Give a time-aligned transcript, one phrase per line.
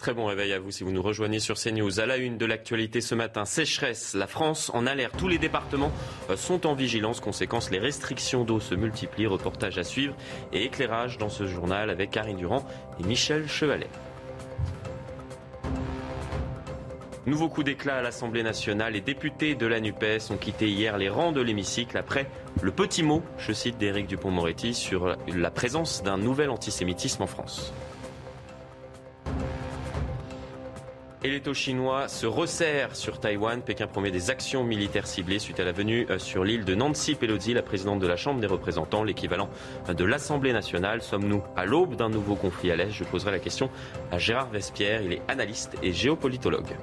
[0.00, 2.00] Très bon réveil à vous si vous nous rejoignez sur CNews.
[2.00, 4.14] À la une de l'actualité ce matin, sécheresse.
[4.14, 5.14] La France en alerte.
[5.18, 5.92] Tous les départements
[6.30, 7.20] euh, sont en vigilance.
[7.20, 9.26] Conséquence, les restrictions d'eau se multiplient.
[9.26, 10.16] Reportage à suivre
[10.54, 12.64] et éclairage dans ce journal avec Karine Durand
[12.98, 13.90] et Michel Chevalet.
[17.26, 18.94] Nouveau coup d'éclat à l'Assemblée nationale.
[18.94, 22.26] Les députés de la NUPES ont quitté hier les rangs de l'hémicycle après
[22.62, 27.74] le petit mot, je cite d'Éric Dupont-Moretti, sur la présence d'un nouvel antisémitisme en France.
[31.22, 33.60] Et les taux chinois se resserrent sur Taïwan.
[33.60, 37.14] Pékin promet des actions militaires ciblées suite à la venue euh, sur l'île de Nancy
[37.14, 39.50] Pelosi, la présidente de la Chambre des représentants, l'équivalent
[39.90, 41.02] euh, de l'Assemblée nationale.
[41.02, 42.92] Sommes-nous à l'aube d'un nouveau conflit à l'Est?
[42.92, 43.68] Je poserai la question
[44.10, 45.02] à Gérard Vespierre.
[45.02, 46.74] Il est analyste et géopolitologue.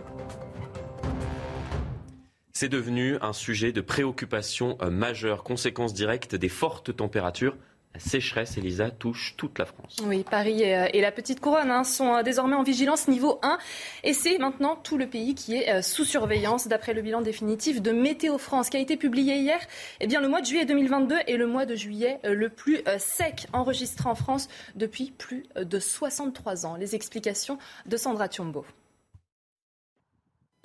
[2.53, 7.55] C'est devenu un sujet de préoccupation euh, majeure, conséquence directe des fortes températures
[7.99, 9.97] sécheresse, Elisa, touche toute la France.
[10.03, 13.57] Oui, Paris et, la Petite Couronne hein, sont euh, désormais en vigilance niveau 1.
[14.03, 16.67] Et c'est maintenant tout le pays qui est euh, sous surveillance.
[16.67, 19.59] D'après le bilan définitif de Météo France qui a été publié hier,
[19.99, 22.81] eh bien, le mois de juillet 2022 est le mois de juillet euh, le plus
[22.97, 26.75] sec enregistré en France depuis plus de 63 ans.
[26.75, 28.66] Les explications de Sandra Thiombo.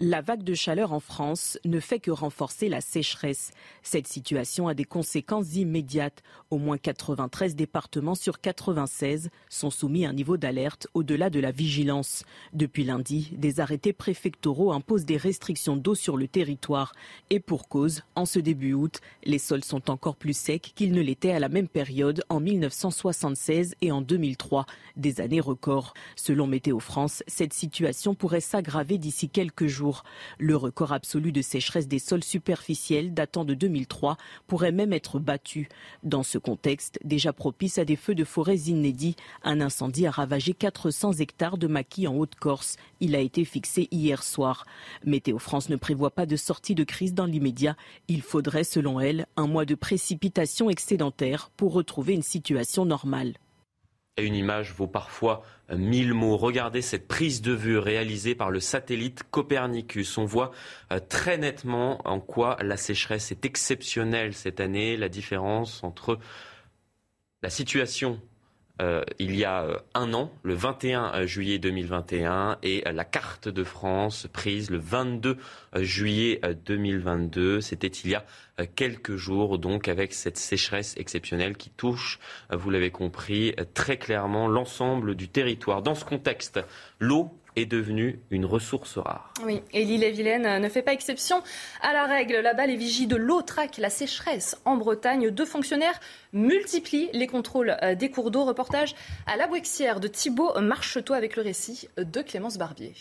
[0.05, 3.53] La vague de chaleur en France ne fait que renforcer la sécheresse.
[3.84, 6.25] Cette situation a des conséquences immédiates.
[6.50, 11.53] Au moins 93 départements sur 96 sont soumis à un niveau d'alerte au-delà de la
[11.53, 12.25] vigilance.
[12.53, 16.95] Depuis lundi, des arrêtés préfectoraux imposent des restrictions d'eau sur le territoire.
[17.30, 21.00] Et pour cause, en ce début août, les sols sont encore plus secs qu'ils ne
[21.00, 25.95] l'étaient à la même période en 1976 et en 2003, des années records.
[26.17, 29.92] Selon Météo France, cette situation pourrait s'aggraver d'ici quelques jours.
[30.39, 35.69] Le record absolu de sécheresse des sols superficiels datant de 2003 pourrait même être battu.
[36.03, 40.55] Dans ce contexte, déjà propice à des feux de forêt inédits, un incendie a ravagé
[40.55, 42.77] 400 hectares de maquis en Haute-Corse.
[43.01, 44.67] Il a été fixé hier soir.
[45.05, 47.77] Météo France ne prévoit pas de sortie de crise dans l'immédiat.
[48.09, 53.35] Il faudrait, selon elle, un mois de précipitations excédentaires pour retrouver une situation normale.
[54.18, 56.36] Et une image vaut parfois mille mots.
[56.36, 60.18] Regardez cette prise de vue réalisée par le satellite Copernicus.
[60.18, 60.50] On voit
[60.92, 66.18] euh, très nettement en quoi la sécheresse est exceptionnelle cette année, la différence entre
[67.42, 68.20] la situation
[68.83, 73.65] euh, il y a euh, un an, le 21 juillet 2021, et la carte de
[73.65, 75.39] France prise le 22
[75.77, 77.61] juillet 2022.
[77.61, 78.25] C'était il y a
[78.75, 82.19] quelques jours, donc avec cette sécheresse exceptionnelle qui touche,
[82.51, 85.83] vous l'avez compris, très clairement l'ensemble du territoire.
[85.83, 86.61] Dans ce contexte,
[86.98, 89.33] l'eau est devenue une ressource rare.
[89.45, 91.42] Oui, et l'île-et-Vilaine ne fait pas exception
[91.80, 92.36] à la règle.
[92.36, 94.61] Là-bas, les vigies de l'eau traquent la sécheresse.
[94.64, 96.01] En Bretagne, deux fonctionnaires
[96.33, 98.45] multiplient les contrôles euh, des cours d'eau.
[98.45, 98.95] Reportage
[99.27, 102.95] à la Bouexière de Thibault Marcheteau avec le récit de Clémence Barbier.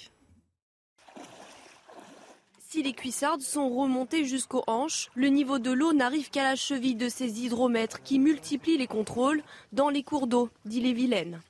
[2.72, 6.96] Si les cuissardes sont remontées jusqu'aux hanches, le niveau de l'eau n'arrive qu'à la cheville
[6.96, 11.42] de ces hydromètres qui multiplient les contrôles dans les cours d'eau d'Ille-et-Vilaine.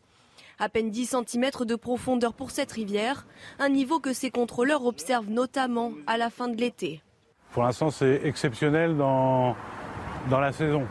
[0.62, 3.26] À peine 10 cm de profondeur pour cette rivière,
[3.58, 7.02] un niveau que ces contrôleurs observent notamment à la fin de l'été.
[7.52, 9.56] Pour l'instant, c'est exceptionnel dans,
[10.30, 10.86] dans la saison.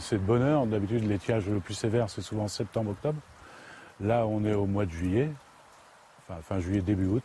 [0.00, 0.66] C'est de bonheur.
[0.66, 3.20] D'habitude, l'étiage le plus sévère, c'est souvent septembre-octobre.
[4.00, 5.30] Là, on est au mois de juillet,
[6.28, 7.24] enfin fin juillet, début août.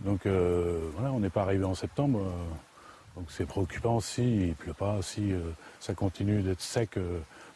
[0.00, 2.20] Donc euh, voilà, on n'est pas arrivé en septembre.
[2.20, 5.40] Euh, donc c'est préoccupant s'il ne pleut pas, si euh,
[5.78, 6.98] ça continue d'être sec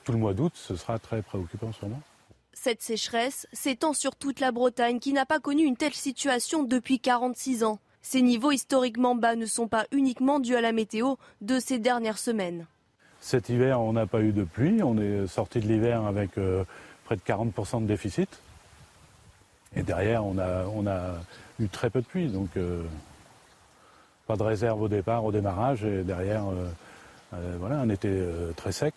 [0.04, 2.00] tout le mois d'août, ce sera très préoccupant sûrement.
[2.64, 6.98] Cette sécheresse s'étend sur toute la Bretagne qui n'a pas connu une telle situation depuis
[6.98, 7.78] 46 ans.
[8.00, 12.16] Ces niveaux historiquement bas ne sont pas uniquement dus à la météo de ces dernières
[12.16, 12.66] semaines.
[13.20, 14.82] Cet hiver, on n'a pas eu de pluie.
[14.82, 16.30] On est sorti de l'hiver avec
[17.04, 18.30] près de 40% de déficit.
[19.76, 21.16] Et derrière, on a,
[21.60, 22.82] eu très peu de pluie, donc euh,
[24.26, 26.70] pas de réserve au départ, au démarrage, et derrière, euh,
[27.34, 28.26] euh, voilà, un été
[28.56, 28.94] très sec.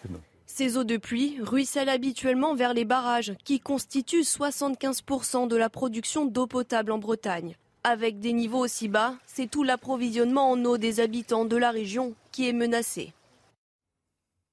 [0.57, 6.25] Ces eaux de pluie ruissellent habituellement vers les barrages, qui constituent 75% de la production
[6.25, 7.56] d'eau potable en Bretagne.
[7.83, 12.15] Avec des niveaux aussi bas, c'est tout l'approvisionnement en eau des habitants de la région
[12.31, 13.13] qui est menacé.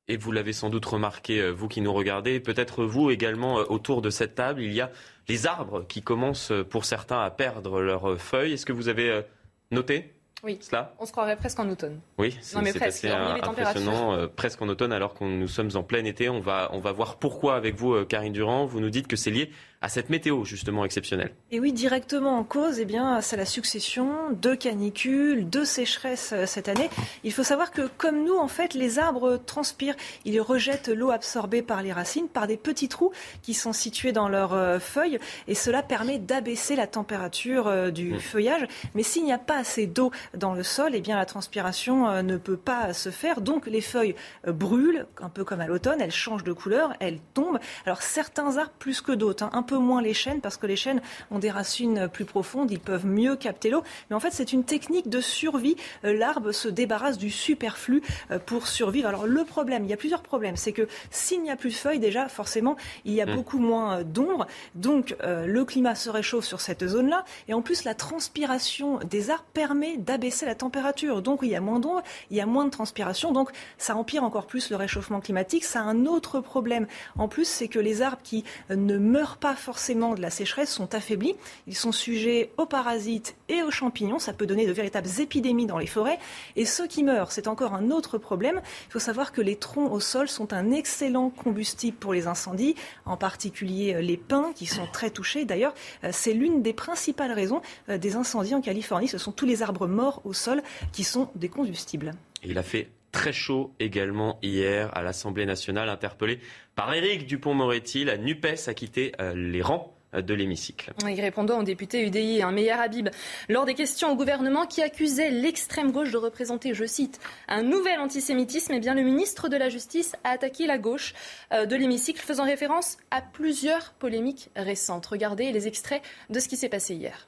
[0.06, 4.10] Et vous l'avez sans doute remarqué, vous qui nous regardez, peut-être vous également autour de
[4.10, 4.92] cette table, il y a
[5.26, 8.52] les arbres qui commencent pour certains à perdre leurs feuilles.
[8.52, 9.22] Est-ce que vous avez euh,
[9.70, 10.13] noté?
[10.44, 10.58] Oui.
[10.60, 12.00] Cela On se croirait presque en automne.
[12.18, 16.28] Oui, c'est assez impressionnant, euh, presque en automne alors que nous sommes en plein été.
[16.28, 18.66] On va, on va voir pourquoi avec vous, euh, Karine Durand.
[18.66, 19.50] Vous nous dites que c'est lié
[19.80, 21.32] à cette météo justement exceptionnelle.
[21.50, 26.46] Et oui, directement en cause, eh bien, c'est la succession de canicules, de sécheresses euh,
[26.46, 26.88] cette année.
[27.22, 29.96] Il faut savoir que comme nous, en fait, les arbres transpirent.
[30.24, 33.12] Ils rejettent l'eau absorbée par les racines par des petits trous
[33.42, 35.18] qui sont situés dans leurs feuilles
[35.48, 38.20] et cela permet d'abaisser la température du mmh.
[38.20, 38.66] feuillage.
[38.94, 42.36] Mais s'il n'y a pas assez d'eau dans le sol, eh bien, la transpiration ne
[42.36, 43.40] peut pas se faire.
[43.40, 44.14] Donc les feuilles
[44.46, 47.58] brûlent, un peu comme à l'automne, elles changent de couleur, elles tombent.
[47.86, 49.50] Alors certains arbres plus que d'autres, hein.
[49.52, 51.00] un peu moins les chênes parce que les chênes
[51.30, 53.82] ont des racines plus profondes, ils peuvent mieux capter l'eau.
[54.10, 55.76] Mais en fait, c'est une technique de survie.
[56.04, 59.08] Euh, l'arbre se débarrasse du superflu euh, pour survivre.
[59.08, 61.74] Alors le problème, il y a plusieurs problèmes, c'est que s'il n'y a plus de
[61.74, 63.34] feuilles, déjà forcément, il y a mmh.
[63.34, 64.46] beaucoup moins euh, d'ombre.
[64.74, 67.24] Donc le climat se réchauffe sur cette zone-là.
[67.48, 71.22] Et en plus, la transpiration des arbres permet d'abaisser la température.
[71.22, 73.32] Donc il y a moins d'ombre, il y a moins de transpiration.
[73.32, 75.64] Donc ça empire encore plus le réchauffement climatique.
[75.64, 76.86] Ça a un autre problème
[77.16, 80.94] en plus, c'est que les arbres qui ne meurent pas forcément de la sécheresse sont
[80.94, 81.34] affaiblis.
[81.66, 84.18] Ils sont sujets aux parasites et aux champignons.
[84.18, 86.18] Ça peut donner de véritables épidémies dans les forêts.
[86.56, 88.60] Et ceux qui meurent, c'est encore un autre problème.
[88.88, 92.74] Il faut savoir que les troncs au sol sont un excellent combustible pour les incendies,
[93.04, 95.44] en particulier euh, les pins qui sont très touchés.
[95.44, 95.74] D'ailleurs,
[96.04, 99.08] euh, c'est l'une des principales raisons euh, des incendies en Californie.
[99.08, 100.62] Ce sont tous les arbres morts au sol
[100.92, 102.12] qui sont des combustibles.
[102.44, 106.40] il a fait très chaud également hier à l'Assemblée nationale, interpellé
[106.74, 108.04] par Éric Dupont-Moretti.
[108.04, 110.92] La NUPES a quitté les rangs de l'hémicycle.
[111.04, 113.08] Oui, répondant au député UDI, un meilleur Habib,
[113.48, 118.00] lors des questions au gouvernement qui accusait l'extrême gauche de représenter, je cite, un nouvel
[118.00, 121.14] antisémitisme, eh bien le ministre de la Justice a attaqué la gauche
[121.52, 125.06] euh, de l'hémicycle, faisant référence à plusieurs polémiques récentes.
[125.06, 127.26] Regardez les extraits de ce qui s'est passé hier.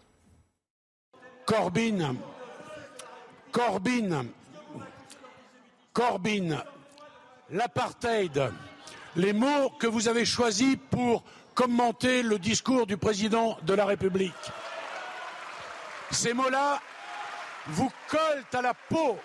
[1.46, 2.16] Corbyn,
[3.56, 4.26] Corbyn,
[5.94, 6.62] Corbyn,
[7.50, 8.52] l'apartheid,
[9.16, 11.24] les mots que vous avez choisis pour
[11.54, 14.34] commenter le discours du président de la République.
[16.10, 16.82] Ces mots-là
[17.68, 19.16] vous collent à la peau.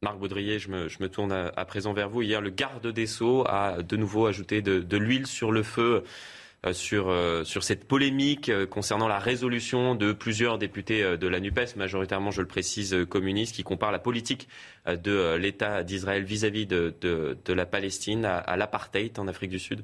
[0.00, 2.22] Marc Baudrier, je me, tourne à, présent vers vous.
[2.22, 6.02] Hier, le garde des Sceaux a de nouveau ajouté de l'huile sur le feu
[6.72, 11.76] sur, euh, sur cette polémique euh, concernant la résolution de plusieurs députés de la NUPES,
[11.76, 14.48] majoritairement, je le précise, communistes, qui comparent la politique
[14.86, 19.82] de l'État d'Israël vis-à-vis de, de, la Palestine à l'apartheid en Afrique du Sud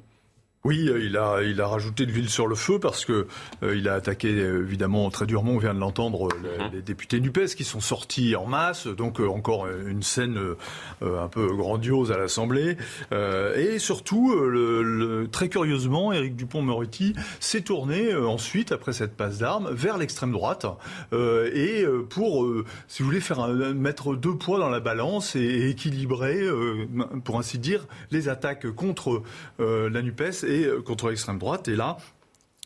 [0.65, 3.27] oui, euh, il a, il a rajouté de l'huile sur le feu parce que
[3.63, 6.71] euh, il a attaqué évidemment très durement, on vient de l'entendre, mhm.
[6.71, 10.39] les, députés Nupes qui sont sortis en masse, donc euh, encore une scène
[11.01, 12.77] un peu grandiose à l'Assemblée.
[13.11, 19.97] et surtout, le, très curieusement, Éric Dupont-Moretti s'est tourné ensuite, après cette passe d'armes, vers
[19.97, 20.65] l'extrême droite
[21.13, 22.47] et pour,
[22.87, 26.41] si vous voulez, faire mettre deux poids dans la balance et, et équilibrer,
[27.23, 29.23] pour ainsi dire, les attaques contre
[29.59, 31.67] la Nupes euh, contre l'extrême droite.
[31.67, 31.97] Et là,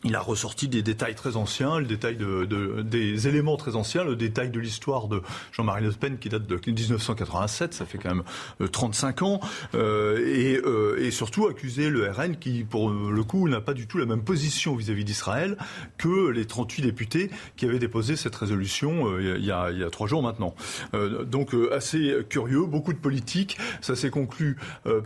[0.04, 2.46] il a ressorti des détails très anciens, le détail de,
[2.84, 6.60] des éléments très anciens, le détail de l'histoire de Jean-Marie Le Pen qui date de
[6.64, 8.24] 1987, ça fait quand même
[8.70, 9.40] 35 euh, ans,
[9.74, 13.88] euh, et, euh, et, surtout accuser le RN qui, pour le coup, n'a pas du
[13.88, 15.58] tout la même position vis-à-vis d'Israël
[15.98, 19.90] que les 38 députés qui avaient déposé cette résolution il, y a, il, y a,
[19.90, 20.54] trois jours maintenant.
[20.94, 23.58] donc assez curieux, beaucoup de politique.
[23.82, 24.58] Ça s'est conclu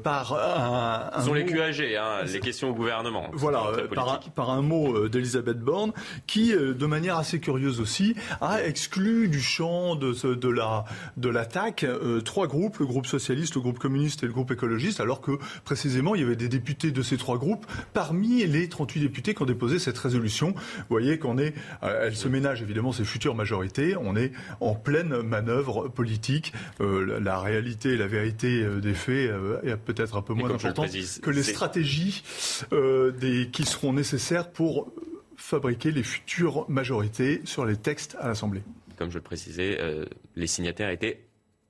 [0.04, 1.12] par un...
[1.14, 3.30] un Ils ont les QAG, hein, les questions au gouvernement.
[3.32, 3.64] Voilà,
[3.96, 5.92] par par un mot euh, d'Elisabeth Borne,
[6.28, 10.86] qui, euh, de manière assez curieuse aussi, a exclu du champ de, de la
[11.18, 15.00] de l'attaque euh, trois groupes, le groupe socialiste, le groupe communiste et le groupe écologiste,
[15.00, 15.31] alors que
[15.63, 19.42] précisément il y avait des députés de ces trois groupes parmi les 38 députés qui
[19.42, 20.53] ont déposé cette résolution.
[20.56, 25.22] Vous voyez qu'on est, elle se ménage évidemment ses futures majorités, on est en pleine
[25.22, 26.53] manœuvre politique.
[26.79, 29.32] la réalité, la vérité des faits
[29.63, 30.89] est peut-être un peu moins importante
[31.22, 32.24] que les stratégies
[32.72, 34.88] des, qui seront nécessaires pour pour
[35.36, 38.62] fabriquer les futures majorités sur les textes à l'Assemblée.
[38.98, 40.06] Comme je le précisais, euh,
[40.38, 41.25] les signataires étaient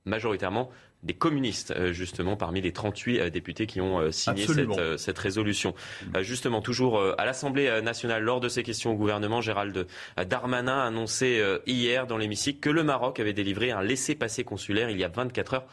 [0.05, 0.69] majoritairement
[1.01, 5.73] des communistes, euh, justement, parmi les 38 euh, députés qui ont signé cette, cette, résolution.
[6.19, 9.87] justement, toujours à l'Assemblée nationale, lors de ces questions au gouvernement, Gérald
[10.27, 14.99] Darmanin a annoncé hier dans l'hémicycle que le Maroc avait délivré un laissez-passer consulaire il
[14.99, 15.65] y a 24 heures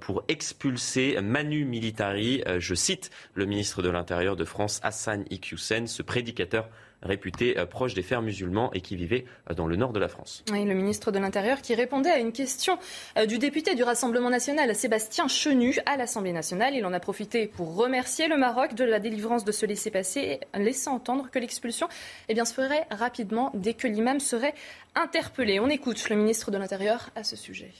[0.00, 2.42] pour expulser Manu Militari.
[2.58, 6.68] Je cite le ministre de l'Intérieur de France, Hassan Iqiyoussen, ce prédicateur
[7.02, 10.08] réputé euh, proche des frères musulmans et qui vivait euh, dans le nord de la
[10.08, 10.44] France.
[10.50, 12.78] Oui, le ministre de l'Intérieur qui répondait à une question
[13.16, 16.74] euh, du député du Rassemblement national, Sébastien Chenu, à l'Assemblée nationale.
[16.74, 20.94] Il en a profité pour remercier le Maroc de la délivrance de ce laissez-passer, laissant
[20.94, 21.88] entendre que l'expulsion
[22.28, 24.54] eh se ferait rapidement dès que l'imam serait
[24.94, 25.58] interpellé.
[25.58, 27.72] On écoute le ministre de l'Intérieur à ce sujet.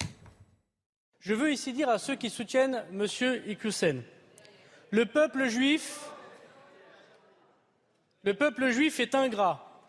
[1.26, 3.04] Je veux ici dire à ceux qui soutiennent M.
[3.48, 4.04] Iqiyoussen
[4.90, 6.08] Le peuple juif,
[8.22, 9.82] le peuple juif est ingrat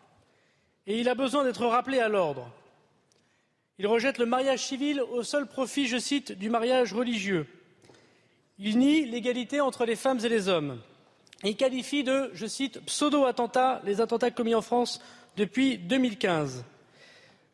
[0.88, 2.50] et il a besoin d'être rappelé à l'ordre.
[3.78, 7.46] Il rejette le mariage civil au seul profit, je cite, du mariage religieux.
[8.58, 10.80] Il nie l'égalité entre les femmes et les hommes.
[11.44, 15.00] Il qualifie de, je cite, pseudo-attentats les attentats commis en France
[15.36, 16.64] depuis 2015.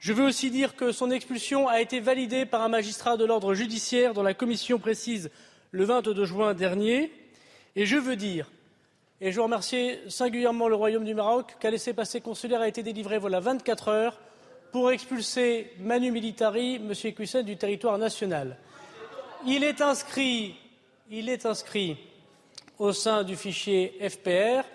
[0.04, 3.54] Je veux aussi dire que son expulsion a été validée par un magistrat de l'ordre
[3.54, 5.30] judiciaire dont la commission précise
[5.70, 7.10] le 22 juin dernier.
[7.74, 8.50] Et je veux dire,
[9.22, 13.16] et je veux remercier singulièrement le Royaume du Maroc, qu'un laissez-passer consulaire a été délivré
[13.16, 14.20] voilà 24 heures
[14.72, 16.92] pour expulser Manu Militari, M.
[17.02, 18.58] Equissen, du territoire national.
[19.46, 20.54] Il est inscrit,
[21.10, 21.96] il est inscrit
[22.78, 24.68] au sein du fichier FPR.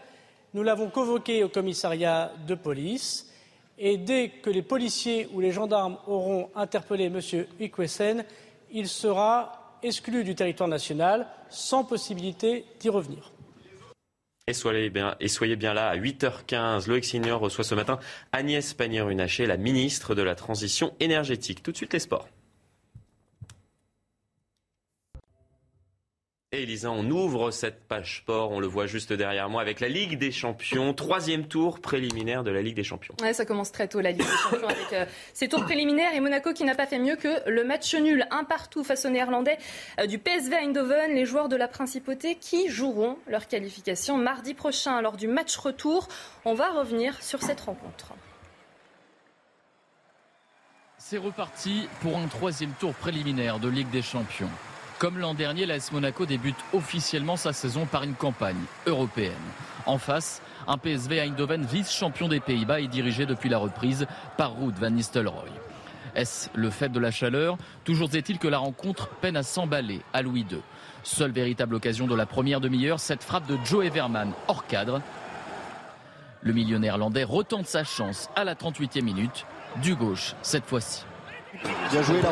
[0.55, 3.28] Nous l'avons convoqué au commissariat de police
[3.79, 7.19] et dès que les policiers ou les gendarmes auront interpellé M.
[7.59, 8.25] Ikwesen,
[8.71, 13.31] il sera exclu du territoire national sans possibilité d'y revenir.
[14.47, 16.87] Et soyez, bien, là à 8h15.
[16.87, 17.99] Loïc Signor reçoit ce matin
[18.31, 21.61] Agnès Pannier-Runacher, la ministre de la Transition énergétique.
[21.61, 22.27] Tout de suite les sports.
[26.51, 29.87] Et Elisa, on ouvre cette page sport, on le voit juste derrière moi, avec la
[29.87, 33.13] Ligue des Champions, troisième tour préliminaire de la Ligue des Champions.
[33.21, 36.19] Ouais, ça commence très tôt la Ligue des Champions avec euh, ces tours préliminaires et
[36.19, 39.59] Monaco qui n'a pas fait mieux que le match nul un partout face aux Néerlandais
[39.99, 45.01] euh, du PSV Eindhoven, les joueurs de la Principauté qui joueront leur qualification mardi prochain
[45.01, 46.07] lors du match retour.
[46.45, 48.13] On va revenir sur cette rencontre.
[50.97, 54.49] C'est reparti pour un troisième tour préliminaire de Ligue des Champions.
[54.99, 59.31] Comme l'an dernier, l'AS Monaco débute officiellement sa saison par une campagne européenne.
[59.85, 64.77] En face, un PSV Eindhoven vice-champion des Pays-Bas et dirigé depuis la reprise par Ruud
[64.77, 65.49] van Nistelrooy.
[66.15, 67.57] Est-ce le fait de la chaleur?
[67.85, 70.59] Toujours est-il que la rencontre peine à s'emballer à Louis II.
[71.03, 75.01] Seule véritable occasion de la première demi-heure, cette frappe de Joe Everman hors cadre.
[76.41, 79.45] Le milieu néerlandais retente sa chance à la 38e minute,
[79.81, 81.05] du gauche cette fois-ci.
[81.89, 82.31] Bien joué la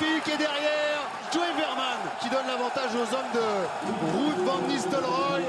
[0.00, 0.28] magnifique.
[0.34, 1.00] Et derrière,
[1.32, 5.42] Joe Verman qui donne l'avantage aux hommes de Ruud van Nistelrooy.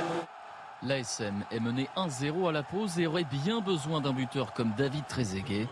[0.84, 5.06] L'ASM est mené 1-0 à la pause et aurait bien besoin d'un buteur comme David
[5.08, 5.68] Trezeguet.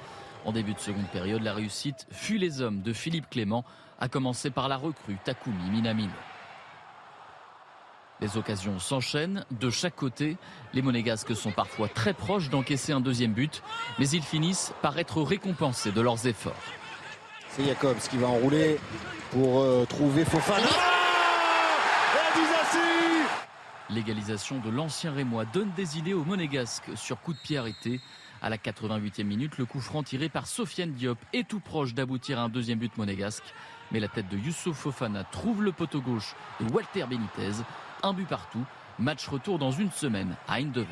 [0.45, 3.65] En début de seconde période, la réussite fut les hommes de Philippe Clément,
[3.99, 6.11] à commencer par la recrue Takumi Minamino.
[8.21, 10.37] Les occasions s'enchaînent de chaque côté.
[10.73, 13.61] Les Monégasques sont parfois très proches d'encaisser un deuxième but,
[13.99, 16.53] mais ils finissent par être récompensés de leurs efforts.
[17.55, 18.77] C'est Jacobs qui va enrouler
[19.31, 20.67] pour euh, trouver Fofana.
[23.89, 28.01] L'égalisation de l'ancien Rémois donne des idées aux Monégasques sur coup de pied arrêté.
[28.41, 32.39] À la 88e minute, le coup franc tiré par Sofiane Diop est tout proche d'aboutir
[32.39, 33.53] à un deuxième but monégasque.
[33.93, 37.63] Mais la tête de Youssouf Fofana trouve le poteau gauche de Walter Benitez.
[38.03, 38.65] Un but partout.
[38.99, 40.87] Match retour dans une semaine à Eindhoven.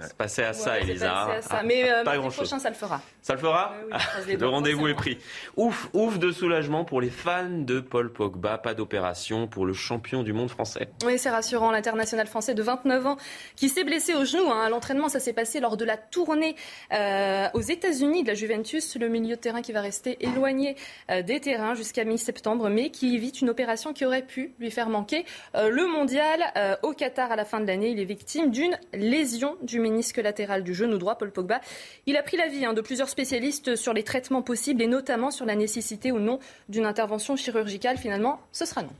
[0.00, 0.74] C'est passé à ça.
[0.80, 1.40] C'est passé à ça, Elisa.
[1.50, 3.00] Ah, Mais euh, prochain, ça le fera.
[3.20, 3.74] Ça le fera
[4.28, 5.18] Le rendez-vous est pris.
[5.56, 8.58] Ouf, ouf de soulagement pour les fans de Paul Pogba.
[8.58, 10.88] Pas d'opération pour le champion du monde français.
[11.04, 11.70] Oui, c'est rassurant.
[11.70, 13.16] L'international français de 29 ans
[13.56, 16.56] qui s'est blessé au genou hein, à l'entraînement, ça s'est passé lors de la tournée
[16.92, 18.96] euh, aux États-Unis de la Juventus.
[18.96, 20.76] Le milieu de terrain qui va rester éloigné
[21.10, 24.88] euh, des terrains jusqu'à mi-septembre, mais qui évite une opération qui aurait pu lui faire
[24.88, 26.40] manquer euh, le mondial
[26.82, 27.90] au Qatar à la fin de l'année.
[27.90, 31.60] Il est victime d'une lésion du ménisque latéral du genou droit, Paul Pogba.
[32.06, 35.44] Il a pris l'avis hein, de plusieurs spécialistes sur les traitements possibles et notamment sur
[35.44, 37.98] la nécessité ou non d'une intervention chirurgicale.
[37.98, 38.94] Finalement, ce sera non.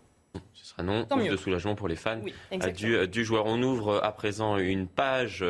[0.52, 1.04] Ce sera non.
[1.04, 2.20] Tant de soulagement pour les fans
[2.74, 3.46] du, du, joueur.
[3.46, 5.44] On ouvre à présent une page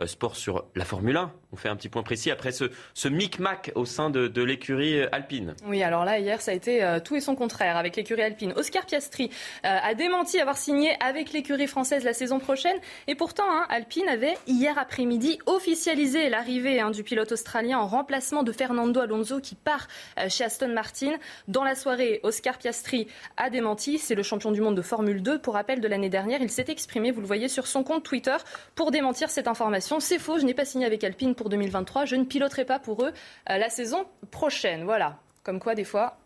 [0.00, 1.32] euh, sport sur la Formule 1.
[1.54, 5.08] On fait un petit point précis après ce, ce micmac au sein de, l'écurie euh,
[5.12, 5.54] alpine.
[5.66, 8.52] Oui, alors là, hier, ça a été euh, tout et son contraire avec l'écurie alpine.
[8.56, 9.30] Oscar Piastri
[9.62, 12.76] a démenti avoir signé avec l'écurie française la saison prochaine.
[13.06, 18.42] Et pourtant, hein, Alpine avait, hier après-midi, officialisé l'arrivée hein, du pilote australien en remplacement
[18.42, 19.86] de Fernando Alonso qui part
[20.28, 21.12] chez Aston Martin.
[21.46, 23.06] Dans la soirée, Oscar Piastri
[23.36, 23.98] a démenti.
[23.98, 25.38] C'est le champion du monde de Formule 2.
[25.38, 28.36] Pour rappel de l'année dernière, il s'est exprimé, vous le voyez sur son compte Twitter,
[28.74, 30.00] pour démentir cette information.
[30.00, 32.04] C'est faux, je n'ai pas signé avec Alpine pour 2023.
[32.04, 33.12] Je ne piloterai pas pour eux
[33.50, 34.84] euh, la saison prochaine.
[34.84, 35.18] Voilà.
[35.42, 36.16] Comme quoi, des fois,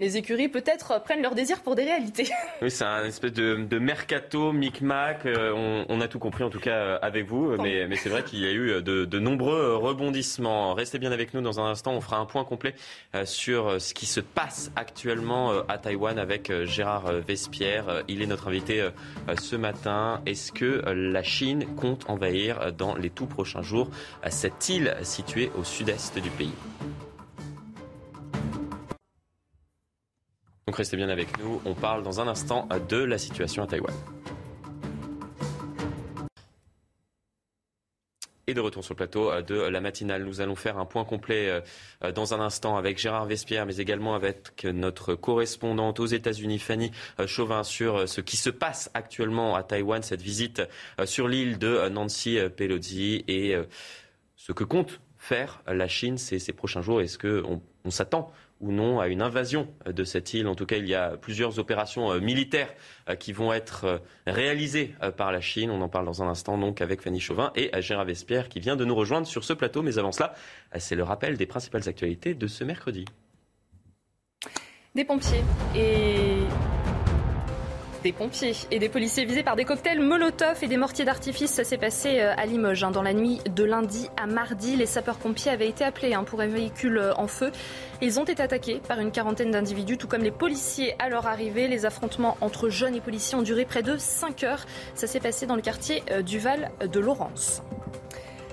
[0.00, 2.28] les écuries peut-être prennent leur désir pour des réalités.
[2.62, 5.24] Oui, c'est un espèce de, mercato, micmac.
[5.24, 8.40] Euh, on, a tout compris en tout cas euh, avec vous, mais, c'est vrai qu'il
[8.40, 10.74] y a eu de, nombreux rebondissements.
[10.74, 11.92] Restez bien avec nous dans un instant.
[11.92, 12.74] On fera un point complet
[13.14, 18.02] euh, sur ce qui se passe actuellement à Taïwan avec Gérard Vespierre.
[18.08, 18.88] Il est notre invité
[19.40, 20.20] ce matin.
[20.26, 23.90] Est-ce que la Chine compte envahir dans les tout prochains jours
[24.28, 26.52] cette île située au sud-est du pays?
[30.70, 31.60] Donc restez bien avec nous.
[31.64, 33.92] On parle dans un instant de la situation à Taïwan.
[38.46, 40.22] Et de retour sur le plateau euh, de la matinale.
[40.22, 41.60] Nous allons faire un point complet euh,
[42.04, 46.92] euh, dans un instant avec Gérard Vespierre, mais également avec notre correspondante aux États-Unis, Fanny
[47.26, 50.62] Chauvin, sur ce qui se passe actuellement à Taïwan, cette visite
[51.04, 53.56] sur l'île de Nancy Pelosi et
[54.36, 57.00] ce que compte faire la Chine ces, prochains jours.
[57.00, 60.46] Est-ce qu'on on, s'attend ou non à une invasion de cette île.
[60.46, 62.72] En tout cas, il y a plusieurs opérations euh, militaires
[63.08, 65.70] euh, qui vont être euh, réalisées par la Chine.
[65.70, 68.76] On en parle dans un instant donc avec Fanny Chauvin et Gérard Vespierre qui vient
[68.76, 69.82] de nous rejoindre sur ce plateau.
[69.82, 70.34] Mais avant cela,
[70.78, 73.04] c'est le rappel des principales actualités de ce mercredi.
[74.94, 76.42] Des pompiers et
[78.02, 81.50] des pompiers et des policiers visés par des cocktails Molotov et des mortiers d'artifice.
[81.50, 84.76] Ça s'est passé euh, à Limoges hein, dans la nuit de lundi à mardi.
[84.76, 87.50] Les sapeurs-pompiers avaient été appelés hein, pour un véhicule euh, en feu.
[88.00, 91.68] Ils ont été attaqués par une quarantaine d'individus, tout comme les policiers à leur arrivée.
[91.68, 94.66] Les affrontements entre jeunes et policiers ont duré près de 5 heures.
[94.94, 97.62] Ça s'est passé dans le quartier euh, du Val de Laurence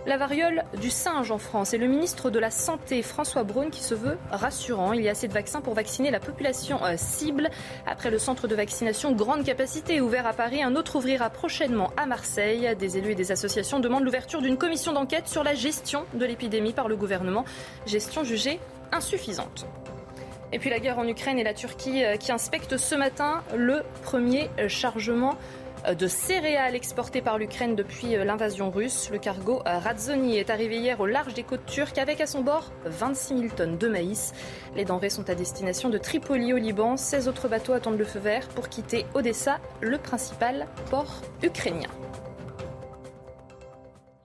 [0.08, 3.84] la variole du singe en France et le ministre de la Santé, François Braun, qui
[3.84, 4.94] se veut rassurant.
[4.94, 7.50] Il y a assez de vaccins pour vacciner la population euh, cible.
[7.86, 12.06] Après le centre de vaccination grande capacité ouvert à Paris, un autre ouvrira prochainement à
[12.06, 12.74] Marseille.
[12.80, 16.72] Des élus et des associations demandent l'ouverture d'une commission d'enquête sur la gestion de l'épidémie
[16.72, 17.44] par le gouvernement,
[17.86, 18.62] gestion jugée
[18.94, 19.68] insuffisante.
[20.54, 23.84] Et puis la guerre en Ukraine et la Turquie euh, qui inspectent ce matin le
[24.04, 25.36] premier chargement
[25.94, 29.10] de céréales exportées par l'Ukraine depuis euh, l'invasion russe.
[29.12, 32.41] Le cargo euh, Razoni est arrivé hier au large des côtes turques avec à son
[32.41, 34.34] bord 26 000 tonnes de maïs.
[34.75, 36.98] Les denrées sont à destination de Tripoli au Liban.
[36.98, 41.89] 16 autres bateaux attendent le feu vert pour quitter Odessa, le principal port ukrainien.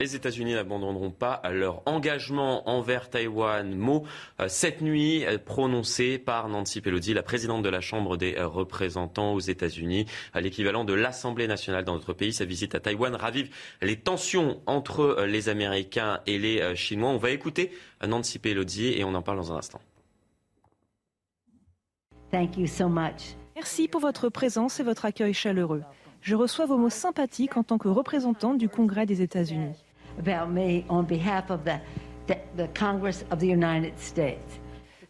[0.02, 3.72] Les États-Unis n'abandonneront pas leur engagement envers Taïwan.
[3.72, 4.04] Mot
[4.40, 8.48] euh, cette nuit euh, prononcé par Nancy Pelosi, la présidente de la Chambre des euh,
[8.48, 12.32] représentants aux États-Unis, à l'équivalent de l'Assemblée nationale dans notre pays.
[12.32, 17.10] Sa visite à Taïwan ravive les tensions entre les Américains et les Chinois.
[17.10, 17.70] On va écouter
[18.04, 19.80] Nancy Pelosi et on en parle dans un instant.
[23.54, 25.84] Merci pour votre présence et votre accueil chaleureux.
[26.22, 29.76] Je reçois vos mots sympathiques en tant que représentante du Congrès des États-Unis.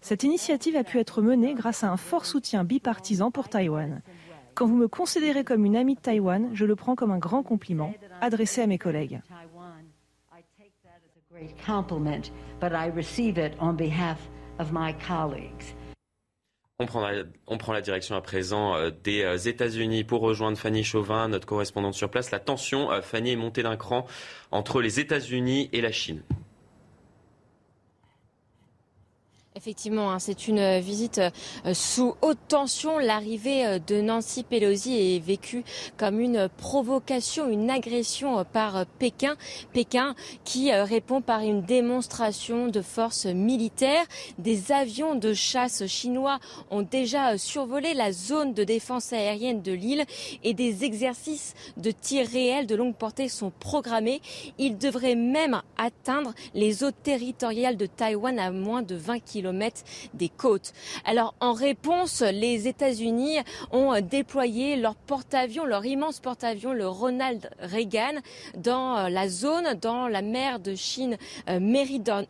[0.00, 4.02] Cette initiative a pu être menée grâce à un fort soutien bipartisan pour Taïwan.
[4.54, 7.42] Quand vous me considérez comme une amie de Taïwan, je le prends comme un grand
[7.42, 9.20] compliment adressé à mes collègues.
[15.60, 15.81] On
[16.82, 21.46] on prend, la, direction à présent euh, des euh, États-Unis pour rejoindre Fanny Chauvin, notre
[21.46, 22.30] correspondante sur place.
[22.30, 24.06] La tension, euh, Fanny, est montée d'un cran
[24.50, 26.22] entre les États-Unis et la Chine.
[29.54, 31.20] Effectivement, hein, c'est une euh, visite
[31.66, 32.98] euh, sous haute tension.
[32.98, 35.62] L'arrivée euh, de Nancy Pelosi est vécue
[35.98, 39.36] comme une provocation, une agression par Pékin.
[39.74, 44.04] Pékin qui répond par une démonstration de force militaire.
[44.38, 46.38] Des avions de chasse chinois
[46.70, 50.06] ont déjà survolé la zone de défense aérienne de l'île
[50.44, 54.22] et des exercices de tir réel de longue portée sont programmés.
[54.58, 59.41] Ils devraient même atteindre les eaux territoriales de Taïwan à moins de 20 km
[60.14, 60.72] des côtes.
[61.04, 63.38] Alors en réponse, les États-Unis
[63.70, 68.20] ont déployé leur porte-avions, leur immense porte-avions, le Ronald Reagan,
[68.56, 71.16] dans euh, la zone, dans la mer de Chine
[71.48, 71.60] euh,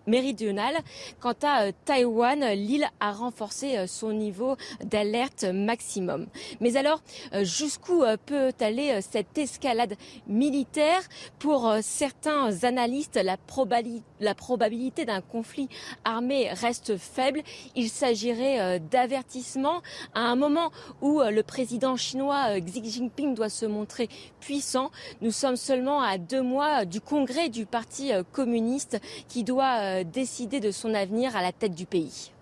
[0.07, 0.75] méridionale.
[1.21, 6.27] Quant à euh, Taïwan, l'île a renforcé son niveau d'alerte maximum.
[6.61, 7.03] Mais alors,
[7.43, 9.95] jusqu'où peut aller cette escalade
[10.27, 11.01] militaire?
[11.39, 15.69] Pour certains analystes, la probabilité d'un conflit
[16.05, 17.43] armé reste faible.
[17.77, 19.83] Il s'agirait euh, d'avertissement
[20.15, 24.09] à un moment où euh, le président chinois euh, Xi Jinping doit se montrer
[24.41, 24.91] puissant.
[25.21, 30.71] Nous sommes seulement à deux mois du congrès du Parti communiste qui doit décider de
[30.71, 32.33] son avenir à la tête du pays.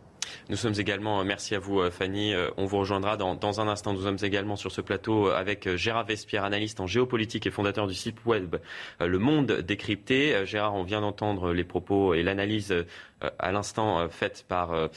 [0.48, 3.92] Nous sommes également, merci à vous Fanny, on vous rejoindra dans, un instant.
[3.92, 7.94] Nous sommes également sur ce plateau avec Gérard Vespierre, analyste en géopolitique et fondateur du
[7.94, 8.56] site web
[9.00, 10.46] Le Monde décrypté.
[10.46, 12.72] Gérard, on vient d'entendre les propos et l'analyse
[13.22, 14.88] euh, à l'instant euh, faite par euh,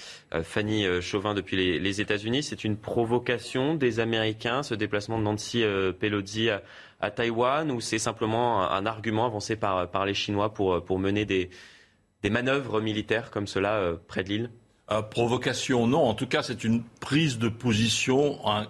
[0.43, 2.43] Fanny Chauvin depuis les, États-Unis.
[2.43, 5.63] C'est une provocation des Américains, ce déplacement de Nancy
[5.99, 10.99] Pelosi à, Taïwan, ou c'est simplement un, argument avancé par, par les Chinois pour, pour
[10.99, 11.49] mener des,
[12.23, 14.49] des manœuvres militaires comme cela près de l'île?
[15.09, 16.03] Provocation, non.
[16.03, 18.67] En tout cas, c'est une prise de position, un,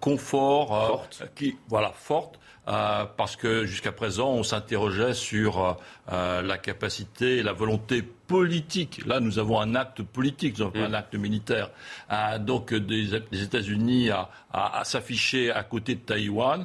[0.00, 1.22] confort forte.
[1.34, 5.76] qui, voilà, forte, parce que jusqu'à présent, on s'interrogeait sur
[6.08, 9.04] la capacité et la volonté politique.
[9.06, 10.94] Là, nous avons un acte politique, donc un mm.
[10.94, 11.70] acte militaire.
[12.12, 14.28] Euh, donc, des, États-Unis à,
[14.84, 16.64] s'afficher à côté de Taïwan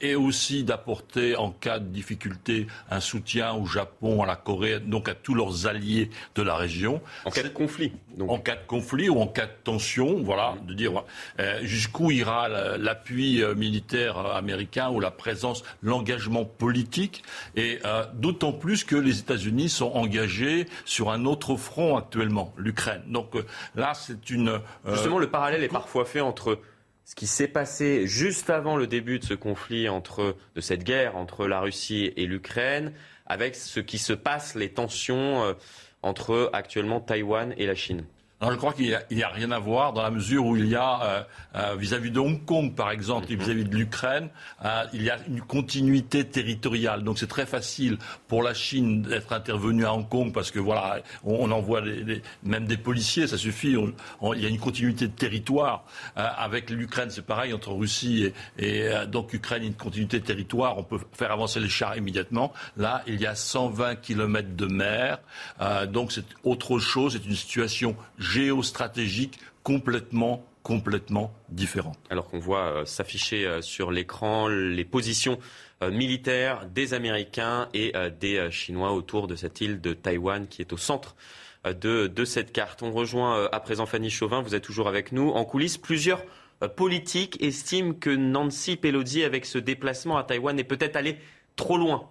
[0.00, 5.08] et aussi d'apporter, en cas de difficulté, un soutien au Japon, à la Corée, donc
[5.08, 7.00] à tous leurs alliés de la région.
[7.24, 7.92] En cas de conflit.
[8.20, 11.02] En cas de conflit ou en cas de tension, voilà, de dire
[11.40, 12.48] euh, jusqu'où ira
[12.78, 17.24] l'appui euh, militaire américain ou la présence, l'engagement politique,
[17.56, 17.80] et
[18.14, 23.02] d'autant plus que les États-Unis sont engagés sur un autre front actuellement, l'Ukraine.
[23.06, 24.48] Donc euh, là, c'est une...
[24.48, 24.58] Euh,
[24.92, 26.60] Justement, le parallèle est parfois fait entre
[27.04, 31.16] ce qui s'est passé juste avant le début de ce conflit entre de cette guerre
[31.16, 32.92] entre la Russie et l'Ukraine,
[33.24, 35.54] avec ce qui se passe, les tensions euh,
[36.02, 38.04] entre actuellement Taïwan et la Chine.
[38.40, 40.76] Alors, je crois qu'il n'y a, rien à voir dans la mesure où il y
[40.76, 41.22] a, euh,
[41.56, 43.42] euh, vis-à-vis de Hong Kong, par exemple, et mhm.
[43.42, 44.28] vis-à-vis de l'Ukraine,
[44.64, 47.02] euh, il y a une continuité territoriale.
[47.02, 47.98] Donc, c'est très facile
[48.28, 51.82] pour la Chine d'être intervenue à Hong Kong parce que, voilà, on, envoie
[52.44, 53.74] même des policiers, ça suffit.
[53.74, 55.84] il y a une continuité de territoire.
[56.14, 60.78] avec l'Ukraine, c'est pareil, entre Russie et, et donc Ukraine, une continuité de territoire.
[60.78, 62.52] On peut faire avancer les chars immédiatement.
[62.76, 65.18] Là, il y a 120 kilomètres de mer.
[65.88, 67.14] donc, c'est autre chose.
[67.14, 67.96] C'est une situation
[68.32, 71.98] géostratégique complètement complètement différente.
[72.10, 75.38] Alors qu'on voit euh, s'afficher euh, sur l'écran les positions
[75.82, 80.72] euh, militaires des Américains et des Chinois autour de cette île de Taïwan qui est
[80.74, 81.16] au centre
[81.64, 82.82] de, de cette carte.
[82.82, 85.30] On rejoint à présent Fanny Chauvin, vous êtes toujours avec nous.
[85.30, 86.22] En coulisses, plusieurs
[86.76, 91.16] politiques estiment que Nancy Pelosi, avec ce déplacement à Taïwan, est peut-être allée
[91.56, 92.08] trop loin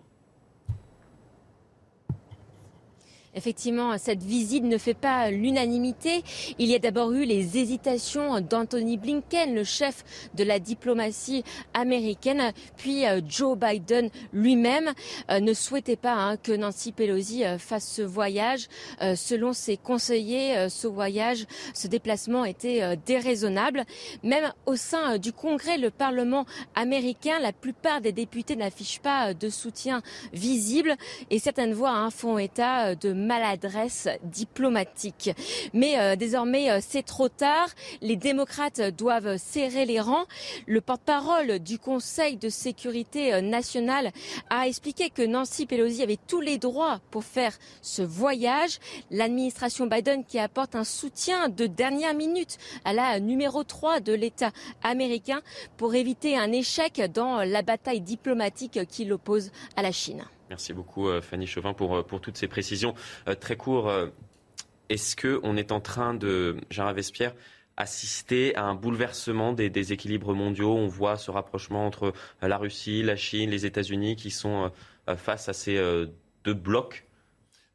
[3.38, 6.24] Effectivement, cette visite ne fait pas l'unanimité.
[6.58, 11.44] Il y a d'abord eu les hésitations d'Anthony Blinken, le chef de la diplomatie
[11.76, 14.92] américaine, puis euh, Joe Biden lui-même
[15.30, 18.68] euh, ne souhaitait pas hein, que Nancy Pelosi euh, fasse ce voyage.
[19.16, 23.84] Selon ses conseillers, ce voyage, ce déplacement était déraisonnable.
[24.24, 29.50] Même au sein du Congrès, le Parlement américain, la plupart des députés n'affichent pas de
[29.50, 30.02] soutien
[30.34, 30.96] visible
[31.30, 35.30] et certaines voix hein, font état de maladresse diplomatique.
[35.74, 37.68] Mais euh, désormais, euh, c'est trop tard.
[38.02, 40.26] Les démocrates doivent serrer les rangs.
[40.66, 44.12] Le porte-parole du Conseil de sécurité euh, nationale
[44.50, 48.80] a expliqué que Nancy Pelosi avait tous les droits pour faire ce voyage.
[49.12, 54.52] L'administration Biden qui apporte un soutien de dernière minute à la numéro 3 de l'État
[54.84, 55.42] américain
[55.76, 60.24] pour éviter un échec dans la bataille diplomatique qui l'oppose à la Chine.
[60.50, 62.94] Merci beaucoup euh, Fanny Chauvin pour, euh, pour toutes ces précisions.
[63.28, 63.92] Euh, très court,
[64.90, 67.34] est-ce qu'on est en train de, Gérard Vespierre,
[67.76, 70.74] assister à un bouleversement des, des, équilibres mondiaux?
[70.74, 74.72] On voit ce rapprochement entre la Russie, la Chine, les États-Unis qui sont
[75.18, 75.78] face à ces
[76.44, 77.06] deux blocs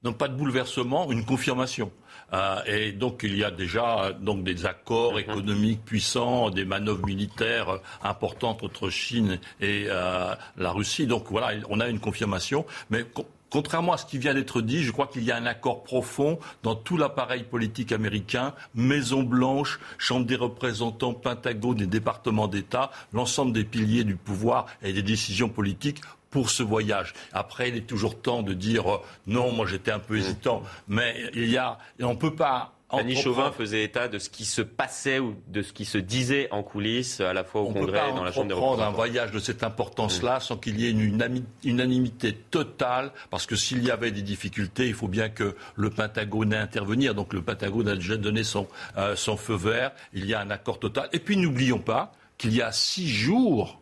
[0.02, 1.92] Non, pas de bouleversement, une confirmation.
[2.32, 5.18] Euh, et donc il y a déjà euh, donc des accords mhm.
[5.18, 11.06] économiques puissants, des manœuvres militaires euh, importantes entre Chine et la Russie.
[11.06, 12.64] Donc voilà, on a une confirmation.
[12.90, 13.04] Mais
[13.52, 16.38] Contrairement à ce qui vient d'être dit, je crois qu'il y a un accord profond
[16.62, 23.52] dans tout l'appareil politique américain, Maison Blanche, Chambre des représentants, Pentagone et département d'État, l'ensemble
[23.52, 26.00] des piliers du pouvoir et des décisions politiques
[26.32, 27.12] pour ce voyage.
[27.32, 31.14] Après, il est toujours temps de dire euh, non, moi j'étais un peu hésitant, mais
[31.34, 35.18] il y a, on peut pas Annie Chauvin faisait état de ce qui se passait
[35.18, 38.24] ou de ce qui se disait en coulisses, à la fois au Congrès et dans
[38.24, 38.82] la Chambre des représentants.
[38.82, 40.40] un voyage de cette importance-là mm.
[40.40, 44.94] sans qu'il y ait une unanimité totale, parce que s'il y avait des difficultés, il
[44.94, 47.14] faut bien que le Pentagone ait intervenir.
[47.14, 48.68] Donc le Pentagone a déjà donné son,
[48.98, 49.92] euh, son feu vert.
[50.12, 51.08] Il y a un accord total.
[51.12, 53.80] Et puis n'oublions pas qu'il y a six jours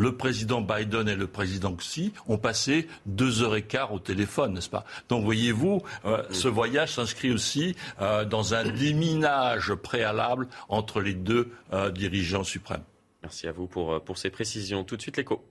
[0.00, 4.54] le président Biden et le président Xi ont passé deux heures et quart au téléphone,
[4.54, 4.86] n'est-ce pas?
[5.10, 11.52] Donc voyez-vous, euh, ce voyage s'inscrit aussi euh, dans un déminage préalable entre les deux
[11.74, 12.82] euh, dirigeants suprêmes.
[13.22, 14.84] Merci à vous pour, pour ces précisions.
[14.84, 15.44] Tout de suite l'écho.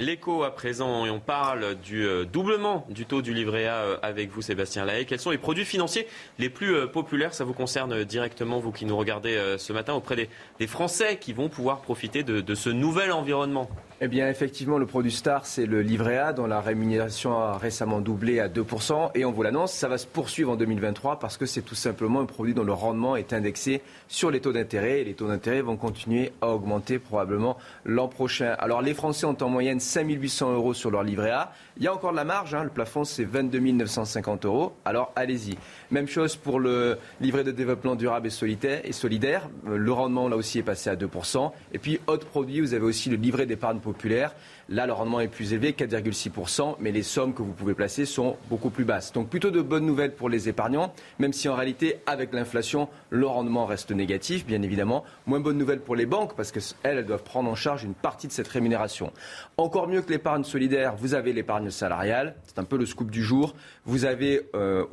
[0.00, 3.96] L'écho à présent, et on parle du euh, doublement du taux du livret A euh,
[4.02, 5.06] avec vous, Sébastien Lahaye.
[5.06, 6.08] Quels sont les produits financiers
[6.40, 7.32] les plus euh, populaires?
[7.32, 11.48] Ça vous concerne directement, vous qui nous regardez ce matin, auprès des, Français qui vont
[11.48, 16.18] pouvoir profiter de ce nouvel environnement eh bien, effectivement, le produit star, c'est le livret
[16.18, 19.10] A, dont la rémunération a récemment doublé à 2%.
[19.14, 22.20] Et on vous l'annonce, ça va se poursuivre en 2023 parce que c'est tout simplement
[22.20, 25.00] un produit dont le rendement est indexé sur les taux d'intérêt.
[25.00, 28.56] Et les taux d'intérêt vont continuer à augmenter probablement l'an prochain.
[28.58, 31.52] Alors, les Français ont en moyenne 5 800 euros sur leur livret A.
[31.76, 32.62] Il y a encore de la marge, hein.
[32.62, 35.56] le plafond c'est 22 950 euros, alors allez-y.
[35.90, 40.62] Même chose pour le livret de développement durable et solidaire, le rendement là aussi est
[40.62, 41.52] passé à 2%.
[41.72, 44.34] Et puis, autre produit, vous avez aussi le livret d'épargne populaire.
[44.68, 48.36] Là, le rendement est plus élevé, 4,6%, mais les sommes que vous pouvez placer sont
[48.48, 49.12] beaucoup plus basses.
[49.12, 53.26] Donc plutôt de bonnes nouvelles pour les épargnants, même si en réalité, avec l'inflation, le
[53.26, 55.04] rendement reste négatif, bien évidemment.
[55.26, 58.26] Moins bonne nouvelle pour les banques, parce qu'elles, elles doivent prendre en charge une partie
[58.26, 59.12] de cette rémunération.
[59.56, 62.36] Encore mieux que l'épargne solidaire, vous avez l'épargne salariale.
[62.46, 63.54] C'est un peu le scoop du jour.
[63.84, 64.84] Vous avez, euh,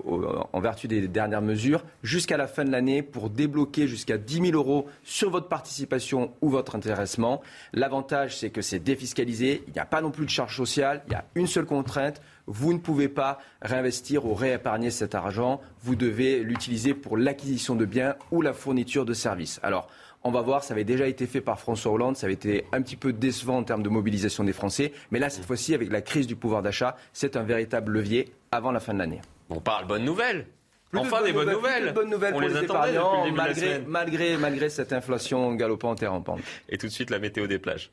[0.52, 4.52] en vertu des dernières mesures, jusqu'à la fin de l'année pour débloquer jusqu'à 10 000
[4.54, 7.42] euros sur votre participation ou votre intéressement.
[7.74, 9.61] L'avantage, c'est que c'est défiscalisé.
[9.68, 11.04] Il n'y a pas non plus de charge sociale.
[11.08, 12.22] Il y a une seule contrainte.
[12.48, 15.62] Vous ne pouvez pas réinvestir ou réépargner cet argent.
[15.84, 19.60] Vous devez l'utiliser pour l'acquisition de biens ou la fourniture de services.
[19.64, 19.90] Alors,
[20.24, 22.82] on va voir, ça avait déjà été fait par François Hollande, ça avait été un
[22.82, 26.02] petit peu décevant en termes de mobilisation des Français, mais là, cette fois-ci, avec la
[26.02, 29.22] crise du pouvoir d'achat, c'est un véritable levier avant la fin de l'année.
[29.50, 30.46] On parle bonne nouvelle.
[30.94, 31.92] enfin, des bonnes nouvelles.
[31.94, 36.42] Bonnes nouvelles pour les, épargnants, malgré, malgré, malgré cette inflation galopante et rampante.
[36.70, 37.92] Et tout de suite, la météo des plages.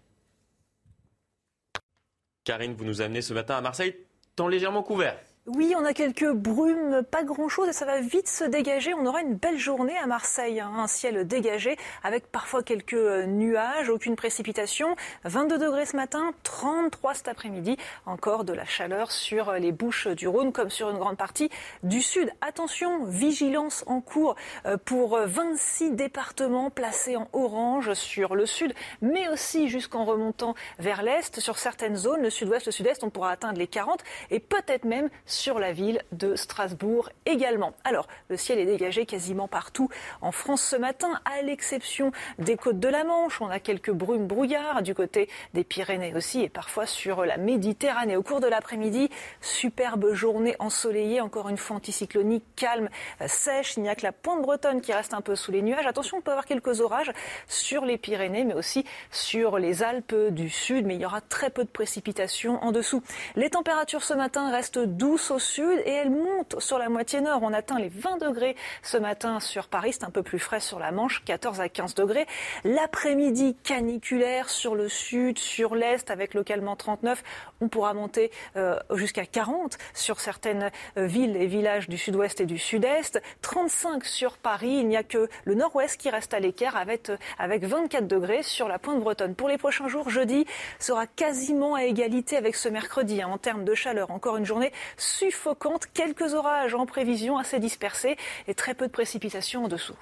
[2.49, 3.95] Karine, vous nous amenez ce matin à Marseille,
[4.35, 5.19] temps légèrement couvert.
[5.57, 8.93] Oui, on a quelques brumes, pas grand-chose et ça va vite se dégager.
[8.93, 10.71] On aura une belle journée à Marseille, hein.
[10.77, 14.95] un ciel dégagé avec parfois quelques euh, nuages, aucune précipitation.
[15.25, 17.79] 22 degrés ce matin, 33 cet après-midi.
[18.05, 21.49] Encore de la chaleur sur les Bouches du Rhône comme sur une grande partie
[21.83, 22.31] du sud.
[22.43, 29.31] Attention, vigilance en cours euh, pour 26 départements placés en orange sur le sud, mais
[29.31, 31.41] aussi jusqu'en remontant vers l'est.
[31.41, 35.09] Sur certaines zones, le sud-ouest, le sud-est, on pourra atteindre les 40 et peut-être même
[35.47, 37.73] la ville de Strasbourg également.
[37.85, 39.89] Alors, le ciel est dégagé quasiment partout
[40.21, 43.41] en France ce matin, à l'exception des côtes de la Manche.
[43.41, 48.17] On a quelques brumes brouillards du côté des Pyrénées aussi et parfois sur la Méditerranée.
[48.17, 52.89] Au cours de l'après-midi, superbe journée ensoleillée, encore une fois anticyclonique, calme,
[53.27, 53.77] sèche.
[53.77, 55.87] Il n'y a que la pointe bretonne qui reste un peu sous les nuages.
[55.87, 57.13] Attention, on peut avoir quelques orages
[57.47, 61.51] sur les Pyrénées, mais aussi sur les Alpes du Sud, mais il y aura très
[61.51, 63.03] peu de précipitations en dessous.
[63.37, 67.41] Les températures ce matin restent douces au sud et elle monte sur la moitié nord.
[67.43, 70.79] On atteint les 20 degrés ce matin sur Paris, c'est un peu plus frais sur
[70.79, 72.27] la Manche, 14 à 15 degrés.
[72.65, 77.23] L'après-midi caniculaire sur le sud, sur l'est, avec localement 39.
[77.61, 82.47] On pourra monter euh, jusqu'à 40 sur certaines euh, villes et villages du sud-ouest et
[82.47, 83.21] du sud-est.
[83.43, 84.79] 35 sur Paris.
[84.81, 88.69] Il n'y a que le nord-ouest qui reste à l'écart avec, avec 24 degrés sur
[88.69, 89.35] la pointe bretonne.
[89.35, 90.47] Pour les prochains jours, jeudi
[90.79, 94.11] sera quasiment à égalité avec ce mercredi hein, en termes de chaleur.
[94.11, 94.73] Encore une journée
[95.09, 95.87] suffocante.
[95.93, 98.17] Quelques orages en prévision assez dispersés
[98.47, 99.97] et très peu de précipitations en dessous.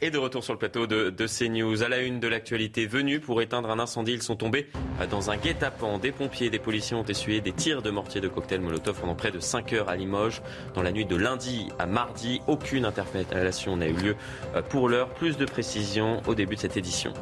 [0.00, 1.82] Et de retour sur le plateau de, CNews.
[1.82, 4.68] À la une de l'actualité, venue pour éteindre un incendie, ils sont tombés
[5.10, 5.98] dans un guet-apens.
[5.98, 9.16] Des pompiers et des policiers ont essuyé des tirs de mortier de cocktail Molotov pendant
[9.16, 10.40] près de 5 heures à Limoges.
[10.74, 14.16] Dans la nuit de lundi à mardi, aucune interpellation n'a eu lieu
[14.68, 15.08] pour l'heure.
[15.14, 17.12] Plus de précisions au début de cette édition.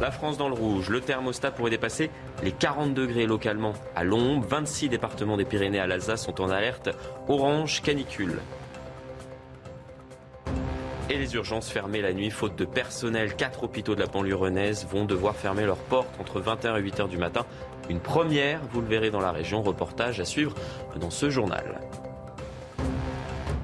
[0.00, 0.90] La France dans le rouge.
[0.90, 2.10] Le thermostat pourrait dépasser
[2.42, 4.46] les 40 degrés localement à l'ombre.
[4.46, 6.90] 26 départements des Pyrénées à l'Alsace sont en alerte
[7.28, 8.40] orange canicule.
[11.08, 13.36] Et les urgences fermées la nuit, faute de personnel.
[13.36, 17.08] Quatre hôpitaux de la banlieue rennaise vont devoir fermer leurs portes entre 20h et 8h
[17.08, 17.46] du matin.
[17.88, 19.62] Une première, vous le verrez dans la région.
[19.62, 20.54] Reportage à suivre
[21.00, 21.80] dans ce journal.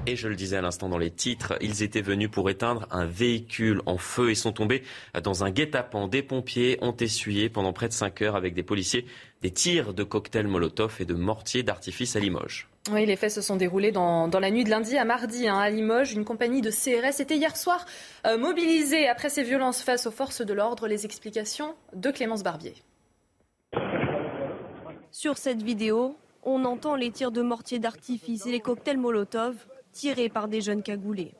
[0.05, 3.05] Et je le disais à l'instant dans les titres, ils étaient venus pour éteindre un
[3.05, 4.83] véhicule en feu et sont tombés
[5.23, 6.09] dans un guet-apens.
[6.09, 9.05] Des pompiers ont essuyé pendant près de 5 heures avec des policiers
[9.41, 12.67] des tirs de cocktails Molotov et de mortiers d'artifice à Limoges.
[12.91, 15.57] Oui, les faits se sont déroulés dans, dans la nuit de lundi à mardi hein,
[15.57, 16.11] à Limoges.
[16.11, 17.85] Une compagnie de CRS était hier soir
[18.27, 20.89] euh, mobilisée après ces violences face aux forces de l'ordre.
[20.89, 22.73] Les explications de Clémence Barbier.
[25.11, 29.55] Sur cette vidéo, on entend les tirs de mortiers d'artifice et les cocktails Molotov
[29.93, 31.33] tirés par des jeunes cagoulés.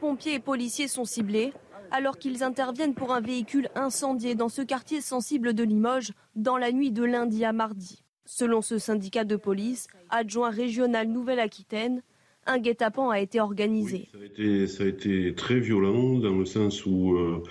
[0.00, 1.52] Pompiers et policiers sont ciblés
[1.90, 6.72] alors qu'ils interviennent pour un véhicule incendié dans ce quartier sensible de Limoges dans la
[6.72, 8.02] nuit de lundi à mardi.
[8.24, 12.02] Selon ce syndicat de police, adjoint régional Nouvelle-Aquitaine,
[12.48, 14.08] un guet-apens a été organisé.
[14.12, 17.42] ça, a été, ça, a été, très violent dans le sens où euh,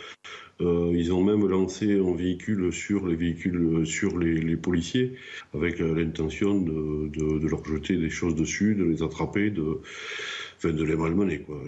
[0.61, 5.13] euh, ils ont même lancé un véhicule sur les véhicules, sur les, les policiers,
[5.53, 9.79] avec euh, l'intention de, de, de, leur jeter des choses dessus, de les attraper, de,
[10.57, 11.39] enfin, de les malmener.
[11.39, 11.61] Quoi.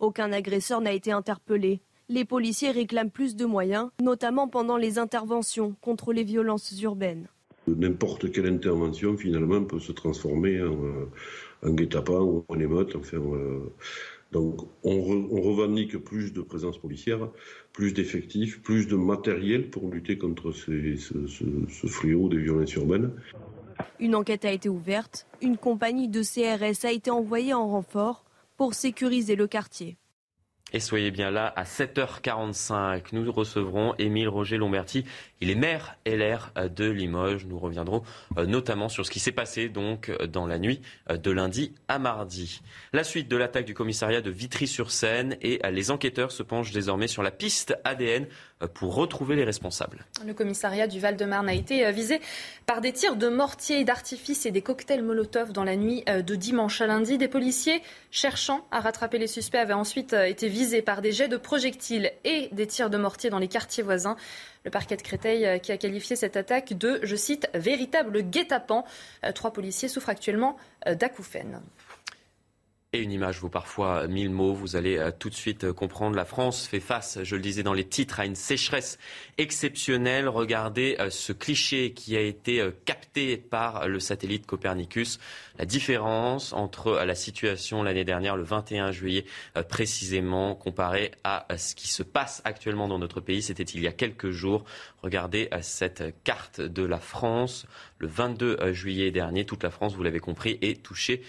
[0.00, 1.80] Aucun agresseur n'a été interpellé.
[2.08, 7.28] Les policiers réclament plus de moyens, notamment pendant les interventions contre les violences urbaines.
[7.68, 10.74] N'importe quelle intervention, finalement, peut se transformer en,
[11.62, 12.96] en guet-apens ou en émeute.
[12.96, 13.72] Enfin, euh,
[14.32, 17.28] donc, on, re, on, revendique plus de présence policière,
[17.72, 22.74] plus d'effectifs, plus de matériel pour lutter contre ces, ce, ce, ce fléau des violences
[22.74, 23.12] urbaines.
[23.98, 25.26] Une enquête a été ouverte.
[25.42, 28.24] Une compagnie de CRS a été envoyée en renfort
[28.56, 29.96] pour sécuriser le quartier.
[30.72, 33.06] Et soyez bien là à 7h45.
[33.12, 35.04] Nous recevrons Émile Roger Lomberti.
[35.42, 37.46] Il est maire LR de Limoges.
[37.46, 38.02] Nous reviendrons
[38.36, 41.98] euh, notamment sur ce qui s'est passé donc dans la nuit euh, de lundi à
[41.98, 42.60] mardi.
[42.92, 47.06] La suite de l'attaque du commissariat de Vitry-sur-Seine et euh, les enquêteurs se penchent désormais
[47.06, 48.26] sur la piste ADN
[48.74, 50.04] pour retrouver les responsables.
[50.26, 52.20] Le commissariat du Val-de-Marne a été visé
[52.66, 56.82] par des tirs de mortier, d'artifice et des cocktails Molotov dans la nuit de dimanche
[56.82, 57.16] à lundi.
[57.16, 61.38] Des policiers cherchant à rattraper les suspects avaient ensuite été visés par des jets de
[61.38, 64.18] projectiles et des tirs de mortier dans les quartiers voisins.
[64.64, 68.84] Le parquet de Créteil euh, qui a qualifié cette attaque de, je cite, véritable guet-apens.
[69.24, 71.62] Euh, trois policiers souffrent actuellement euh, d'acouphènes.
[72.92, 74.52] Et une image vaut parfois mille mots.
[74.52, 76.16] Vous allez tout de suite comprendre.
[76.16, 78.98] La France fait face, je le disais dans les titres, à une sécheresse
[79.38, 80.28] exceptionnelle.
[80.28, 85.20] Regardez ce cliché qui a été capté par le satellite Copernicus.
[85.60, 89.26] La différence entre la situation l'année dernière, le 21 juillet
[89.68, 93.42] précisément, comparée à ce qui se passe actuellement dans notre pays.
[93.42, 94.64] C'était il y a quelques jours.
[95.02, 97.66] Regardez cette carte de la France.
[97.98, 101.20] Le 22 juillet dernier, toute la France, vous l'avez compris, est touchée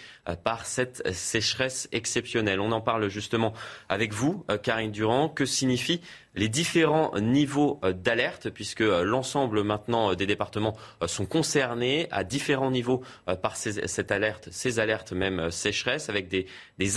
[0.45, 2.61] par cette sécheresse exceptionnelle.
[2.61, 3.53] On en parle justement
[3.89, 5.27] avec vous, euh, Karine Durand.
[5.27, 5.99] Que signifie
[6.35, 12.71] les différents niveaux euh, d'alerte, puisque euh, l'ensemble maintenant des départements sont concernés à différents
[12.71, 13.01] niveaux
[13.41, 16.47] par cette alerte, ces alertes même sécheresse, avec des,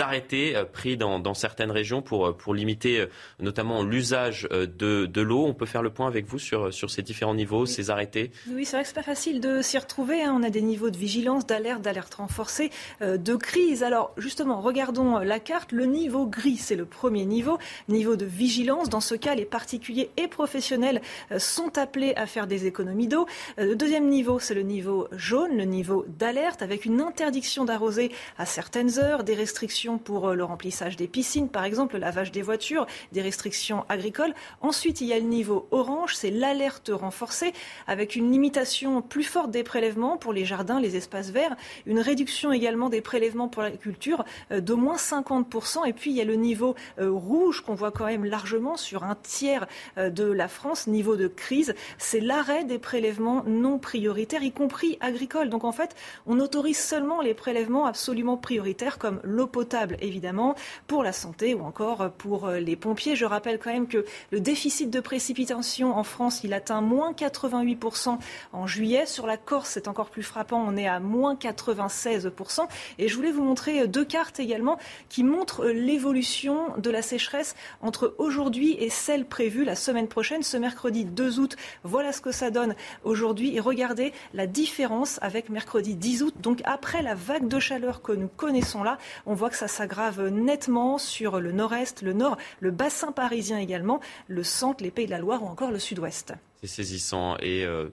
[0.01, 3.07] arrêtés pris dans, certaines régions pour, pour limiter
[3.41, 5.45] notamment l'usage de, de l'eau.
[5.47, 8.65] On peut faire le point avec vous sur, sur ces différents niveaux, ces arrêtés Oui,
[8.65, 10.23] c'est vrai que c'est pas facile de s'y retrouver.
[10.23, 10.35] Hein.
[10.39, 12.71] On a des niveaux de vigilance, d'alerte, d'alerte renforcée,
[13.01, 13.83] de crise.
[13.83, 15.73] Alors justement, regardons la carte.
[15.73, 18.89] Le niveau gris, c'est le premier niveau, niveau de vigilance.
[18.89, 21.01] Dans ce les particuliers et professionnels
[21.33, 23.27] euh, sont appelés à faire des économies d'eau.
[23.59, 28.13] Euh, le deuxième niveau, c'est le niveau jaune, le niveau d'alerte, avec une interdiction d'arroser
[28.37, 32.33] à certaines heures, des restrictions pour euh, le remplissage des piscines, par exemple, le lavage
[32.33, 34.35] des voitures, des restrictions agricoles.
[34.61, 37.53] Ensuite, il y a le niveau orange, c'est l'alerte renforcée,
[37.87, 41.57] avec une limitation plus forte des prélèvements pour les jardins, les espaces verts,
[41.87, 45.87] une réduction également des prélèvements pour l'agriculture d'au moins 50%.
[45.87, 49.14] Et puis, il y a le niveau rouge qu'on voit quand même largement sur un
[49.15, 49.67] un tiers
[49.99, 54.99] euh, de la France, niveau de crise, c'est l'arrêt des prélèvements non prioritaires, y compris
[55.01, 55.49] agricoles.
[55.51, 55.95] Donc en fait,
[56.27, 61.63] on autorise seulement les prélèvements absolument prioritaires, comme l'eau potable, évidemment, pour la santé ou
[61.65, 63.15] encore pour euh, les pompiers.
[63.15, 68.19] Je rappelle quand même que le déficit de précipitation en France, il atteint moins 88%
[68.53, 69.07] en juillet.
[69.07, 72.67] Sur la Corse, c'est encore plus frappant, on est à moins 96%.
[72.99, 78.15] Et je voulais vous montrer deux cartes également qui montrent l'évolution de la sécheresse entre
[78.19, 81.57] aujourd'hui et celle prévue la semaine prochaine, ce mercredi 2 août.
[81.83, 83.55] Voilà ce que ça donne aujourd'hui.
[83.55, 86.35] Et regardez la différence avec mercredi 10 août.
[86.41, 90.29] Donc après la vague de chaleur que nous connaissons là, on voit que ça s'aggrave
[90.29, 95.11] nettement sur le nord-est, le nord, le bassin parisien également, le centre, les Pays de
[95.11, 96.33] la Loire ou encore le sud-ouest.
[96.63, 97.37] C'est saisissant.
[97.41, 97.91] Et euh,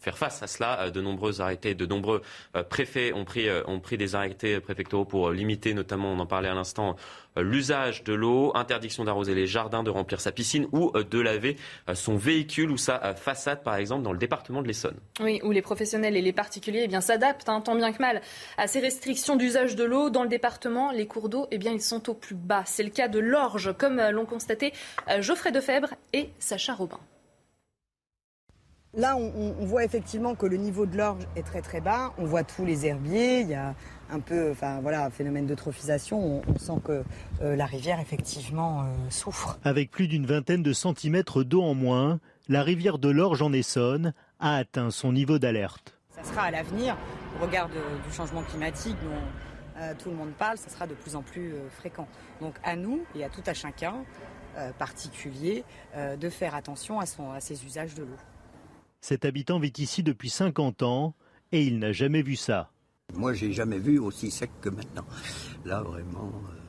[0.00, 0.80] faire face à cela.
[0.80, 2.22] Euh, de nombreux arrêtés, de nombreux
[2.56, 6.26] euh, préfets ont pris, euh, ont pris des arrêtés préfectoraux pour limiter, notamment, on en
[6.26, 6.96] parlait à l'instant,
[7.36, 11.56] l'usage de l'eau, interdiction d'arroser les jardins, de remplir sa piscine ou de laver
[11.94, 14.96] son véhicule ou sa façade, par exemple, dans le département de l'Essonne.
[15.20, 18.20] Oui, où les professionnels et les particuliers eh bien, s'adaptent, hein, tant bien que mal,
[18.58, 20.10] à ces restrictions d'usage de l'eau.
[20.10, 22.64] Dans le département, les cours d'eau, eh bien, ils sont au plus bas.
[22.66, 24.72] C'est le cas de l'Orge, comme l'ont constaté
[25.20, 26.98] Geoffrey Defebvre et Sacha Robin.
[28.94, 32.12] Là, on, voit effectivement que le niveau de l'orge est très très bas.
[32.18, 33.40] On voit tous les herbiers.
[33.40, 33.76] Il y a
[34.10, 36.42] un peu, enfin voilà, un phénomène d'eutrophisation.
[36.44, 37.04] On, sent que
[37.40, 39.60] euh, la rivière effectivement euh, souffre.
[39.62, 44.12] Avec plus d'une vingtaine de centimètres d'eau en moins, la rivière de l'Orge en Essonne
[44.40, 45.94] a atteint son niveau d'alerte.
[46.10, 46.96] Ça sera à l'avenir,
[47.40, 51.14] au regard du changement climatique dont euh, tout le monde parle, ça sera de plus
[51.14, 52.08] en plus fréquent.
[52.40, 53.94] Donc à nous et à tout à chacun,
[54.78, 55.64] particulier,
[55.96, 58.16] de faire attention à, son, à ses usages de l'eau.
[59.00, 61.14] Cet habitant vit ici depuis 50 ans
[61.52, 62.70] et il n'a jamais vu ça.
[63.14, 65.06] Moi, j'ai jamais vu aussi sec que maintenant.
[65.64, 66.60] Là, vraiment, euh,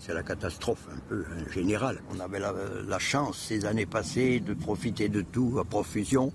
[0.00, 2.02] c'est la catastrophe un peu en général.
[2.10, 6.32] On avait la, chance ces années passées de profiter de tout à profusion.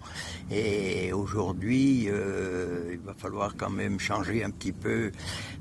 [0.51, 5.11] Et aujourd'hui, euh, il va falloir quand même changer un petit peu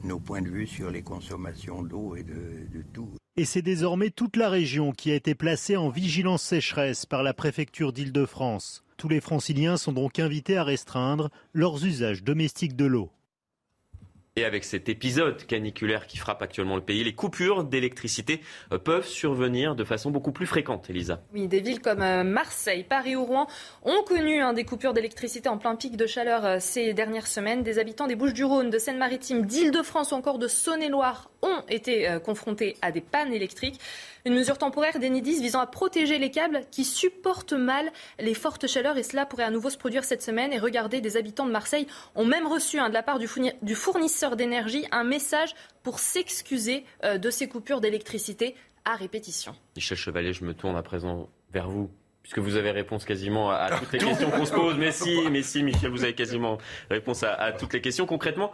[0.05, 3.11] nos points de vue sur les consommations d'eau et de tout.
[3.39, 7.35] Et c'est désormais toute la région qui a été placée en vigilance sécheresse par la
[7.35, 8.83] préfecture d'Île-de-France.
[8.97, 13.11] Tous les franciliens sont donc invités à restreindre leurs usages domestiques de l'eau.
[14.39, 19.07] Et avec cet épisode caniculaire qui frappe actuellement le pays, les coupures d'électricité euh, peuvent
[19.07, 21.23] survenir de façon beaucoup plus fréquente, Elisa.
[21.33, 23.47] Oui, des villes comme euh, Marseille, Paris ou Rouen
[23.83, 27.63] ont connu hein, des coupures d'électricité en plein pic de chaleur euh, ces dernières semaines.
[27.63, 32.91] Des habitants des Bouches-du-Rhône, de Seine-Maritime, d'Île-de-France ou encore de Saône-et-Loire ont été confrontés à
[32.91, 33.81] des pannes électriques.
[34.27, 38.99] Une mesure temporaire d'Enidis visant à protéger les câbles qui supportent mal les fortes chaleurs
[38.99, 40.53] et cela pourrait à nouveau se produire cette semaine.
[40.53, 44.35] Et regardez, des habitants de Marseille ont même reçu hein, de la part du fournisseur
[44.35, 45.55] d'énergie un message
[45.85, 49.55] pour s'excuser euh, de ces coupures d'électricité à répétition.
[49.77, 51.89] Michel Chevalier, je me tourne à présent vers vous
[52.23, 54.77] puisque vous avez réponse quasiment à, toutes les questions qu'on se pose.
[54.77, 56.59] Mais si, mais si, Michel, vous avez quasiment
[56.91, 58.07] réponse à, toutes les questions.
[58.07, 58.51] Concrètement,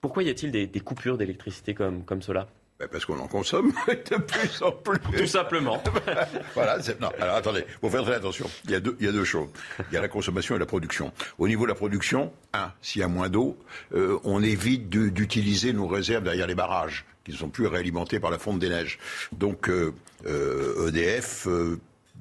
[0.00, 2.48] pourquoi y a-t-il des, coupures d'électricité comme, comme cela?
[2.80, 4.98] Ben, parce qu'on en consomme de plus en plus.
[5.14, 5.82] Tout simplement.
[6.54, 6.78] voilà.
[6.98, 8.48] Non, alors attendez, faut faire très attention.
[8.64, 9.48] Il y, a deux, il y a deux choses.
[9.90, 11.12] Il y a la consommation et la production.
[11.36, 13.58] Au niveau de la production, un, s'il y a moins d'eau,
[13.92, 18.30] euh, on évite d'utiliser nos réserves derrière les barrages, qui ne sont plus réalimentés par
[18.30, 18.98] la fonte des neiges.
[19.32, 19.92] Donc euh,
[20.26, 21.46] euh, EDF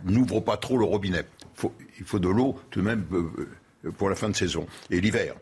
[0.04, 1.24] n'ouvre pas trop le robinet.
[1.56, 3.06] Faut, il faut de l'eau tout de même
[3.98, 5.36] pour la fin de saison et l'hiver.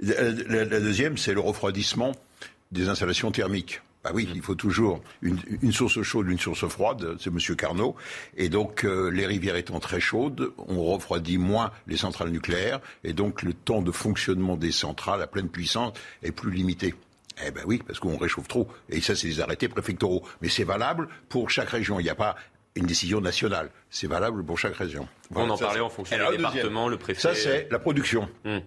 [0.00, 2.12] la deuxième, c'est le refroidissement
[2.70, 3.80] des installations thermiques.
[4.04, 7.96] Ah oui, il faut toujours une, source chaude, une source froide, c'est Monsieur Carnot.
[8.36, 13.12] Et donc, euh, les rivières étant très chaudes, on refroidit moins les centrales nucléaires, et
[13.12, 15.92] donc le temps de fonctionnement des centrales à pleine puissance
[16.22, 16.94] est plus limité.
[17.46, 18.68] Eh ben oui, parce qu'on réchauffe trop.
[18.88, 20.22] Et ça, c'est des arrêtés préfectoraux.
[20.42, 22.00] Mais c'est valable pour chaque région.
[22.00, 22.36] Il n'y a pas
[22.74, 23.70] une décision nationale.
[23.90, 25.08] C'est valable pour chaque région.
[25.34, 27.20] on en parlait en fonction du département, le préfet.
[27.20, 28.28] Ça, c'est la production.
[28.44, 28.60] Hum.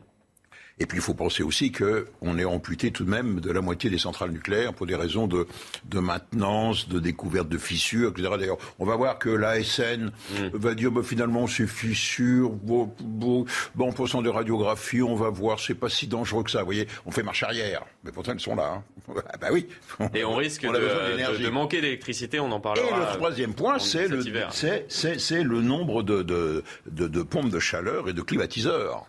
[0.80, 3.90] Et puis il faut penser aussi qu'on est amputé tout de même de la moitié
[3.90, 5.48] des centrales nucléaires pour des raisons de,
[5.86, 8.30] de maintenance, de découverte de fissures, etc.
[8.40, 10.48] D'ailleurs, on va voir que l'ASN mm.
[10.54, 13.46] va dire bah, finalement ces fissures, bon, bon,
[13.76, 16.60] bon de radiographie, on va voir, c'est pas si dangereux que ça.
[16.60, 18.74] Vous voyez, on fait marche arrière, mais pourtant elles sont là.
[18.76, 18.84] Hein.
[19.34, 19.68] ah bah oui.
[20.14, 22.88] Et on risque de, de, manquer d'électricité, on en parlera.
[22.88, 28.14] Et le troisième point, c'est le, le nombre de, de, de pompes de chaleur et
[28.14, 29.06] de climatiseurs.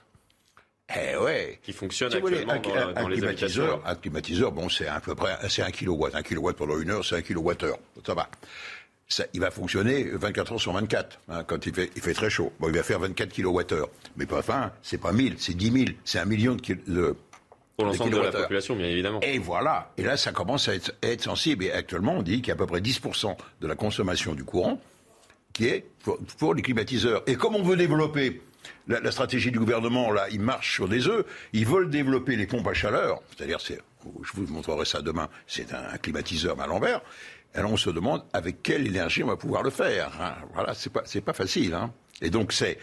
[0.97, 1.59] Eh ouais.
[1.63, 2.61] Qui fonctionne actuellement
[2.95, 6.15] dans, les climatiseur, Un climatiseur, bon, c'est à peu près, c'est un kilowatt.
[6.15, 7.79] Un kilowatt pendant une heure, c'est un kilowattheure.
[8.07, 8.29] Ça va.
[9.09, 12.31] Ça, il va fonctionner 24 heures sur 24, hein, quand il fait, il fait très
[12.31, 12.53] chaud.
[12.59, 13.91] Bon, il va faire 24 kilowattheures.
[14.17, 17.17] Mais pas enfin, c'est pas 1000, c'est 10 000, c'est un million de, de
[17.77, 19.21] pour l'ensemble de la population, bien évidemment.
[19.21, 19.93] Et voilà.
[19.97, 21.65] Et là, ça commence à être, être sensible.
[21.65, 24.45] Et actuellement, on dit qu'il y a à peu près 10% de la consommation du
[24.45, 24.81] courant
[25.53, 25.87] qui est
[26.39, 27.23] pour les climatiseurs.
[27.27, 28.41] Et comme on veut développer
[28.89, 31.25] la, stratégie du gouvernement, là, il marche sur des œufs.
[31.53, 33.23] Ils veulent développer les pompes à chaleur.
[33.37, 33.81] C'est-à-dire, c'est,
[34.23, 37.01] je vous montrerai ça demain, c'est un, climatiseur à l'envers.
[37.55, 40.11] Alors on se demande avec quelle énergie on va pouvoir le faire.
[40.21, 40.35] Hein.
[40.55, 41.75] Voilà, c'est pas, pas facile.
[41.75, 41.93] Hein.
[42.23, 42.79] Et donc c'est,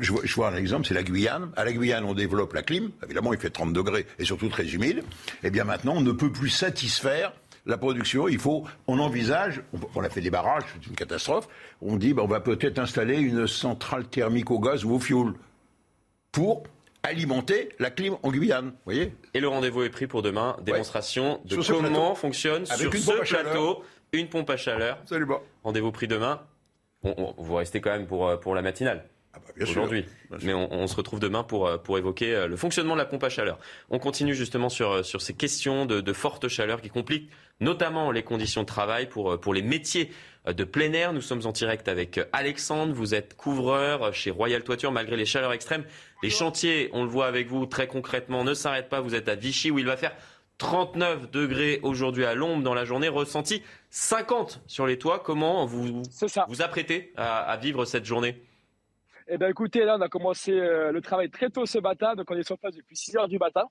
[0.00, 1.50] je, je vois un exemple, c'est la Guyane.
[1.56, 2.90] À la Guyane, on développe la clim.
[3.02, 4.98] Évidemment, il fait 30 degrés et surtout très humide.
[4.98, 7.32] Et eh bien maintenant, on ne peut plus satisfaire
[7.66, 9.62] la production, il faut, on envisage,
[9.94, 11.48] on, a fait des barrages, c'est une catastrophe,
[11.80, 15.34] on dit ben, on va peut-être installer une centrale thermique au gaz ou au fioul
[16.32, 16.64] pour
[17.02, 18.72] alimenter la clim en Guyane.
[18.84, 23.84] Voyez Et le rendez-vous est pris pour demain, démonstration de comment fonctionne sur ce plateau
[24.12, 24.98] une pompe à chaleur.
[25.06, 25.26] Salut,
[25.64, 26.42] Rendez-vous pris demain.
[27.02, 29.04] vous restez quand même pour, euh, pour la matinale.
[29.34, 30.04] Ah bah, aujourd'hui.
[30.42, 33.24] Mais on, se retrouve demain pour, euh, pour évoquer euh, le fonctionnement de la pompe
[33.24, 33.58] à chaleur.
[33.90, 37.30] On continue justement sur, sur ces questions de, de forte chaleur qui compliquent
[37.60, 40.10] notamment les conditions de travail pour, pour les métiers
[40.46, 41.12] de plein air.
[41.12, 42.92] Nous sommes en direct avec Alexandre.
[42.92, 45.84] Vous êtes couvreur chez Royal Toiture malgré les chaleurs extrêmes.
[46.22, 49.00] Les chantiers, on le voit avec vous très concrètement, ne s'arrêtent pas.
[49.00, 50.12] Vous êtes à Vichy où il va faire
[50.58, 55.18] 39 degrés aujourd'hui à l'ombre dans la journée, ressenti 50 sur les toits.
[55.18, 56.02] Comment vous
[56.48, 58.40] vous apprêtez à, vivre cette journée?
[59.28, 62.14] Eh bien, écoutez, là, on a commencé euh, le travail très tôt ce matin.
[62.14, 63.64] Donc, on est sur place depuis 6 heures du matin.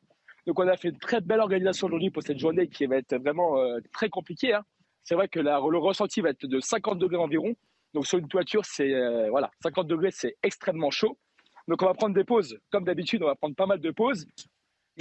[0.47, 3.15] Donc on a fait une très belle organisation aujourd'hui pour cette journée qui va être
[3.15, 4.53] vraiment euh, très compliquée.
[4.53, 4.63] Hein.
[5.03, 7.53] C'est vrai que le ressenti va être de 50 degrés environ.
[7.93, 11.17] Donc sur une toiture, c'est euh, voilà, 50 degrés, c'est extrêmement chaud.
[11.67, 12.57] Donc on va prendre des pauses.
[12.71, 14.25] Comme d'habitude, on va prendre pas mal de pauses.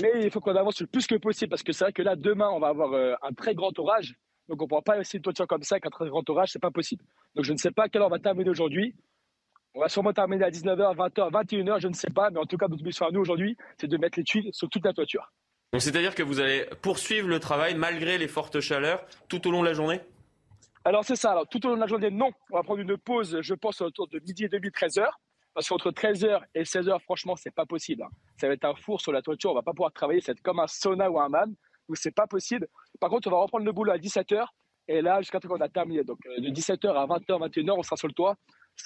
[0.03, 2.17] Mais il faut qu'on avance le plus que possible parce que c'est vrai que là,
[2.17, 2.93] demain, on va avoir
[3.23, 4.15] un très grand orage.
[4.49, 6.51] Donc on ne pourra pas laisser une toiture comme ça avec un très grand orage,
[6.53, 7.05] c'est pas possible.
[7.35, 8.95] Donc je ne sais pas à quelle heure on va terminer aujourd'hui.
[9.75, 12.31] On va sûrement terminer à 19h, 20h, 21h, je ne sais pas.
[12.31, 14.68] Mais en tout cas, notre mission à nous aujourd'hui, c'est de mettre les tuiles sur
[14.68, 15.33] toute la toiture.
[15.73, 19.61] Donc c'est-à-dire que vous allez poursuivre le travail malgré les fortes chaleurs tout au long
[19.61, 20.01] de la journée?
[20.85, 21.31] Alors c'est ça.
[21.31, 22.31] Alors tout au long de la journée, non.
[22.51, 25.07] On va prendre une pause, je pense, autour de midi et demi, 13h.
[25.55, 28.03] Parce qu'entre 13h et 16h, franchement, c'est pas possible.
[28.03, 28.09] Hein.
[28.41, 29.53] Ça va être un four sur la toiture.
[29.53, 30.21] On va pas pouvoir travailler.
[30.21, 31.55] C'est comme un sauna ou un man.
[31.89, 32.66] Donc c'est pas possible.
[32.99, 34.45] Par contre, on va reprendre le boulot à 17h.
[34.89, 36.03] Et là, jusqu'à ce qu'on a terminé.
[36.03, 38.37] Donc euh, de 17h à 20h, 21h, on sera sur le toit.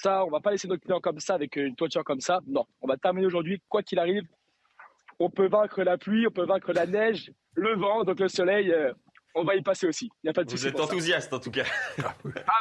[0.01, 2.41] Ça, on va pas laisser nos clients comme ça avec une toiture comme ça.
[2.47, 4.23] Non, on va terminer aujourd'hui, quoi qu'il arrive.
[5.19, 8.71] on peut vaincre la pluie, on peut vaincre la neige, le vent, donc le soleil,
[8.71, 8.91] euh,
[9.33, 10.09] on va y passer aussi.
[10.23, 11.65] Il y a pas de Vous êtes enthousiaste en tout cas.
[11.99, 12.13] ah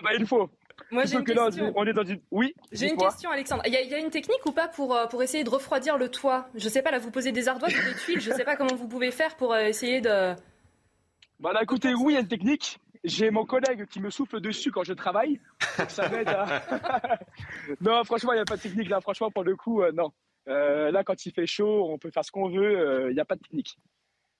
[0.02, 0.50] bah il faut.
[0.90, 1.72] Moi j'ai une question.
[1.76, 2.20] on est dans une.
[2.30, 2.54] Oui.
[2.72, 3.62] J'ai une question, Alexandre.
[3.66, 6.48] Il y, a, une technique ou pas pour, euh, pour essayer de refroidir le toit?
[6.54, 8.20] Je sais pas, là vous posez des ardoises ou des tuiles.
[8.20, 10.34] Je sais pas comment vous pouvez faire pour essayer de.
[11.44, 12.78] Bah là, écoutez, oui, il y a une technique.
[13.04, 15.38] J'ai mon collègue qui me souffle dessus quand je travaille.
[15.88, 16.62] Ça m'aide à...
[17.82, 19.02] non, franchement, il n'y a pas de technique là.
[19.02, 20.10] Franchement, pour le coup, non.
[20.46, 23.10] là, quand il fait chaud, on peut faire ce qu'on veut.
[23.10, 23.76] Il n'y a pas de technique.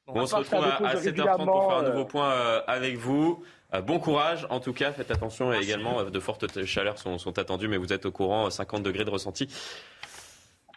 [0.06, 3.42] On, se retrouve à, 7h30 pour faire un nouveau point euh, avec vous.
[3.72, 7.38] Euh, bon courage, en tout cas, faites attention également, euh, de fortes chaleurs sont, sont,
[7.38, 9.48] attendues, mais vous êtes au courant, 50 degrés de ressenti.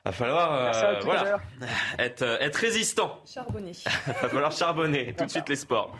[0.07, 1.41] Va falloir voilà,
[1.99, 3.21] être, être résistant.
[3.25, 3.73] Charbonner.
[4.07, 5.13] Va falloir charbonner.
[5.17, 5.93] Tout de suite les sports.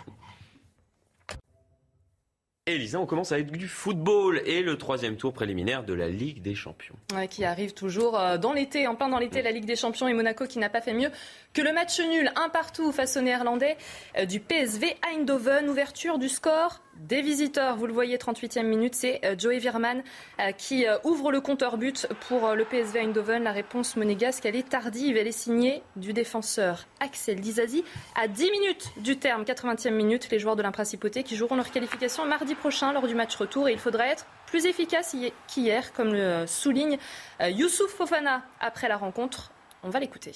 [2.66, 6.56] Elisa, on commence avec du football et le troisième tour préliminaire de la Ligue des
[6.56, 6.96] Champions.
[7.30, 10.46] qui arrive toujours dans l'été, en plein dans l'été, la Ligue des Champions et Monaco
[10.46, 11.10] qui n'a pas fait mieux
[11.54, 13.78] que le match nul, un partout face aux Néerlandais
[14.18, 15.70] euh, du PSV Eindhoven.
[15.70, 17.76] Ouverture du score des visiteurs.
[17.78, 20.04] Vous le voyez, 38e minute, c'est euh, Joey Virman
[20.40, 23.44] euh, qui ouvre le compteur but pour le PSV Eindhoven.
[23.44, 25.18] La réponse monégasque, elle est tardive.
[25.18, 27.84] Elle est signée du défenseur Axel Dizazi.
[28.16, 32.26] À 10 minutes du terme, 80e minute, les joueurs de l'Imprincipauté qui joueront leur qualification
[32.26, 33.68] mardi prochain lors du match retour.
[33.68, 35.16] Et il faudra être plus efficace
[35.48, 36.98] qu'hier, comme le souligne
[37.42, 39.52] Youssouf Fofana après la rencontre.
[39.84, 40.32] On va l'écouter.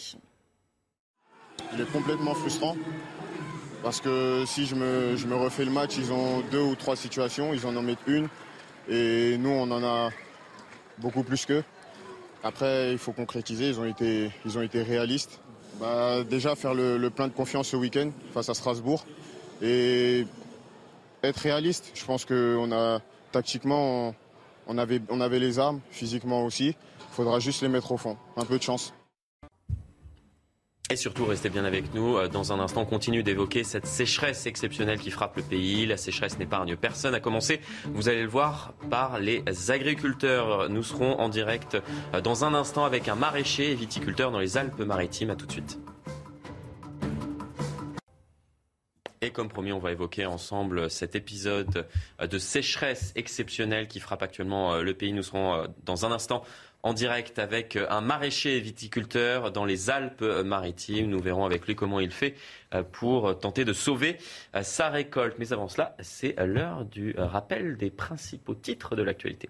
[1.74, 2.76] Il est complètement frustrant.
[3.84, 7.66] Parce que si je me, refais le match, ils ont deux ou trois situations, ils
[7.66, 8.28] en en mettent une.
[8.88, 10.12] Et nous, on en a
[11.00, 11.64] beaucoup plus qu'eux.
[12.44, 15.40] Après, il faut concrétiser, ils ont été, ils ont été réalistes.
[15.80, 19.06] Bah, déjà, faire le, plein de confiance ce week-end face à Strasbourg.
[19.64, 20.26] Et
[21.24, 23.00] être réaliste, je pense qu'on a,
[23.32, 24.14] tactiquement,
[24.68, 26.68] on avait, on avait les armes, physiquement aussi.
[26.68, 28.18] Il faudra juste les mettre au fond.
[28.38, 28.94] Un peu de chance.
[30.92, 32.18] Et surtout, restez bien avec nous.
[32.18, 35.86] Euh, dans un instant, on continue d'évoquer cette sécheresse exceptionnelle qui frappe le pays.
[35.86, 37.62] La sécheresse n'épargne personne, à commencer,
[37.94, 40.68] vous allez le voir, par les agriculteurs.
[40.70, 41.78] Nous serons en direct
[42.14, 45.30] euh, dans un instant avec un maraîcher et viticulteur dans les Alpes-Maritimes.
[45.30, 45.80] À tout de suite.
[49.22, 51.88] Et comme promis, on va évoquer ensemble cet épisode
[52.20, 55.14] euh, de sécheresse exceptionnelle qui frappe actuellement le pays.
[55.14, 56.44] Nous serons dans un instant
[56.84, 61.10] en direct avec euh, un maraîcher viticulteur dans les Alpes-Maritimes.
[61.10, 62.36] Nous verrons avec lui comment il fait
[62.74, 64.18] euh, pour tenter de sauver
[64.56, 65.36] euh, sa récolte.
[65.40, 69.50] Mais avant cela, c'est l'heure du rappel des principaux titres de l'actualité.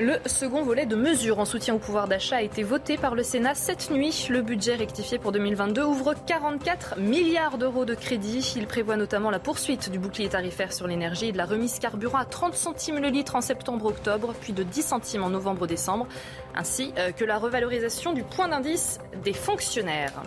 [0.00, 3.22] Le second volet de mesures en soutien au pouvoir d'achat a été voté par le
[3.22, 4.26] Sénat cette nuit.
[4.28, 8.54] Le budget rectifié pour 2022 ouvre 44 milliards d'euros de crédit.
[8.56, 12.18] Il prévoit notamment la poursuite du bouclier tarifaire sur l'énergie et de la remise carburant
[12.18, 16.08] à 30 centimes le litre en septembre-octobre, puis de 10 centimes en novembre-décembre,
[16.56, 20.24] ainsi euh, que la revalorisation du point d'indice des fonctionnaires.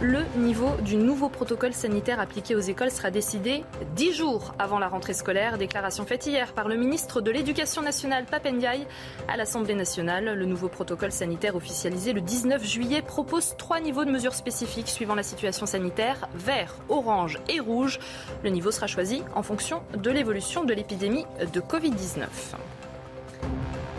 [0.00, 3.64] Le niveau du nouveau protocole sanitaire appliqué aux écoles sera décidé
[3.96, 5.58] dix jours avant la rentrée scolaire.
[5.58, 8.86] Déclaration faite hier par le ministre de l'Éducation nationale, Papendiaï,
[9.26, 10.34] à l'Assemblée nationale.
[10.36, 15.16] Le nouveau protocole sanitaire officialisé le 19 juillet propose trois niveaux de mesures spécifiques suivant
[15.16, 17.98] la situation sanitaire, vert, orange et rouge.
[18.44, 22.22] Le niveau sera choisi en fonction de l'évolution de l'épidémie de Covid-19.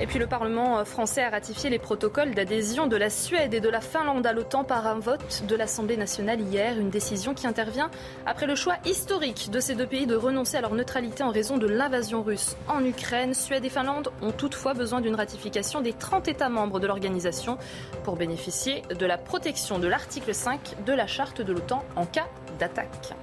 [0.02, 3.68] Et puis le Parlement français a ratifié les protocoles d'adhésion de la Suède et de
[3.68, 7.92] la Finlande à l'OTAN par un vote de l'Assemblée nationale hier, une décision qui intervient
[8.26, 11.58] après le choix historique de ces deux pays de renoncer à leur neutralité en raison
[11.58, 13.34] de l'invasion russe en Ukraine.
[13.34, 17.58] Suède et Finlande ont toutefois besoin d'une ratification des 30 États membres de l'organisation
[18.06, 22.28] pour bénéficier de la protection de l'article 5 de la charte de l'OTAN en cas
[22.58, 23.16] d'attaque.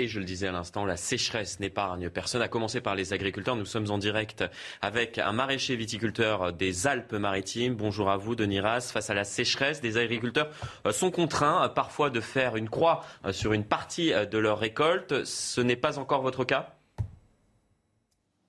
[0.00, 3.54] Et je le disais à l'instant, la sécheresse n'épargne personne, à commencer par les agriculteurs.
[3.54, 4.42] Nous sommes en direct
[4.80, 7.74] avec un maraîcher viticulteur des Alpes-Maritimes.
[7.74, 8.92] Bonjour à vous, Denis Ras.
[8.94, 10.50] Face à la sécheresse, des agriculteurs
[10.86, 14.58] euh, sont contraints euh, parfois de faire une croix euh, sur une partie de leur
[14.58, 15.26] récolte.
[15.26, 16.74] Ce n'est pas encore votre cas?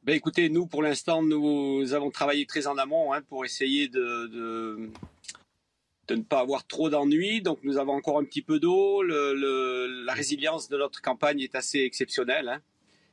[0.04, 4.28] Ben écoutez, nous, pour l'instant, nous avons travaillé très en amont hein, pour essayer de,
[4.28, 4.90] de
[6.16, 7.42] ne pas avoir trop d'ennuis.
[7.42, 9.02] Donc nous avons encore un petit peu d'eau.
[9.04, 12.62] la résilience de notre campagne est assez exceptionnelle hein.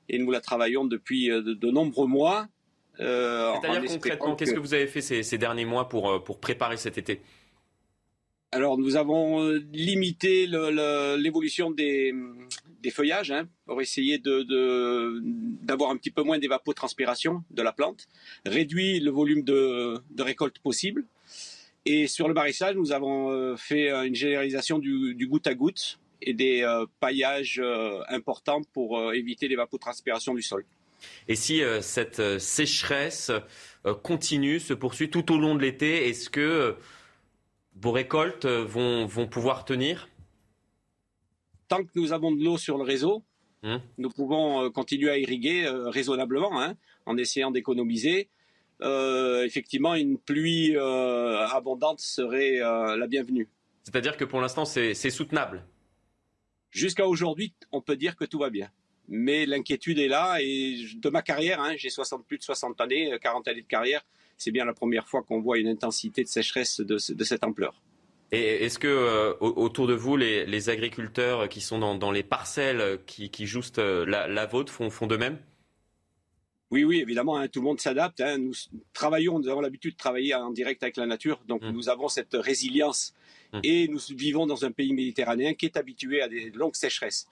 [0.09, 2.49] et nous la travaillons depuis euh, de, nombreux mois.
[3.01, 6.77] Euh, C'est-à-dire concrètement, qu'est-ce que vous avez fait ces, derniers mois pour, euh, pour préparer
[6.77, 7.21] cet été?
[8.51, 12.15] Alors nous avons limité l'évolution des,
[12.91, 18.09] feuillages hein, pour essayer d'avoir un petit peu moins d'évapotranspiration de la plante,
[18.47, 21.05] réduit le volume de récolte possible
[21.85, 25.99] et sur le maraîchage, nous avons euh, fait euh, une généralisation du, goutte à goutte
[26.21, 27.63] et des euh, paillages
[28.09, 30.65] importants pour éviter l'évapotranspiration du sol.
[31.29, 33.31] Et si cette sécheresse
[34.03, 36.09] continue, se poursuit tout au long de l'été.
[36.09, 36.77] Est-ce que
[37.77, 40.09] vos récoltes vont, vont pouvoir tenir?
[41.69, 43.23] Tant que nous avons de l'eau sur le réseau,
[43.63, 43.81] hum.
[43.97, 46.75] nous pouvons continuer à irriguer raisonnablement, hein,
[47.07, 48.29] en essayant d'économiser.
[48.81, 53.49] Effectivement, une pluie abondante serait la bienvenue.
[53.85, 55.65] C'est-à-dire que pour l'instant, c'est soutenable
[56.71, 58.69] Jusqu'à aujourd'hui, on peut dire que tout va bien.
[59.09, 63.17] Mais l'inquiétude est là et de ma carrière, hein, j'ai 60, plus de 60 années,
[63.23, 64.05] 40 années de carrière,
[64.37, 67.81] c'est bien la première fois qu'on voit une intensité de sécheresse de, cette ampleur.
[68.31, 73.31] Et est-ce que euh, autour de vous, les, agriculteurs qui sont dans, les parcelles qui,
[73.31, 75.39] qui euh, la, vôtre font, font de même?
[76.71, 78.21] Oui, oui, évidemment, hein, tout le monde s'adapte.
[78.21, 78.39] Hein.
[78.39, 78.53] Nous
[78.93, 81.71] travaillons, nous avons l'habitude de travailler en direct avec la nature, donc mmh.
[81.71, 83.15] nous avons cette résilience
[83.53, 83.61] Mmh.
[83.65, 87.27] Et nous vivons dans un pays méditerranéen qui est habitué à des longues sécheresses.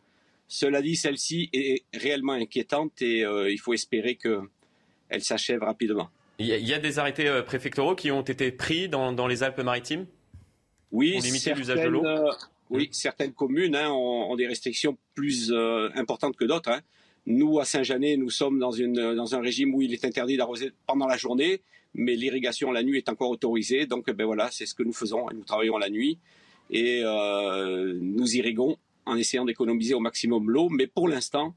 [0.49, 6.09] Cela dit, celle-ci est réellement inquiétante et euh, il faut espérer qu'elle s'achève rapidement.
[6.39, 10.07] Il y, a des arrêtés euh, préfectoraux qui ont été pris dans, les Alpes-Maritimes?
[10.93, 12.05] Oui, l'usage de l'eau?
[12.05, 12.31] euh,
[12.69, 15.53] Oui, certaines communes hein, ont, des restrictions plus
[15.95, 16.71] importantes que d'autres.
[16.71, 16.81] Hein.
[17.27, 21.07] Nous, à Saint-Janet, nous sommes dans, dans un régime où il est interdit d'arroser pendant
[21.07, 21.61] la journée
[21.97, 23.87] mais l'irrigation la nuit est encore autorisée.
[23.87, 25.27] Donc, ben voilà, c'est ce que nous faisons.
[25.35, 26.19] Nous travaillons la nuit
[26.71, 30.69] et euh, nous irriguons en essayant d'économiser au maximum l'eau.
[30.69, 31.55] Mais pour l'instant,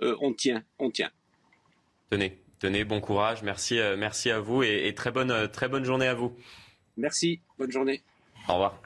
[0.00, 1.10] euh, on tient, on tient.
[2.10, 3.42] Tenez, tenez, bon courage.
[3.42, 6.36] Merci, euh, merci à vous et, et, très bonne, très bonne journée à vous.
[6.96, 8.02] Merci, bonne journée.
[8.48, 8.82] Au revoir.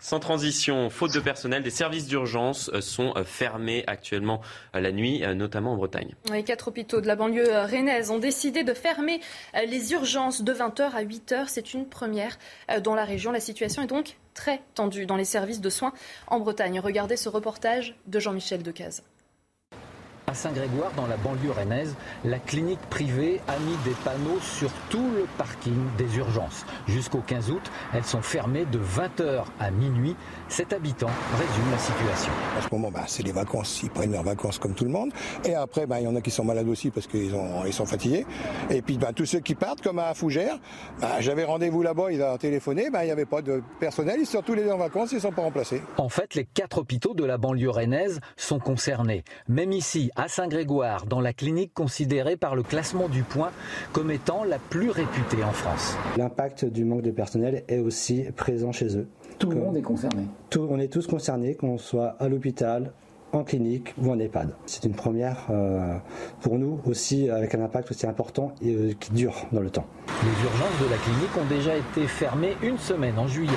[0.00, 4.40] Sans transition, faute de personnel, des services d'urgence euh, sont euh, fermés actuellement
[4.76, 6.14] euh, la nuit, notamment en Bretagne.
[6.32, 9.20] Les quatre hôpitaux de la banlieue rennaise ont décidé de fermer
[9.66, 11.44] les urgences de 20h à 8h.
[11.48, 12.38] C'est une première
[12.82, 13.32] dans la région.
[13.32, 15.92] La situation est donc très tendue dans les services de soins
[16.28, 16.80] en Bretagne.
[16.80, 19.02] Regardez ce reportage de Jean-Michel Decaze.
[20.28, 25.10] À Saint-Grégoire, dans la banlieue rennaise, la clinique privée a mis des panneaux sur tout
[25.16, 26.66] le parking des urgences.
[26.86, 27.62] Jusqu'au 15 août,
[27.94, 30.14] elles sont fermées de 20h à minuit.
[30.50, 32.32] Cet habitant résume la situation.
[32.58, 33.82] En ce moment, bah, c'est les vacances.
[33.82, 35.12] Ils prennent leurs vacances comme tout le monde.
[35.46, 37.86] Et après, bah, il y en a qui sont malades aussi parce qu'ils ils sont
[37.86, 38.26] fatigués.
[38.68, 40.58] Et puis bah, tous ceux qui partent, comme à Fougères,
[41.20, 44.18] j'avais rendez-vous là-bas, ils ont téléphoné, il n'y avait pas de personnel.
[44.20, 45.80] Ils sont tous les deux en vacances, ils ne sont pas remplacés.
[45.96, 49.24] En fait, les quatre hôpitaux de la banlieue rennaise sont concernés.
[49.48, 53.52] Même ici, à Saint-Grégoire, dans la clinique considérée par le classement du point
[53.92, 55.96] comme étant la plus réputée en France.
[56.16, 59.06] L'impact du manque de personnel est aussi présent chez eux.
[59.38, 60.24] Tout le monde est concerné.
[60.56, 62.92] on est tous concernés, qu'on soit à l'hôpital,
[63.32, 64.54] en clinique ou en EHPAD.
[64.66, 65.96] C'est une première euh,
[66.40, 69.86] pour nous aussi avec un impact aussi important et euh, qui dure dans le temps.
[70.22, 73.52] Les urgences de la clinique ont déjà été fermées une semaine en juillet.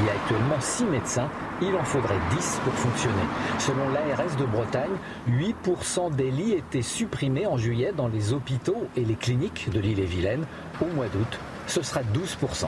[0.00, 1.28] Il y a actuellement 6 médecins,
[1.60, 3.22] il en faudrait 10 pour fonctionner.
[3.58, 4.92] Selon l'ARS de Bretagne,
[5.28, 10.44] 8% des lits étaient supprimés en juillet dans les hôpitaux et les cliniques de l'île-et-Vilaine.
[10.80, 12.66] Au mois d'août, ce sera 12%.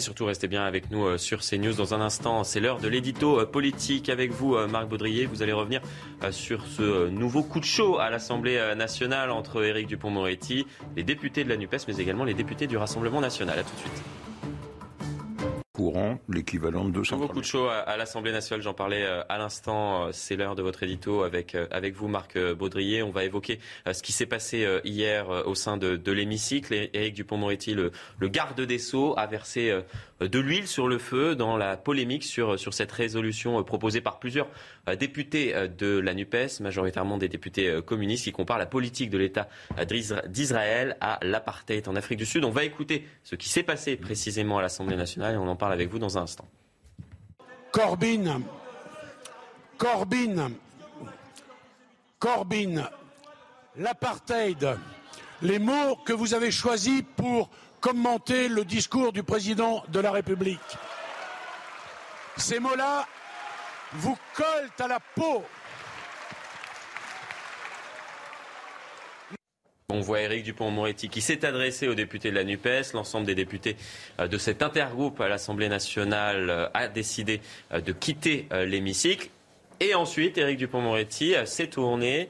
[0.00, 2.44] Surtout, restez bien avec nous euh, sur CNews dans un instant.
[2.44, 5.26] C'est l'heure de l'édito euh, politique avec vous, euh, Marc Baudrier.
[5.26, 5.80] Vous allez revenir
[6.30, 11.48] sur ce nouveau coup de chaud à l'Assemblée nationale entre Éric Dupont-Moretti, les députés de
[11.48, 13.58] la NUPES, mais également les députés du Rassemblement national.
[13.58, 14.02] A tout de suite
[15.78, 17.18] courant, l'équivalent de 200.
[17.18, 20.62] Beaucoup de chaud à, l'Assemblée nationale, j'en parlais euh, à l'instant, euh, c'est l'heure de
[20.62, 23.04] votre édito avec, euh, avec vous Marc Baudrier.
[23.04, 23.60] On va évoquer
[23.90, 26.74] ce qui s'est passé hier au sein de, de l'hémicycle.
[26.92, 29.72] Éric Dupont-Moretti, le, le, garde des Sceaux, a versé
[30.20, 34.48] de l'huile sur le feu dans la polémique sur, sur cette résolution proposée par plusieurs
[34.96, 39.48] députés de la NUPES, majoritairement des députés communistes, qui comparent la politique de l'État
[40.26, 42.44] d'Israël à l'apartheid en Afrique du Sud.
[42.44, 45.72] On va écouter ce qui s'est passé précisément à l'Assemblée nationale et on en parle
[45.72, 46.46] avec vous dans un instant.
[47.72, 48.42] Corbyn,
[49.76, 50.50] Corbyn,
[52.18, 52.88] Corbyn,
[53.76, 54.76] l'apartheid,
[55.42, 60.58] les mots que vous avez choisis pour commenter le discours du président de la République.
[62.36, 63.06] Ces mots-là
[63.92, 65.44] vous collent à la peau.
[69.90, 72.92] On voit Éric Dupont-Moretti qui s'est adressé aux députés de la NUPES.
[72.92, 73.76] L'ensemble des députés
[74.20, 77.40] euh, de cet intergroupe à l'Assemblée nationale euh, a décidé
[77.72, 79.30] euh, de quitter l'hémicycle.
[79.80, 82.28] Et ensuite, Éric Dupont-Moretti s'est tourné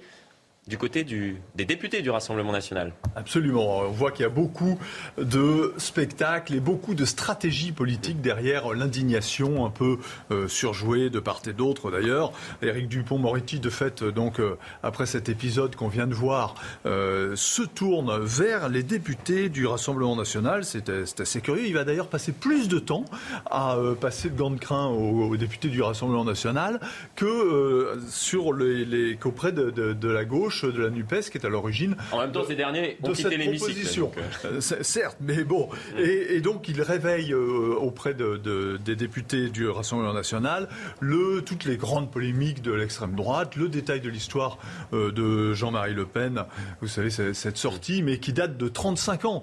[0.68, 2.92] du côté des députés du Rassemblement national.
[3.16, 3.78] Absolument.
[3.78, 4.78] On voit qu'il y a beaucoup
[5.16, 9.98] de spectacles et beaucoup de stratégies politiques derrière l'indignation un peu
[10.30, 12.32] euh, surjouée de part et d'autre d'ailleurs.
[12.60, 16.54] Éric Dupont-Moretti, de fait, donc euh, après cet épisode qu'on vient de voir,
[16.84, 20.64] euh, se tourne vers les députés du Rassemblement national.
[20.64, 20.90] C'est
[21.20, 21.64] assez curieux.
[21.66, 23.06] Il va d'ailleurs passer plus de temps
[23.50, 26.80] à passer de gants de crin aux, députés du Rassemblement national
[27.16, 31.96] que sur les, qu'auprès de la gauche gauche de la NUPES qui est à l'origine.
[32.12, 34.08] En même temps, ces derniers ont quitté l'hémicycle.
[34.44, 35.68] Euh, certes, mais bon.
[35.98, 40.68] Et, donc, il réveille auprès de, des députés du Rassemblement national
[41.00, 44.58] le, toutes les grandes polémiques de l'extrême droite, le détail de l'histoire
[44.92, 46.44] de Jean-Marie Le Pen,
[46.80, 49.42] vous savez, cette sortie, mais qui date de 35 ans.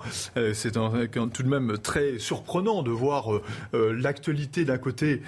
[0.53, 3.30] C'est tout de même très surprenant de voir
[3.74, 5.22] l'actualité d'un côté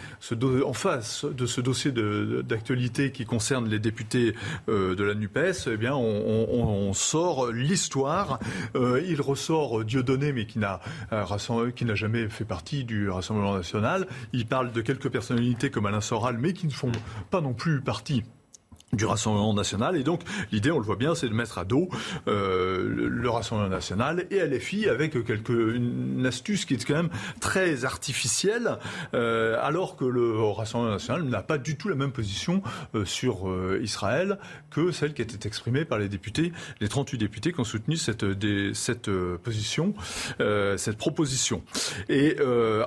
[0.65, 4.33] en face de ce dossier d'actualité qui concerne les députés
[4.69, 8.39] euh, de la NUPES, eh on, sort l'histoire.
[8.75, 10.47] Euh, il ressort Dieudonné, mais
[11.11, 14.07] euh, qui n'a jamais fait partie du Rassemblement national.
[14.33, 16.91] Il parle de quelques personnalités comme Alain Soral, mais qui ne font
[17.29, 18.23] pas non plus partie
[18.93, 19.97] du Rassemblement national.
[19.97, 20.21] Et donc,
[20.51, 21.89] l'idée, on le voit bien, c'est de mettre à dos
[22.27, 27.09] euh, le Rassemblement national et LFI avec quelque, une, astuce qui est quand même
[27.39, 28.77] très artificielle,
[29.13, 32.61] euh, alors que le Rassemblement national n'a pas du tout la même position
[32.95, 34.37] euh, sur euh, Israël
[34.69, 38.25] que celle qui était exprimée par les députés, les 38 députés qui ont soutenu cette,
[38.73, 39.93] cette euh, position,
[40.77, 41.63] cette proposition.
[42.09, 42.37] Et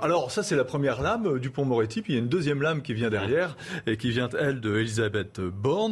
[0.03, 2.63] alors, ça, c'est la première lame du pont Moretti, puis il y a une deuxième
[2.63, 5.90] lame qui vient derrière, et qui vient, elle, de Elisabeth Borne,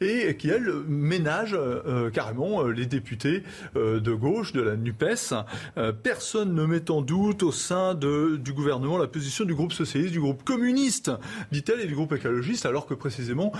[0.00, 3.42] et qui, elle, ménage euh, carrément euh, les députés
[3.76, 5.34] euh, de gauche, de la NUPES.
[6.02, 10.12] personne ne met en doute au sein de, du gouvernement la position du groupe socialiste,
[10.12, 11.10] du groupe communiste,
[11.52, 13.52] dit-elle, et du groupe écologiste, alors que précisément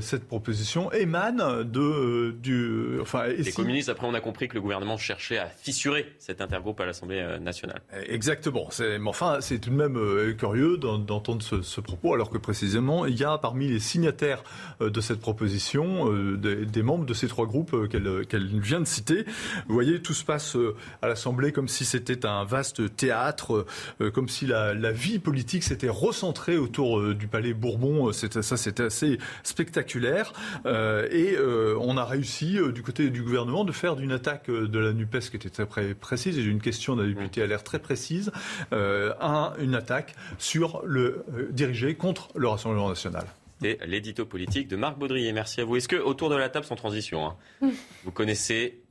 [0.00, 3.00] cette proposition émane de, du...
[3.00, 6.80] Enfin, les communistes, après, on a compris que le gouvernement cherchait à fissurer cet intergroupe
[6.80, 7.80] à l'Assemblée nationale.
[8.06, 8.68] Exactement.
[8.78, 13.18] Mais enfin, c'est tout de même curieux d'entendre ce, ce, propos, alors que précisément, il
[13.18, 14.42] y a parmi les signataires
[14.80, 18.80] de cette proposition proposition euh, des, membres de ces trois groupes euh, euh, qu'elle vient
[18.80, 19.24] de citer.
[19.68, 20.56] Vous voyez, tout se passe
[21.02, 23.66] à l'Assemblée comme si c'était un vaste théâtre,
[24.12, 28.12] comme si la, vie politique s'était recentrée autour du Palais Bourbon.
[28.12, 30.32] Ça, c'était assez spectaculaire.
[30.66, 31.36] et
[31.78, 35.36] on a réussi, du côté du gouvernement, de faire d'une attaque de la NUPES qui
[35.36, 38.32] était très précise et d'une question d'un député à l'air très précise,
[38.72, 43.26] une attaque sur le dirigé contre le Rassemblement national
[43.60, 45.32] l'édito politique de Marc Baudrier.
[45.32, 45.76] Merci à vous.
[45.76, 47.36] Est-ce que autour de la table, sans transition, hein,
[48.04, 48.82] vous connaissez,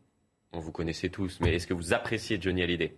[0.51, 2.95] vous connaissez tous, mais est-ce que vous appréciez Johnny Hallyday?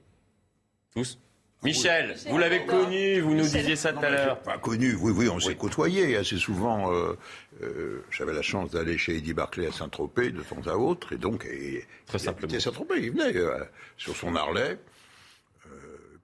[0.93, 1.17] Tous?
[1.63, 4.39] Michel, vous l'avez connu, vous nous disiez ça tout à l'heure.
[4.39, 6.91] Pas connu, oui, oui, on s'est côtoyé assez souvent.
[6.91, 7.13] Euh,
[7.61, 11.17] euh, j'avais la chance d'aller chez Eddie Barclay à Saint-Tropez de temps à autre, et
[11.17, 12.59] donc, et, très simplement.
[12.59, 13.63] Saint-Tropez, il venait euh,
[13.95, 14.79] sur son Harley.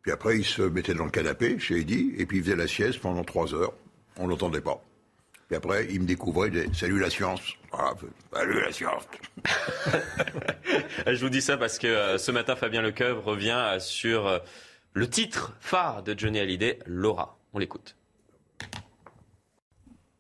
[0.02, 2.68] puis après, il se mettait dans le canapé chez Eddie, et puis il faisait la
[2.68, 3.74] sieste pendant trois heures.
[4.18, 4.84] On l'entendait pas.
[5.48, 7.42] Puis après, il me découvrait des Salut la science.
[7.72, 7.94] Ah,
[8.34, 9.04] salut la science.
[11.08, 14.40] Je vous dis ça parce que euh, ce matin, Fabien Lecoeuvre revient euh, sur euh,
[14.94, 17.38] le titre phare de Johnny Hallyday, Laura.
[17.54, 17.96] On l'écoute.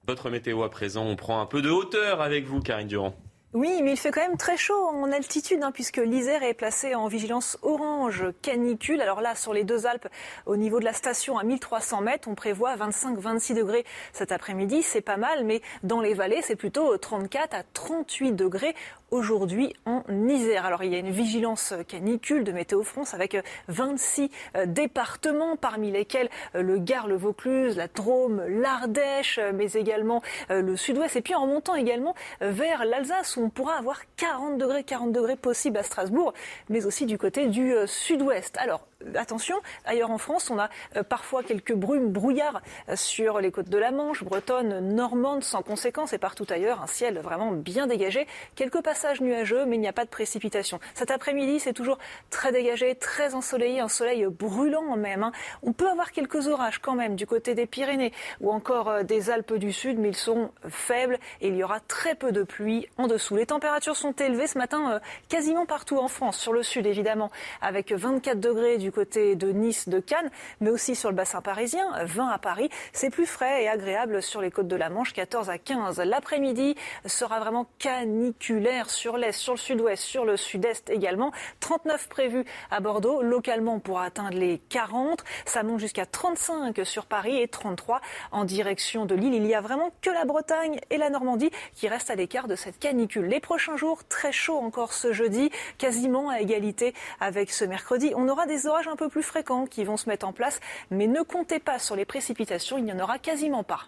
[0.07, 3.13] Votre météo à présent, on prend un peu de hauteur avec vous, Karine Durand.
[3.53, 6.95] Oui, mais il fait quand même très chaud en altitude, hein, puisque l'Isère est placée
[6.95, 8.99] en vigilance orange canicule.
[8.99, 10.09] Alors là, sur les deux Alpes,
[10.45, 14.83] au niveau de la station à 1300 mètres, on prévoit 25-26 degrés cet après-midi.
[14.83, 18.75] C'est pas mal, mais dans les vallées, c'est plutôt 34 à 38 degrés
[19.11, 20.65] aujourd'hui en Isère.
[20.65, 23.37] Alors il y a une vigilance canicule de Météo France avec
[23.67, 29.71] 26 euh, départements, parmi lesquels euh, le Gard, le Vaucluse, la Drôme, l'Ardèche, euh, mais
[29.73, 31.15] également le Sud-Ouest.
[31.15, 35.35] Et puis en montant également vers l'Alsace, où on pourra avoir 40 degrés, 40 degrés
[35.35, 36.33] possibles à Strasbourg,
[36.69, 38.57] mais aussi du côté du Sud-Ouest.
[38.59, 43.51] Alors attention, ailleurs en France, on a euh, parfois quelques brumes, brouillards euh, sur les
[43.51, 47.87] côtes de la Manche, bretonne, normande, sans conséquence, et partout ailleurs, un ciel vraiment bien
[47.87, 48.27] dégagé.
[48.55, 50.79] Quelques passages nuageux, mais il n'y a pas de précipitation.
[50.93, 51.97] Cet après-midi, c'est toujours
[52.29, 55.23] très dégagé, très ensoleillé, un soleil brûlant même.
[55.23, 55.31] Hein.
[55.63, 59.29] On peut avoir quelques orages quand même du côté des Pyrénées ou encore euh, des
[59.29, 62.87] Alpes du Sud, mais ils sont faibles et il y aura très peu de pluie
[62.97, 63.35] en dessous.
[63.35, 67.31] Les températures sont élevées ce matin quasiment partout en France, sur le sud évidemment,
[67.61, 70.29] avec 24 degrés du du côté de Nice, de Cannes,
[70.61, 72.69] mais aussi sur le bassin parisien, 20 à Paris.
[72.93, 75.99] C'est plus frais et agréable sur les côtes de la Manche, 14 à 15.
[75.99, 81.33] L'après-midi sera vraiment caniculaire sur l'est, sur le sud-ouest, sur le sud-est également.
[81.59, 83.21] 39 prévus à Bordeaux.
[83.21, 85.21] Localement, on pourra atteindre les 40.
[85.43, 87.99] Ça monte jusqu'à 35 sur Paris et 33
[88.31, 89.33] en direction de Lille.
[89.33, 92.55] Il y a vraiment que la Bretagne et la Normandie qui restent à l'écart de
[92.55, 93.25] cette canicule.
[93.25, 98.13] Les prochains jours, très chaud encore ce jeudi, quasiment à égalité avec ce mercredi.
[98.15, 100.59] On aura des un peu plus fréquents qui vont se mettre en place,
[100.91, 103.87] mais ne comptez pas sur les précipitations, il n'y en aura quasiment pas.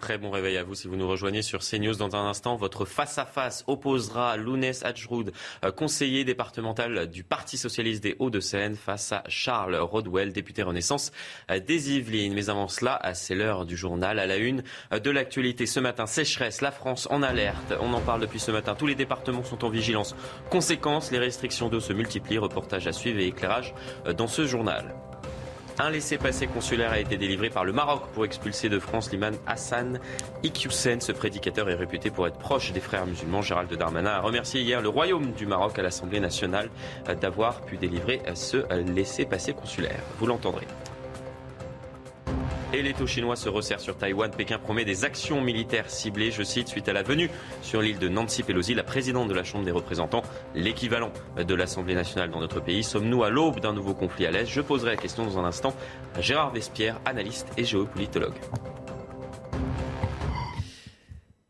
[0.00, 1.96] Très bon réveil à vous si vous nous rejoignez sur CNews.
[1.96, 5.32] Dans un instant, votre face-à-face opposera Lounès Hadjroud,
[5.64, 11.10] euh, conseiller départemental du Parti socialiste des Hauts-de-Seine, face à Charles Rodwell, député Renaissance
[11.50, 12.32] euh, des Yvelines.
[12.32, 14.20] Mais avant cela, euh, c'est l'heure du journal.
[14.20, 17.74] À la une de l'actualité ce matin, sécheresse, la France en alerte.
[17.80, 18.76] On en parle depuis ce matin.
[18.76, 20.14] Tous les départements sont en vigilance.
[20.48, 22.38] Conséquence, les restrictions d'eau se multiplient.
[22.38, 23.74] Reportage à suivre et éclairage
[24.16, 24.94] dans ce journal.
[25.80, 30.00] Un laissez-passer consulaire a été délivré par le Maroc pour expulser de France l'imam Hassan
[30.42, 31.00] Iqiyoussen.
[31.00, 33.42] Ce prédicateur est réputé pour être proche des frères musulmans.
[33.42, 36.68] Gérald Darmanin a remercié hier le Royaume du Maroc à l'Assemblée nationale
[37.20, 40.00] d'avoir pu délivrer ce laissez-passer consulaire.
[40.18, 40.66] Vous l'entendrez.
[42.74, 44.30] Et les taux chinois se resserrent sur Taïwan.
[44.30, 47.30] Pékin promet des actions militaires ciblées, je cite, suite à la venue
[47.62, 50.22] sur l'île de Nancy Pelosi, la présidente de la Chambre des représentants,
[50.54, 52.84] l'équivalent de l'Assemblée nationale dans notre pays.
[52.84, 54.46] Sommes-nous à l'aube d'un nouveau conflit à l'Est?
[54.46, 55.74] Je poserai la question dans un instant
[56.14, 58.36] à Gérard Vespierre, analyste et géopolitologue.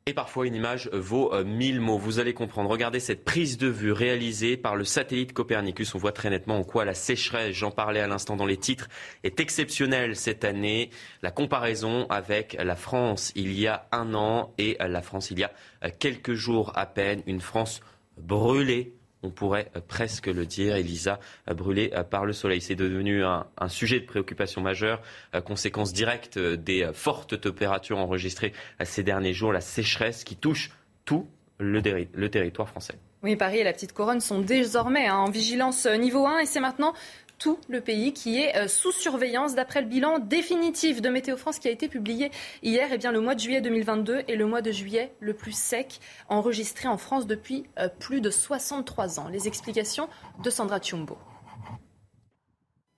[0.09, 1.98] Et parfois, une image vaut euh, mille mots.
[1.98, 2.70] Vous allez comprendre.
[2.70, 5.94] Regardez cette prise de vue réalisée par le satellite Copernicus.
[5.94, 8.88] On voit très nettement en quoi la sécheresse, j'en parlais à l'instant dans les titres,
[9.22, 10.88] est exceptionnelle cette année.
[11.20, 15.44] La comparaison avec la France il y a un an et la France il y
[15.44, 15.52] a
[15.84, 17.22] euh, quelques jours à peine.
[17.26, 17.82] Une France
[18.16, 22.60] brûlée on pourrait euh, presque le dire, Elisa, euh, brûlée euh, par le soleil.
[22.60, 25.02] C'est devenu un, sujet de préoccupation majeure,
[25.44, 28.52] conséquence directe des fortes températures enregistrées
[28.82, 30.70] ces derniers jours, la sécheresse qui touche
[31.04, 32.94] tout le, territoire français.
[33.22, 36.60] Oui, Paris et la petite couronne sont désormais hein, en vigilance niveau 1 et c'est
[36.60, 36.94] maintenant
[37.39, 39.55] tout le pays qui est euh, sous surveillance.
[39.55, 42.30] D'après le bilan définitif de Météo France qui a été publié
[42.62, 45.57] hier, eh bien, le mois de juillet 2022 est le mois de juillet le plus
[45.57, 49.28] sec enregistré en France depuis euh, plus de 63 ans.
[49.28, 50.09] Les explications
[50.43, 51.16] de Sandra Tchumbo.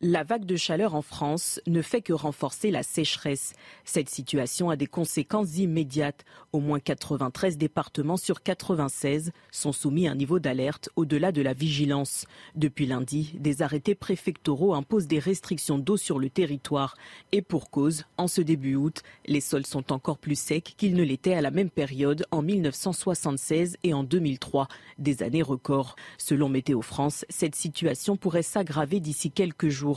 [0.03, 3.53] La vague de chaleur en France ne fait que renforcer la sécheresse.
[3.85, 6.25] Cette situation a des conséquences immédiates.
[6.55, 11.53] Au moins 93 départements sur 96 sont soumis à un niveau d'alerte au-delà de la
[11.53, 12.25] vigilance.
[12.55, 16.97] Depuis lundi, des arrêtés préfectoraux imposent des restrictions d'eau sur le territoire.
[17.33, 21.05] Et pour cause, en ce début août, les sols sont encore plus secs qu'ils ne
[21.05, 25.95] l'étaient à la même période en 1976 et en 2003, des années records.
[26.17, 29.90] Selon Météo France, cette situation pourrait s'aggraver d'ici quelques jours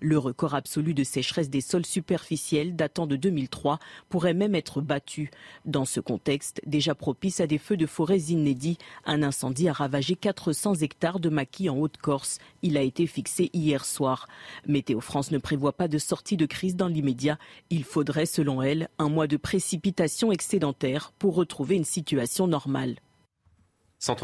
[0.00, 3.78] le record absolu de sécheresse des sols superficiels datant de 2003
[4.08, 5.30] pourrait même être battu.
[5.64, 10.16] Dans ce contexte, déjà propice à des feux de forêt inédits, un incendie a ravagé
[10.16, 12.38] 400 hectares de maquis en Haute-Corse.
[12.62, 14.26] Il a été fixé hier soir.
[14.66, 17.38] Météo France ne prévoit pas de sortie de crise dans l'immédiat.
[17.70, 22.96] Il faudrait, selon elle, un mois de précipitations excédentaires pour retrouver une situation normale.
[24.02, 24.14] Sans,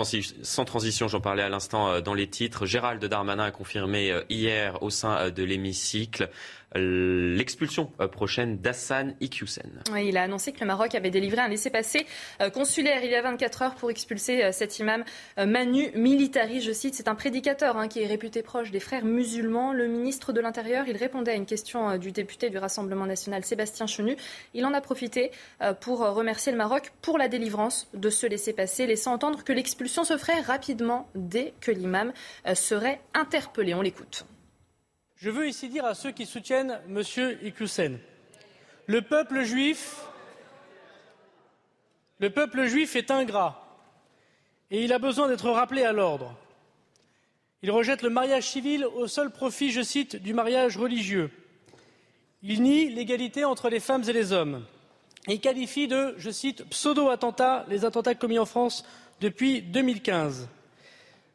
[0.65, 2.65] transition, j'en parlais à l'instant euh, dans les titres.
[2.65, 6.31] Gérald Darmanin a confirmé euh, hier au sein euh, de l'hémicycle
[6.79, 9.83] l'expulsion euh, prochaine d'Hassan Iqiyoussen.
[9.97, 12.07] il a annoncé que le Maroc avait délivré un laissez-passer
[12.41, 15.05] euh, consulaire il y a 24 heures pour expulser euh, cet imam
[15.39, 16.61] Manu Militari.
[16.61, 19.73] Je cite, c'est un prédicateur hein, qui est réputé proche des frères musulmans.
[19.73, 23.87] Le ministre de l'Intérieur, il répondait à une question du député du Rassemblement national Sébastien
[23.87, 24.17] Chenu.
[24.55, 25.31] Il en a profité
[25.81, 30.17] pour remercier le Maroc pour la délivrance de ce laissez-passer, laissant entendre que l'expulsion se
[30.17, 32.13] ferait rapidement dès que l'imam
[32.55, 33.75] serait interpellé.
[33.75, 34.27] On l'écoute.
[35.17, 37.03] Je veux ici dire à ceux qui soutiennent M.
[37.43, 37.99] Iqiyoussen,
[38.87, 39.97] le peuple juif,
[42.21, 43.63] est ingrat
[44.71, 46.37] et il a besoin d'être rappelé à l'ordre.
[47.63, 51.31] Il rejette le mariage civil au seul profit, je cite, du mariage religieux.
[52.43, 54.67] Il nie l'égalité entre les femmes et les hommes.
[55.29, 58.85] Il qualifie de, je cite, pseudo-attentats les attentats commis en France
[59.21, 60.47] depuis 2015.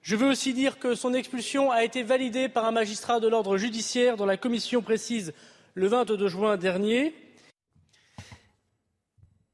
[0.01, 3.57] Je veux aussi dire que son expulsion a été validée par un magistrat de l'ordre
[3.57, 5.33] judiciaire dont la commission précise
[5.75, 7.13] le 22 juin dernier.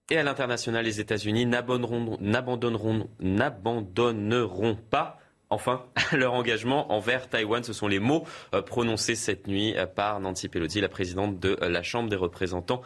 [0.09, 3.07] Et à l'international, les États-Unis n'abandonneront
[4.89, 5.19] pas
[5.49, 7.63] enfin leur engagement envers Taïwan.
[7.63, 8.25] Ce sont les mots
[8.55, 12.15] euh, prononcés cette nuit euh, par Nancy Pelosi, la présidente de euh, la Chambre des
[12.15, 12.81] représentants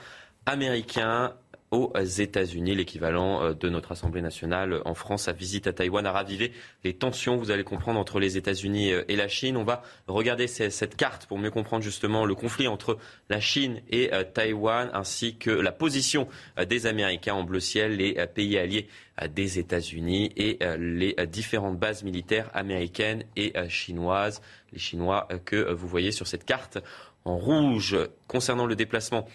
[0.47, 1.35] américains
[1.71, 2.75] aux États-Unis.
[2.75, 5.23] L'équivalent euh, de notre Assemblée nationale en France.
[5.23, 6.51] Sa visite à Taïwan a ravivé
[6.83, 9.55] les tensions, vous allez comprendre, entre les États-Unis euh, et la Chine.
[9.55, 12.97] On va regarder cette carte pour mieux comprendre justement le conflit entre
[13.29, 16.27] la Chine et euh, Taïwan, ainsi que la position
[16.67, 18.87] des Américains en bleu ciel, les pays alliés
[19.29, 24.41] des États-Unis et les différentes bases militaires américaines et chinoises.
[24.73, 26.79] Les Chinois que vous voyez sur cette carte
[27.25, 27.97] en rouge
[28.27, 29.27] concernant le déplacement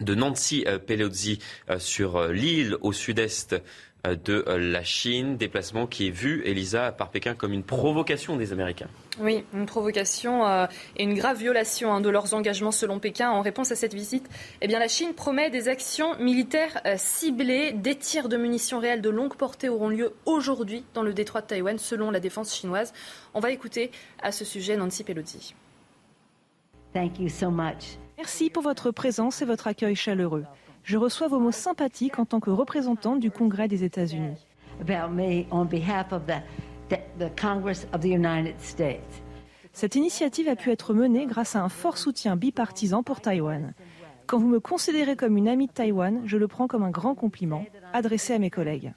[0.00, 1.38] de Nancy euh, Pelosi
[1.70, 3.56] euh, sur euh, l'île au sud-est
[4.04, 5.36] de la Chine.
[5.36, 8.88] Déplacement qui est vu, Elisa, par Pékin comme une provocation des Américains.
[9.20, 10.66] Oui, une provocation euh,
[10.96, 13.30] et une grave violation hein, de leurs engagements selon Pékin.
[13.30, 14.28] En réponse à cette visite,
[14.60, 17.72] eh bien, la Chine promet des actions militaires euh, ciblées.
[17.72, 21.46] Des tirs de munitions réelles de longue portée auront lieu aujourd'hui dans le détroit de
[21.46, 22.92] Taïwan, selon la défense chinoise.
[23.34, 23.90] On va écouter
[24.22, 25.54] à ce sujet Nancy Pelosi.
[26.92, 27.98] Thank you so much.
[28.16, 30.44] Merci pour votre présence et votre accueil chaleureux.
[30.84, 34.46] Je reçois vos mots sympathiques en tant que représentante du Congrès des États-Unis.
[35.50, 36.42] On behalf of of.
[39.72, 43.74] Cette initiative a pu être menée grâce à un fort soutien bipartisan pour Taïwan.
[44.26, 47.14] Quand vous me considérez comme une amie de Taïwan, je le prends comme un grand
[47.14, 48.92] compliment adressé à mes collègues.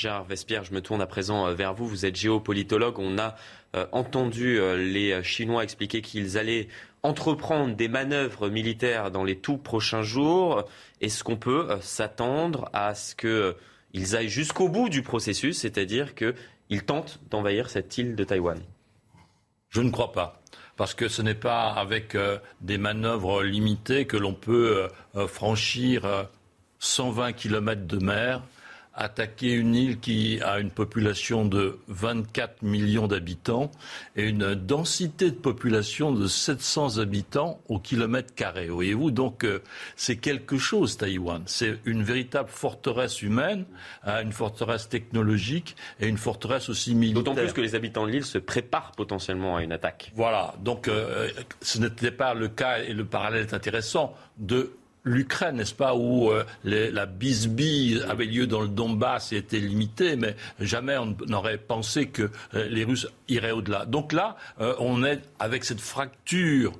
[0.00, 1.86] Gérard Vespierre, je me tourne à présent euh, vers vous.
[1.86, 2.98] Vous êtes géopolitologue.
[2.98, 3.36] On a
[3.76, 6.68] euh, entendu euh, les Chinois expliquer qu'ils allaient
[7.02, 10.64] entreprendre des manœuvres militaires dans les tout prochains jours.
[11.02, 17.20] Est-ce qu'on peut s'attendre à ce qu'ils aillent jusqu'au bout du processus, c'est-à-dire qu'ils tentent
[17.28, 18.58] d'envahir cette île de Taïwan?
[19.68, 20.40] Je ne crois pas
[20.78, 22.16] parce que ce n'est pas avec
[22.62, 24.88] des manœuvres limitées que l'on peut
[25.28, 26.28] franchir
[26.78, 28.42] 120 km de mer
[28.94, 33.70] attaquer une île qui a une population de 24 millions d'habitants
[34.16, 38.68] et une densité de population de 700 habitants au kilomètre carré.
[38.68, 39.60] Voyez-vous, donc euh,
[39.96, 41.42] c'est quelque chose, Taïwan.
[41.46, 43.64] C'est une véritable forteresse humaine,
[44.04, 47.22] hein, une forteresse technologique et une forteresse aussi militaire.
[47.22, 50.12] D'autant plus que les habitants de l'île se préparent potentiellement à une attaque.
[50.14, 51.28] Voilà, donc euh,
[51.62, 54.72] ce n'était pas le cas, et le parallèle est intéressant, de
[55.04, 60.16] l'Ukraine, n'est-ce pas, où euh, la bisbille avait lieu dans le Donbass et était limitée,
[60.16, 63.86] mais jamais on n'aurait pensé que euh, les Russes iraient au-delà.
[63.86, 66.72] Donc là, euh, on est avec cette fracture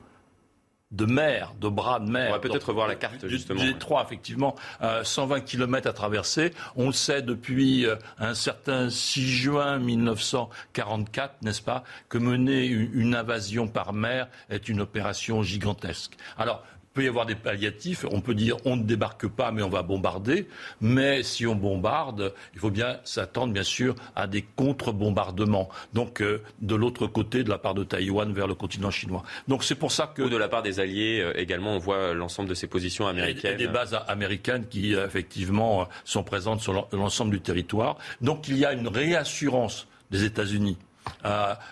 [0.90, 2.30] de mer, de bras de mer.
[2.30, 3.62] On va peut-être voir la carte, justement.
[3.62, 6.52] Du trois, effectivement, 120 km à traverser.
[6.74, 7.86] On le sait depuis
[8.18, 14.80] un certain 6 juin 1944, n'est-ce pas, que mener une invasion par mer est une
[14.80, 16.16] opération gigantesque.
[16.36, 16.64] Alors,
[16.94, 18.04] peut y avoir des palliatifs.
[18.10, 20.48] On peut dire on ne débarque pas, mais on va bombarder.
[20.80, 25.68] Mais si on bombarde, il faut bien s'attendre, bien sûr, à des contre-bombardements.
[25.94, 29.22] Donc, euh, de l'autre côté, de la part de Taïwan vers le continent chinois.
[29.48, 30.22] Donc, c'est pour ça que.
[30.22, 33.56] Ou de la part des alliés euh, également, on voit l'ensemble de ces positions américaines.
[33.58, 37.96] Il y a des bases américaines qui, euh, effectivement, sont présentes sur l'ensemble du territoire.
[38.20, 40.76] Donc, il y a une réassurance des États-Unis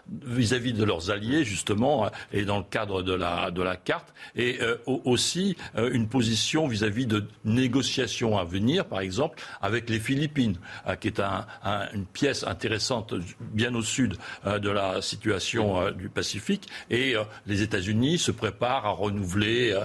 [0.09, 4.13] vis-à-vis de leurs alliés, justement, euh, et dans le cadre de la, de la carte,
[4.37, 9.99] et euh, aussi euh, une position vis-à-vis de négociations à venir, par exemple, avec les
[10.01, 10.57] Philippines,
[11.01, 11.47] qui est un,
[11.93, 17.15] une pièce intéressante bien au sud de la situation du Pacifique, et
[17.47, 19.79] les États-Unis se préparent à renouveler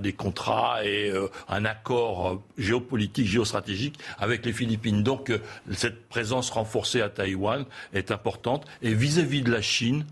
[0.00, 1.12] des contrats et
[1.48, 5.02] un accord géopolitique, géostratégique avec les Philippines.
[5.02, 5.32] Donc,
[5.72, 8.66] cette présence renforcée à Taïwan est importante.
[8.82, 10.04] Et vis-à-vis de la Chine,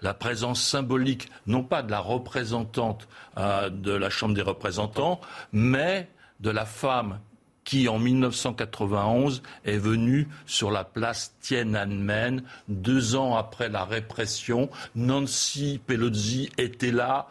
[0.00, 5.20] la présence symbolique, non pas de la représentante euh, de la Chambre des représentants,
[5.52, 6.08] mais
[6.40, 7.18] de la femme
[7.64, 14.70] qui, en 1991, est venue sur la place Tiananmen, deux ans après la répression.
[14.94, 17.28] Nancy Pelosi était là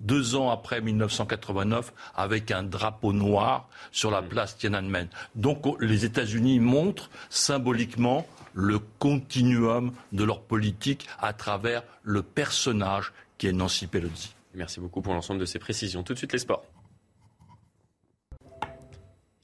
[0.00, 5.08] deux ans après 1989 avec un drapeau noir sur la place Tiananmen.
[5.34, 8.26] Donc les États-Unis montrent symboliquement
[8.58, 14.34] le continuum de leur politique à travers le personnage qui est Nancy Pelosi.
[14.52, 16.02] Merci beaucoup pour l'ensemble de ces précisions.
[16.02, 16.64] Tout de suite les sports.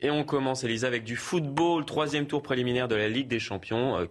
[0.01, 1.85] Et on commence, Elisa, avec du football.
[1.85, 3.97] Troisième tour préliminaire de la Ligue des Champions.
[3.99, 4.07] Euh,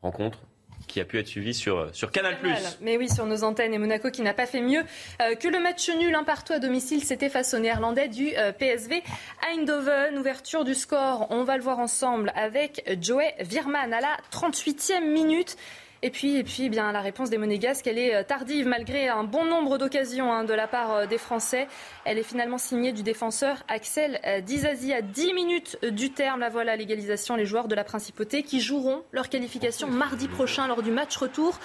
[0.00, 0.40] rencontre
[0.86, 2.36] qui a pu être suivi sur, sur Canal+.
[2.80, 3.74] Mais oui, sur nos antennes.
[3.74, 4.82] Et Monaco qui n'a pas fait mieux
[5.20, 7.02] euh, que le match nul un partout à domicile.
[7.04, 9.02] C'était face au néerlandais du euh, PSV
[9.50, 10.18] Eindhoven.
[10.18, 15.56] Ouverture du score, on va le voir ensemble avec Joey Virman à la 38e minute.
[16.04, 19.08] Et puis, et puis eh bien, la réponse des Monégasques, elle est euh, tardive malgré
[19.08, 21.68] un bon nombre d'occasions hein, de la part euh, des Français.
[22.04, 26.40] Elle est finalement signée du défenseur Axel euh, Dizazi à 10 minutes du terme.
[26.40, 27.36] La voilà l'égalisation.
[27.36, 31.60] Les joueurs de la Principauté qui joueront leur qualification mardi prochain lors du match retour.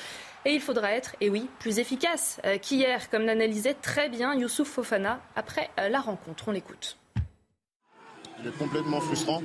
[0.46, 5.20] Et il faudra être, et oui, plus efficace qu'hier, comme l'analysait très bien Youssouf Fofana
[5.36, 6.46] après la rencontre.
[6.48, 6.98] On l'écoute.
[8.40, 9.42] Il est complètement frustrant?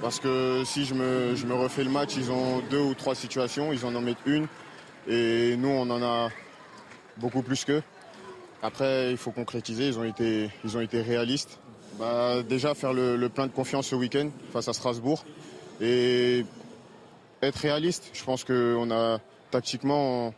[0.00, 3.14] Parce que si je me, je me, refais le match, ils ont deux ou trois
[3.14, 4.46] situations, ils en en mettent une.
[5.06, 6.30] Et nous, on en a
[7.18, 7.82] beaucoup plus qu'eux.
[8.62, 11.58] Après, il faut concrétiser, ils ont été, ils ont été réalistes.
[11.98, 15.24] Bah, déjà, faire le, plein de confiance ce week-end face à Strasbourg.
[15.82, 16.46] Et
[17.42, 19.18] être réaliste, je pense qu'on a,
[19.50, 20.32] tactiquement,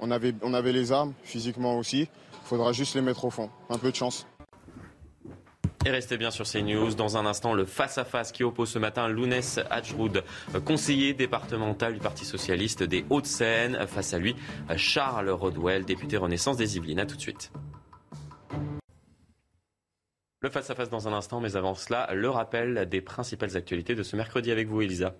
[0.00, 2.08] on avait, on avait les armes, physiquement aussi.
[2.44, 3.48] faudra juste les mettre au fond.
[3.70, 4.26] Un peu de chance.
[5.86, 6.94] Et restez bien sur CNews.
[6.94, 10.24] Dans un instant, le face-à-face qui oppose ce matin Lounès Hadjroud,
[10.64, 13.86] conseiller départemental du Parti Socialiste des Hauts-de-Seine.
[13.86, 14.34] Face à lui,
[14.76, 17.00] Charles Rodwell, député Renaissance des Yvelines.
[17.00, 17.52] A tout de suite.
[20.40, 24.16] Le face-à-face dans un instant, mais avant cela, le rappel des principales actualités de ce
[24.16, 25.14] mercredi avec vous, Elisa.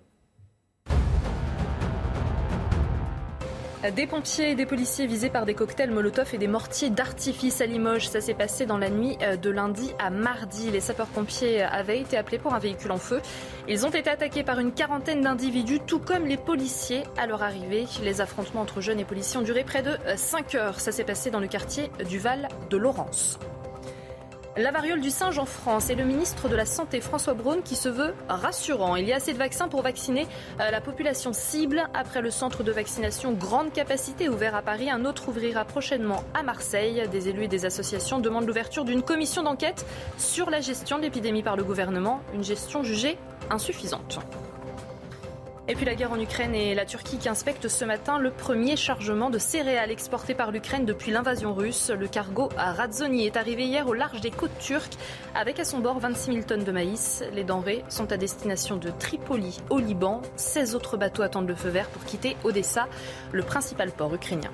[3.93, 7.65] Des pompiers et des policiers visés par des cocktails Molotov et des mortiers d'artifice à
[7.65, 8.07] Limoges.
[8.07, 10.71] Ça s'est passé dans la nuit euh, de lundi à mardi.
[10.71, 13.21] Les sapeurs-pompiers avaient été appelés pour un véhicule en feu.
[13.67, 17.85] Ils ont été attaqués par une quarantaine d'individus, tout comme les policiers à leur arrivée.
[18.03, 20.79] Les affrontements entre jeunes et policiers ont duré près de 5 heures.
[20.79, 23.37] Ça s'est passé dans le quartier du Val de Laurence.
[24.57, 27.75] La variole du singe en France et le ministre de la Santé François Braun qui
[27.75, 28.95] se veut rassurant.
[28.95, 30.27] Il y a assez de vaccins pour vacciner
[30.61, 31.83] euh, la population cible.
[31.93, 36.41] Après le centre de vaccination grande capacité ouvert à Paris, un autre ouvrira prochainement à
[36.41, 37.03] Marseille.
[37.11, 39.85] Des élus et des associations demandent l'ouverture d'une commission d'enquête
[40.17, 43.17] sur la gestion de l'épidémie par le gouvernement, une gestion jugée
[43.49, 44.19] insuffisante.
[45.67, 48.75] Et puis la guerre en Ukraine et la Turquie qui inspectent ce matin le premier
[48.75, 51.89] chargement de céréales exporté par l'Ukraine depuis l'invasion russe.
[51.89, 54.93] Le cargo à Radzoni est arrivé hier au large des côtes turques
[55.33, 57.23] avec à son bord 26 000 tonnes de maïs.
[57.33, 60.21] Les denrées sont à destination de Tripoli au Liban.
[60.35, 62.87] 16 autres bateaux attendent le feu vert pour quitter Odessa,
[63.31, 64.51] le principal port ukrainien.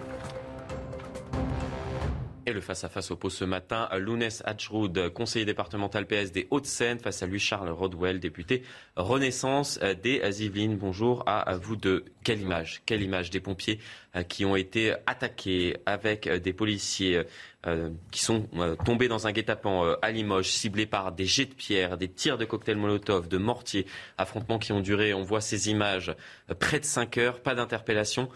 [2.54, 7.40] Le face-à-face oppose ce matin Lounès Hatchroud, conseiller départemental PS des Hauts-de-Seine, face à lui
[7.40, 8.64] Charles Rodwell, député
[8.98, 10.78] Renaissance des Yvelines.
[10.78, 12.06] Bonjour à vous deux.
[12.24, 13.80] Quelle image Quelle image des pompiers
[14.16, 17.24] euh, qui ont été attaqués avec euh, des policiers
[17.66, 18.48] euh, qui sont
[18.84, 22.46] tombés dans un guet-apens à Limoges, ciblés par des jets de pierre, des tirs de
[22.46, 23.86] cocktails Molotov, de mortiers,
[24.18, 26.14] affrontements qui ont duré, on voit ces images,
[26.60, 28.30] près de 5 heures, pas d'interpellation,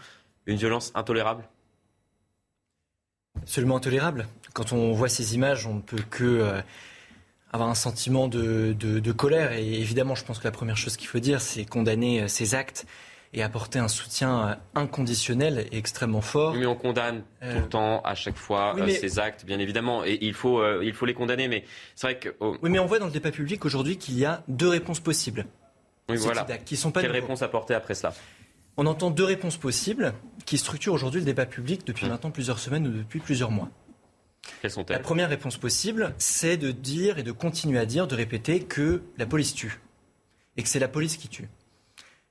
[0.46, 1.44] une violence intolérable?
[3.42, 4.26] Absolument intolérable.
[4.52, 6.60] Quand on voit ces images, on ne peut que euh,
[7.52, 9.52] avoir un sentiment de, colère.
[9.52, 12.54] Et évidemment, je pense que la première chose qu'il faut dire, c'est condamner euh, ces
[12.54, 12.86] actes
[13.34, 16.54] et apporter un soutien euh, inconditionnel et extrêmement fort.
[16.54, 20.32] Mais on condamne tout le temps, à chaque fois, ces actes, bien évidemment, et il
[20.32, 21.48] faut, il faut les condamner.
[21.48, 21.64] Mais
[21.94, 22.34] c'est vrai que.
[22.40, 25.00] Oh, oui, mais on voit dans le débat public aujourd'hui qu'il y a deux réponses
[25.00, 25.46] possibles.
[26.08, 26.44] Oui, voilà.
[26.64, 28.14] Qui sont pas Quelle réponse apporter après cela?
[28.76, 30.14] On entend deux réponses possibles
[30.44, 32.10] qui structurent aujourd'hui le débat public depuis mmh.
[32.10, 33.70] maintenant plusieurs semaines ou depuis plusieurs mois.
[34.62, 34.96] Quelles sont-elles?
[34.96, 39.02] La première réponse possible, c'est de dire et de continuer à dire, de répéter que
[39.18, 39.80] la police tue
[40.56, 41.48] et que c'est la police qui tue.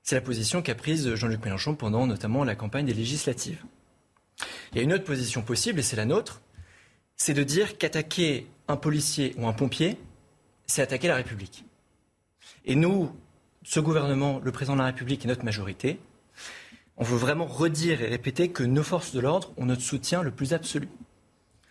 [0.02, 3.64] C'est la position qu'a prise Jean-Luc Mélenchon pendant notamment la campagne des législatives.
[4.72, 6.41] Il y a une autre position possible, et c'est la nôtre,
[7.16, 9.98] c'est de dire qu'attaquer un policier ou un pompier,
[10.68, 11.66] c'est attaquer la République.
[12.66, 13.12] Et nous,
[13.64, 16.00] ce gouvernement, le président de la République et notre majorité,
[16.98, 20.32] on veut vraiment redire et répéter que nos forces de l'ordre ont notre soutien le
[20.32, 20.88] plus absolu.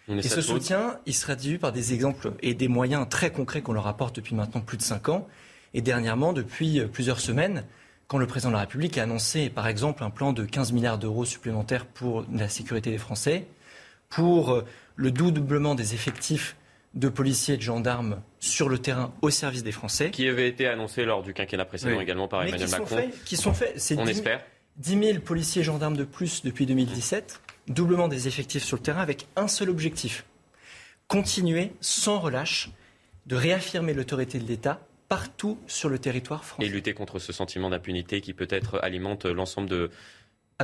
[0.09, 3.73] Et ce soutien, il sera dû par des exemples et des moyens très concrets qu'on
[3.73, 5.27] leur apporte depuis maintenant plus de cinq ans.
[5.73, 7.65] Et dernièrement, depuis euh, plusieurs semaines,
[8.07, 10.99] quand le président de la République a annoncé, par exemple, un plan de 15 milliards
[10.99, 13.47] d'euros supplémentaires pour la sécurité des Français,
[14.11, 14.65] pour euh,
[14.95, 16.55] le doublement des effectifs
[16.93, 20.11] de policiers et de gendarmes sur le terrain au service des Français.
[20.11, 23.11] Qui avait été annoncé lors du quinquennat précédent également par Emmanuel Macron.
[23.25, 23.95] qui sont faits.
[23.99, 24.43] On espère.
[24.77, 29.01] 10 000 policiers et gendarmes de plus depuis 2017, doublement des effectifs sur le terrain
[29.01, 30.25] avec un seul objectif
[31.09, 32.71] continuer sans relâche
[33.27, 36.67] de réaffirmer l'autorité de l'État partout sur le territoire français.
[36.67, 39.91] Et lutter contre ce sentiment d'impunité qui peut-être alimente l'ensemble de,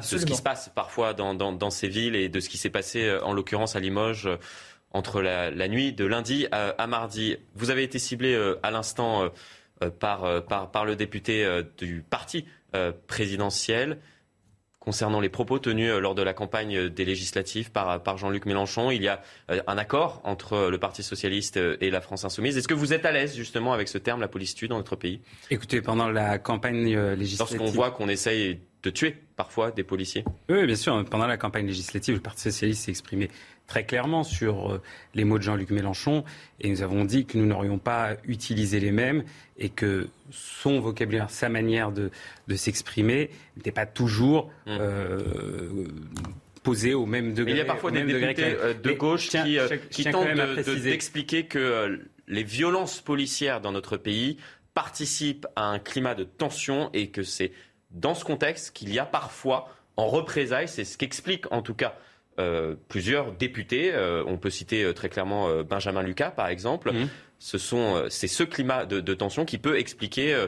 [0.03, 3.23] ce qui se passe parfois dans, ces villes et de ce qui s'est passé euh,
[3.23, 4.37] en l'occurrence à Limoges euh,
[4.93, 7.37] entre la, nuit de lundi à, mardi.
[7.55, 9.31] Vous avez été ciblé euh, à l'instant
[10.01, 11.49] par, par, par, le député
[11.79, 12.45] du parti
[13.07, 13.99] présidentielle
[14.81, 18.91] concernant les propos tenus euh, lors de la campagne des législatives par, par Jean-Luc Mélenchon.
[18.91, 22.57] Il y a euh, un accord entre le Parti socialiste et la France insoumise.
[22.57, 24.97] Est-ce que vous êtes à l'aise justement avec ce terme, la police tue, dans notre
[24.97, 25.21] pays?
[25.51, 27.59] Écoutez, pendant la campagne législative...
[27.59, 30.25] Lorsqu'on voit qu'on essaye de tuer parfois des policiers?
[30.49, 31.05] Oui, bien sûr.
[31.05, 33.29] Pendant la campagne législative, le Parti socialiste s'est exprimé
[33.71, 34.83] très clairement sur euh,
[35.15, 36.25] les mots de Jean-Luc Mélenchon
[36.61, 39.23] et nous avons dit que nous n'aurions pas utilisé les mêmes
[39.59, 42.11] et que son vocabulaire, sa manière de,
[42.57, 44.71] s'exprimer n'était pas toujours mmh.
[44.81, 45.87] euh,
[46.65, 47.53] posé au même degré.
[47.53, 50.35] il y a parfois des députés euh, de gauche qui, tentent
[50.83, 54.37] d'expliquer que les violences policières dans notre pays
[54.75, 57.53] participent à un climat de tension et que c'est
[57.93, 61.95] dans ce contexte qu'il y a parfois en représailles, c'est ce qu'explique en tout cas
[62.39, 63.93] euh, plusieurs députés.
[63.93, 66.93] Euh, on peut citer euh, très clairement Benjamin Lucas, par exemple.
[66.93, 67.09] Mmh.
[67.39, 70.47] Ce sont, c'est ce climat de, tension qui peut expliquer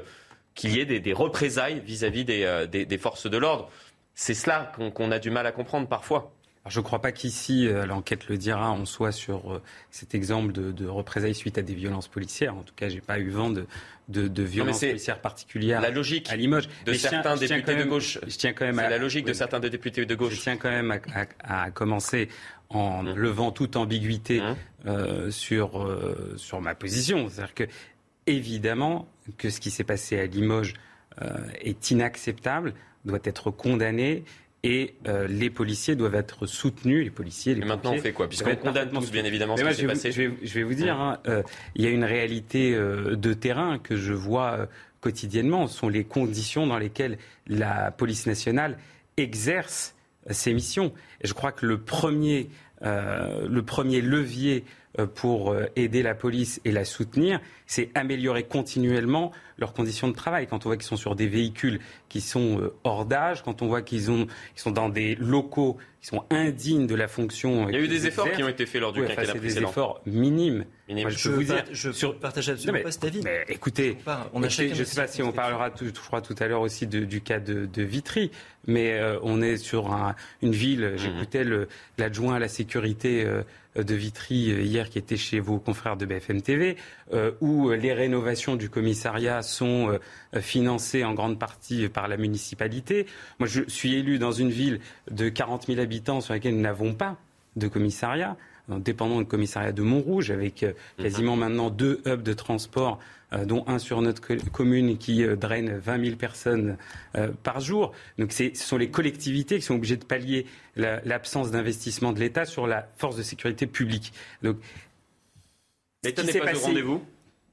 [0.55, 3.71] qu'il y ait des, représailles vis-à-vis des, forces de l'ordre.
[4.15, 6.35] C'est cela qu'on a du mal à comprendre parfois.
[6.69, 10.53] Je ne crois pas qu'ici, euh, l'enquête le dira, on soit sur euh, cet exemple
[10.53, 12.55] de, représailles suite à des violences policières.
[12.57, 13.67] En tout cas, je n'ai pas eu vent de,
[14.09, 16.69] de, violences policières particulières la logique à Limoges.
[16.87, 18.19] De certains députés de gauche.
[18.27, 20.35] Je tiens quand même à, la logique de certains députés de gauche.
[20.35, 21.01] Je tiens quand même
[21.43, 22.29] à, commencer
[22.69, 23.15] en mmh.
[23.15, 24.55] levant toute ambiguïté mmh.
[24.87, 25.91] euh, sur,
[26.37, 27.29] sur ma position.
[27.29, 27.65] C'est-à-dire que,
[28.29, 30.75] évidemment, que ce qui s'est passé à Limoges
[31.61, 32.73] est inacceptable,
[33.05, 34.25] doit être condamné
[34.65, 38.29] et euh, les policiers doivent être soutenus, les policiers, les Et maintenant, on fait quoi?
[38.29, 40.13] Puisqu'on condamne tous, bien évidemment, ce qui s'est passé.
[40.13, 41.43] Je vais, je vais, vous dire, hein, euh,
[41.75, 44.69] il y a une réalité euh, de terrain que je vois
[45.01, 45.67] quotidiennement.
[45.67, 47.19] Ce sont les conditions dans lesquelles
[47.49, 48.79] la police nationale
[49.17, 49.97] exerce
[50.31, 50.93] ses missions.
[51.23, 52.49] Et je crois que le premier,
[52.83, 54.65] le premier levier
[55.15, 60.47] pour aider la police et la soutenir, c'est améliorer continuellement leurs conditions de travail.
[60.47, 63.69] Quand on voit qu'ils sont sur des véhicules qui sont euh, hors d'âge, quand on
[63.69, 64.05] voit qu'ils
[64.57, 67.65] sont dans des locaux qui sont indignes de la fonction.
[67.65, 69.41] Euh, Il y a eu des efforts qui ont été faits lors du quinquennat précédent.
[69.41, 70.65] des efforts minimes.
[70.89, 73.23] je, peux vous dire, je partage absolument pas cet avis.
[73.23, 73.97] Mais écoutez,
[74.35, 76.61] on a je ne sais pas si on parlera, tout, je crois, tout à l'heure
[76.61, 78.31] aussi du cas de, Vitry,
[78.67, 79.91] mais euh, on est sur
[80.43, 80.91] une ville.
[80.91, 80.99] Mhm.
[80.99, 81.45] J'écoutais
[81.97, 83.27] l'adjoint à la sécurité
[83.77, 86.77] de Vitry hier qui était chez vos confrères de BFM TV,
[87.41, 89.99] où les rénovations du commissariat sont
[90.35, 93.07] euh, financées en grande partie par la municipalité.
[93.39, 94.81] Moi, je suis élu dans une ville
[95.11, 97.17] de 40 000 habitants sur laquelle nous n'avons pas
[97.57, 98.37] de commissariat
[98.69, 101.05] dépendant du commissariat de Montrouge, avec euh, mhm.
[101.05, 106.05] quasiment maintenant deux hubs de transport, euh, dont un sur notre commune qui draine 20
[106.05, 106.77] 000 personnes
[107.43, 107.93] par jour.
[108.19, 110.47] Donc ce sont les collectivités qui sont obligées de pallier
[110.77, 114.13] l'absence d'investissement de l'État sur la force de sécurité publique.
[114.43, 114.57] Donc,
[116.05, 117.03] L'État n'est pas au rendez-vous?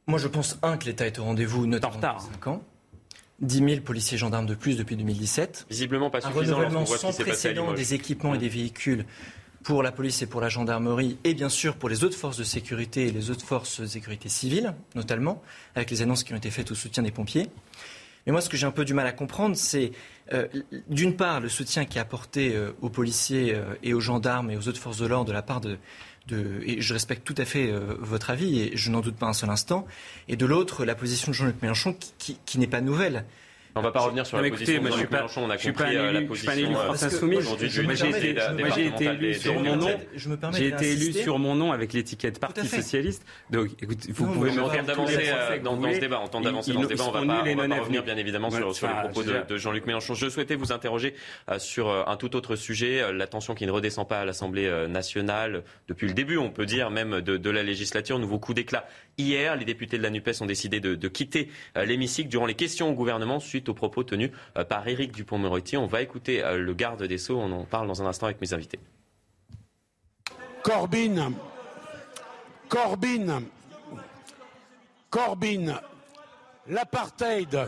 [0.08, 2.64] Moi, je pense, un, que l'État est au rendez-vous, notamment depuis 5 ans.
[3.42, 5.68] 10 000 policiers et gendarmes de plus depuis 2017.
[5.70, 6.40] Visiblement pas suffisant.
[6.40, 9.06] Un renouvellement sans précédent des équipements et des véhicules
[9.64, 12.44] pour la police et pour la gendarmerie, et bien sûr pour les autres forces de
[12.44, 15.42] sécurité et les autres forces de sécurité civiles, notamment,
[15.76, 17.50] avec les annonces qui ont été faites au soutien des pompiers.
[18.26, 19.92] Mais moi, ce que j'ai un peu du mal à comprendre, c'est
[20.34, 20.48] euh,
[20.88, 24.58] d'une part le soutien qui est apporté euh, aux policiers euh, et aux gendarmes et
[24.58, 25.78] aux autres forces de l'ordre de la part de,
[26.64, 29.50] et je respecte tout à fait votre avis et je n'en doute pas un seul
[29.50, 29.88] instant,
[30.28, 33.26] et de l'autre la position de Jean-Luc Mélenchon qui n'est pas nouvelle.
[33.76, 35.42] On ne va pas revenir sur la position de Jean-Luc Mélenchon.
[35.46, 36.72] On a compris euh, la position
[37.38, 39.88] aujourd'hui J'ai été élu sur mon nom.
[40.54, 43.26] J'ai été élu sur mon nom avec l'étiquette Parti socialiste.
[43.50, 46.22] Donc, écoute, vous pouvez me faire d'avancer euh, dans ce débat.
[46.24, 47.04] On tente d'avancer dans ce débat.
[47.08, 50.16] On va pas revenir bien évidemment sur les propos de Jean-Luc Mélenchon.
[50.16, 51.14] Je souhaitais vous interroger
[51.50, 55.64] euh, sur un tout autre sujet, la tension qui ne redescend pas à l'Assemblée nationale
[55.88, 58.18] depuis le début, on peut dire même de la législature.
[58.20, 58.88] Nouveau coup d'éclat
[59.18, 59.56] hier.
[59.56, 63.40] Les députés de la NUPES ont décidé de quitter l'hémicycle durant les questions au gouvernement
[63.40, 65.76] suite aux propos tenus euh, par Éric Dupont-Moretti.
[65.78, 67.40] On va écouter euh, le garde des Sceaux.
[67.40, 68.80] On en parle dans un instant avec mes invités.
[70.64, 71.34] Corbyn,
[72.68, 73.44] Corbyn,
[75.10, 75.82] Corbyn,
[76.68, 77.68] l'apartheid,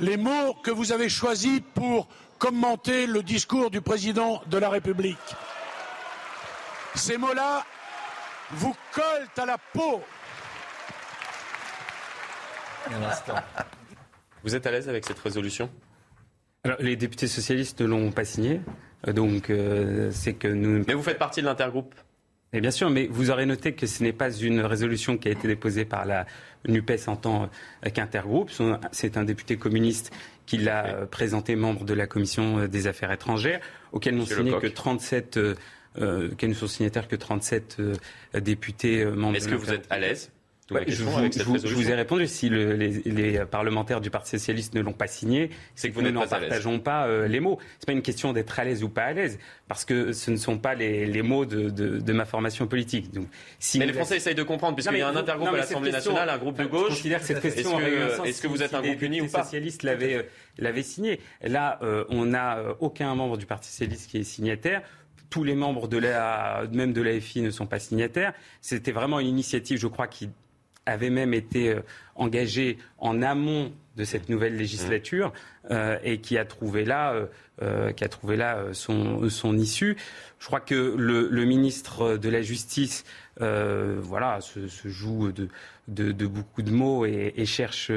[0.00, 2.08] les mots que vous avez choisis pour
[2.38, 5.16] commenter le discours du président de la République.
[6.94, 7.64] Ces mots-là
[8.50, 10.02] vous collent à la peau.
[12.90, 13.34] Un instant.
[14.44, 15.70] Vous êtes à l'aise avec cette résolution?
[16.64, 18.60] Alors, les députés socialistes ne l'ont pas signée,
[19.06, 20.84] donc euh, c'est que nous.
[20.86, 21.94] Mais vous faites partie de l'intergroupe
[22.52, 25.30] et bien sûr, mais vous aurez noté que ce n'est pas une résolution qui a
[25.32, 26.26] été déposée par la
[26.68, 27.50] NUPES en tant
[27.92, 28.50] qu'intergroupe.
[28.92, 30.12] C'est un député communiste
[30.46, 33.60] qui l'a euh, présenté membre de la commission euh, des affaires étrangères,
[33.92, 35.54] auquel n'ont signé que 37 euh,
[36.40, 37.78] ne sont signataires que 37
[38.36, 39.36] députés membres.
[39.36, 40.30] Est-ce que vous êtes à l'aise?
[40.70, 41.04] Je,
[41.74, 42.26] vous, ai répondu.
[42.26, 46.26] Si les, parlementaires du Parti socialiste ne l'ont pas signé, c'est que, vous nous n'en
[46.26, 47.58] partageons pas euh, les mots.
[47.78, 49.38] C'est pas une question d'être à l'aise ou pas à l'aise,
[49.68, 53.12] parce que ce ne sont pas les, mots de, ma formation politique.
[53.12, 53.28] Donc,
[53.58, 56.28] si mais les Français essayent de comprendre, puisqu'il y a un intergroupe à l'Assemblée nationale,
[56.28, 57.02] un groupe de gauche.
[57.02, 57.78] Je cette question
[58.24, 61.20] est-ce que, vous êtes un groupe uni ou pas Les socialistes l'avaient signé.
[61.42, 64.82] Là, euh, on n'a euh, aucun membre du Parti socialiste qui est signataire
[65.28, 68.32] tous les membres de la, même de l'AFI ne sont pas signataires.
[68.60, 70.30] C'était vraiment une initiative, je crois, qui
[70.86, 71.80] avait même été euh,
[72.14, 75.32] engagé en amont de cette nouvelle législature
[75.70, 77.14] euh, et qui a trouvé là,
[77.62, 79.96] euh, qui a trouvé là son, son issue.
[80.38, 83.04] Je crois que le, ministre de la Justice,
[83.38, 85.48] voilà, se, joue de,
[85.88, 87.90] de, beaucoup de mots et, cherche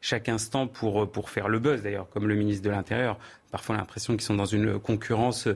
[0.00, 1.82] chaque instant pour, pour faire le buzz.
[1.82, 3.16] D'ailleurs, comme le ministre de l'Intérieur,
[3.52, 5.46] parfois l'impression qu'ils sont dans une concurrence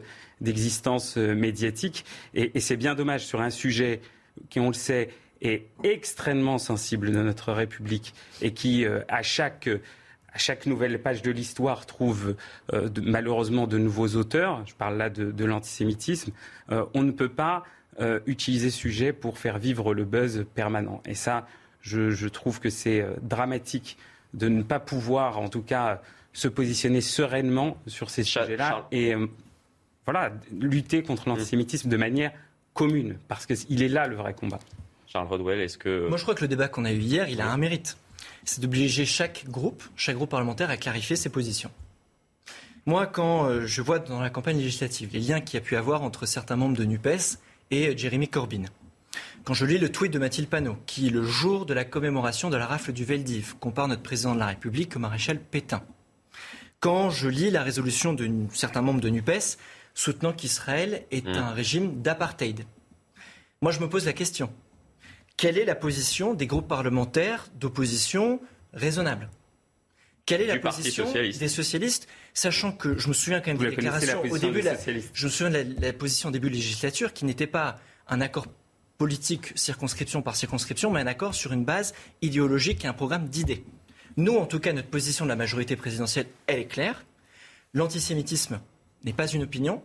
[0.41, 2.05] d'existence médiatique.
[2.35, 4.01] Et, et c'est bien dommage sur un sujet
[4.49, 5.11] qui, on le sait,
[5.43, 9.69] est extrêmement sensible de notre République et qui, euh, à chaque
[10.33, 12.37] à chaque nouvelle page de l'histoire trouve
[12.73, 16.33] euh, malheureusement de nouveaux auteurs, je parle là de, l'antisémitisme,
[16.71, 17.65] euh, on ne peut pas
[18.01, 21.03] euh, utiliser ce sujet pour faire vivre le buzz permanent.
[21.07, 21.47] Et ça,
[21.81, 23.97] je, trouve que c'est dramatique
[24.35, 26.03] de ne pas pouvoir, en tout cas,
[26.33, 29.15] se positionner sereinement sur ces sujets-là et
[30.05, 32.33] voilà, lutter contre l'antisémitisme de manière
[32.75, 34.61] commune, parce qu'il est là le vrai combat.
[35.11, 36.07] Charles Rodwell, est-ce que...
[36.09, 37.97] Moi, je crois que le débat qu'on a eu hier, il a un mérite.
[38.45, 41.71] C'est d'obliger chaque groupe, chaque groupe parlementaire à clarifier ses positions.
[42.85, 45.77] Moi, quand euh, je vois dans la campagne législative les liens qu'il y a pu
[45.77, 47.39] avoir entre certains membres de NUPES
[47.71, 48.65] et Jérémy Corbyn,
[49.45, 52.57] quand je lis le tweet de Mathilde Panot, qui, le jour de la commémoration de
[52.57, 55.83] la rafle du Veldiv, compare notre président de la République au maréchal Pétain,
[56.81, 59.57] quand je lis la résolution de certains membres de NUPES
[59.95, 61.33] soutenant qu'Israël est mmh.
[61.33, 62.65] un régime d'apartheid,
[63.63, 64.51] moi je me pose la question
[65.39, 68.41] quelle est la position des groupes parlementaires d'opposition
[68.75, 69.31] raisonnable?
[70.27, 74.21] Quelle est la position des socialistes, sachant que je me souviens quand même des déclarations
[74.21, 74.75] au début, la,
[75.15, 77.79] je me souviens de la, position au début de la législature qui n'était pas
[78.09, 78.47] un accord
[78.99, 83.65] politique circonscription par circonscription, mais un accord sur une base idéologique et un programme d'idées.
[84.19, 87.07] Nous, en tout cas, notre position de la majorité présidentielle, elle est claire.
[87.73, 88.61] L'antisémitisme
[89.05, 89.83] n'est pas une opinion,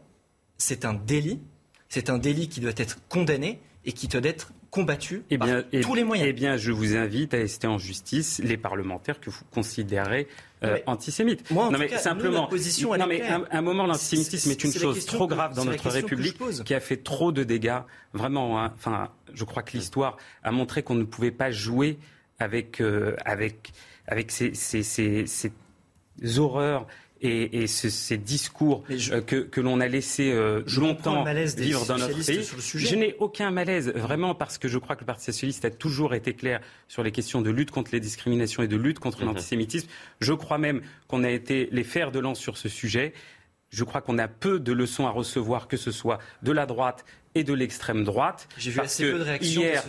[0.57, 1.39] c'est un délit.
[1.87, 5.81] C'est un délit qui doit être condamné et qui doit être combattu eh bien, par
[5.81, 6.27] tous les moyens.
[6.27, 10.27] Eh bien, je vous invite à ester en justice les parlementaires que vous considérez
[10.63, 11.49] euh, antisémites.
[11.51, 14.73] Moi, en non, mais cas, simplement, position, non, mais un, un, moment, l'antisémitisme est, une
[14.73, 17.81] chose trop grave dans notre République qui a fait trop de dégâts.
[18.13, 18.73] Vraiment, hein.
[18.75, 21.99] enfin, je crois que l'histoire a montré qu'on ne pouvait pas jouer
[22.39, 23.73] avec, euh, avec,
[24.07, 25.51] avec ces, ces, ces, ces
[26.39, 26.87] horreurs
[27.23, 31.23] et, ces discours euh, que, l'on a laissé euh, longtemps
[31.57, 32.47] vivre dans notre pays.
[32.75, 36.13] Je n'ai aucun malaise, vraiment, parce que je crois que le Parti socialiste a toujours
[36.13, 39.27] été clair sur les questions de lutte contre les discriminations et de lutte contre mhm.
[39.27, 39.87] l'antisémitisme.
[40.19, 43.13] Je crois même qu'on a été les fers de lance sur ce sujet.
[43.69, 47.05] Je crois qu'on a peu de leçons à recevoir, que ce soit de la droite
[47.35, 48.47] et de l'extrême droite.
[48.57, 49.61] J'ai vu assez peu de réactions.
[49.61, 49.83] Hier,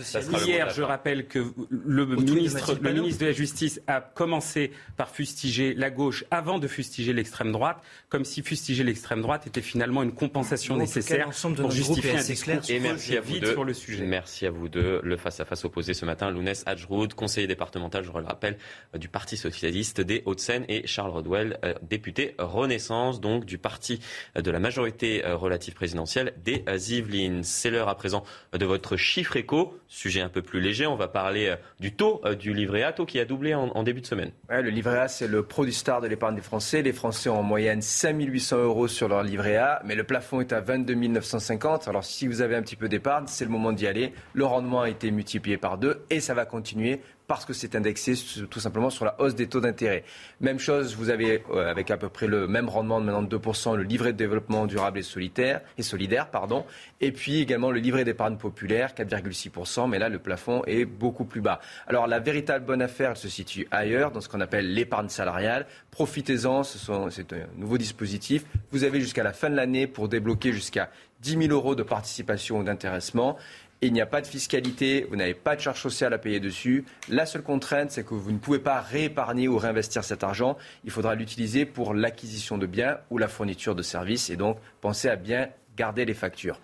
[0.45, 5.73] hier je rappelle que le ministre, le ministre de la Justice a commencé par fustiger
[5.73, 7.77] la gauche avant de fustiger l'extrême droite,
[8.09, 12.79] comme si fustiger l'extrême droite était finalement une compensation nécessaire pour justifier un discours et
[12.79, 13.51] merci à vous deux.
[13.53, 14.05] sur le sujet.
[14.05, 15.01] Merci à vous deux.
[15.03, 18.57] Le face-à-face opposé ce matin, Lounès Hadjroud, conseiller départemental, je le rappelle,
[18.93, 23.99] euh, du Parti socialiste des Hauts-de-Seine et Charles Rodwell, euh, député Renaissance, donc du parti
[24.37, 27.34] euh, de la majorité relative présidentielle des Yvelines.
[27.43, 29.77] C'est l'heure à présent de votre chiffre éco.
[29.87, 32.93] Sujet un peu plus léger, on va parler euh, du taux euh, du livret A,
[32.93, 34.31] taux qui a doublé en, début de semaine.
[34.49, 36.81] le livret A, c'est le produit star de l'épargne des Français.
[36.81, 40.41] Les Français ont en moyenne 5 800 euros sur leur livret A, mais le plafond
[40.41, 41.87] est à 22 950.
[41.87, 44.13] Alors si vous avez un petit peu d'épargne, c'est le moment d'y aller.
[44.33, 48.13] Le rendement a été multiplié par deux et ça va continuer parce que c'est indexé
[48.49, 50.03] tout simplement sur la hausse des taux d'intérêt.
[50.41, 53.37] Même chose, vous avez euh, avec à peu près le même rendement de maintenant de
[53.37, 56.65] 2%, le livret de développement durable et solitaire et solidaire, pardon,
[57.01, 61.41] et puis également le livret d'épargne populaire 4,6%, mais là le plafond est beaucoup plus
[61.41, 61.59] bas.
[61.87, 65.65] Alors la véritable bonne affaire elle se situe ailleurs, dans ce qu'on appelle l'épargne salariale.
[65.91, 68.45] Profitez-en, c'est un nouveau dispositif.
[68.71, 70.89] Vous avez jusqu'à la fin de l'année pour débloquer jusqu'à
[71.21, 73.37] 10 000 euros de participation ou d'intéressement
[73.81, 76.85] il n'y a pas de fiscalité, vous n'avez pas de charge sociale à payer dessus.
[77.09, 80.57] La seule contrainte, c'est que vous ne pouvez pas réépargner ou réinvestir cet argent.
[80.83, 84.29] Il faudra l'utiliser pour l'acquisition de biens ou la fourniture de services.
[84.29, 86.59] Et donc, pensez à bien garder les factures.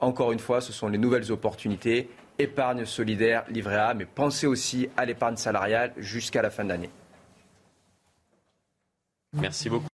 [0.00, 2.10] Encore une fois, ce sont les nouvelles opportunités.
[2.38, 6.90] Épargne solidaire, livret A, mais pensez aussi à l'épargne salariale jusqu'à la fin de l'année.
[9.32, 9.86] Merci beaucoup.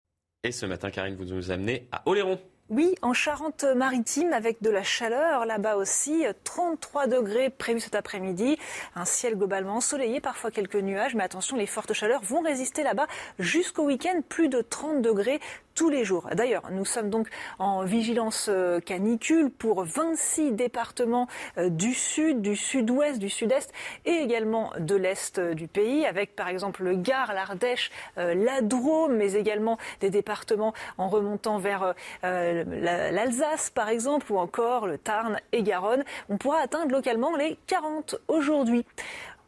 [0.43, 2.41] Et ce matin, Karine, vous nous amenez à Oléron.
[2.73, 6.25] Oui, en Charente-Maritime, avec de la chaleur là-bas aussi.
[6.45, 8.59] 33 degrés prévus cet après-midi.
[8.95, 11.17] Un ciel globalement ensoleillé, parfois quelques nuages.
[11.17, 13.09] Mais attention, les fortes chaleurs vont résister là-bas
[13.41, 14.21] jusqu'au week-end.
[14.29, 15.41] Plus de 30 degrés
[15.75, 16.29] tous les jours.
[16.35, 17.29] D'ailleurs, nous sommes donc
[17.59, 21.27] en vigilance euh, canicule pour 26 départements
[21.59, 23.73] euh, du sud, du sud-ouest, du sud-est
[24.05, 29.17] et également de l'est euh, du pays, avec par exemple le Gard, l'Ardèche, la Drôme,
[29.17, 35.63] mais également des départements en remontant vers l'Alsace par exemple, ou encore le Tarn et
[35.63, 36.05] Garonne.
[36.29, 38.85] On pourra atteindre localement les 40 aujourd'hui.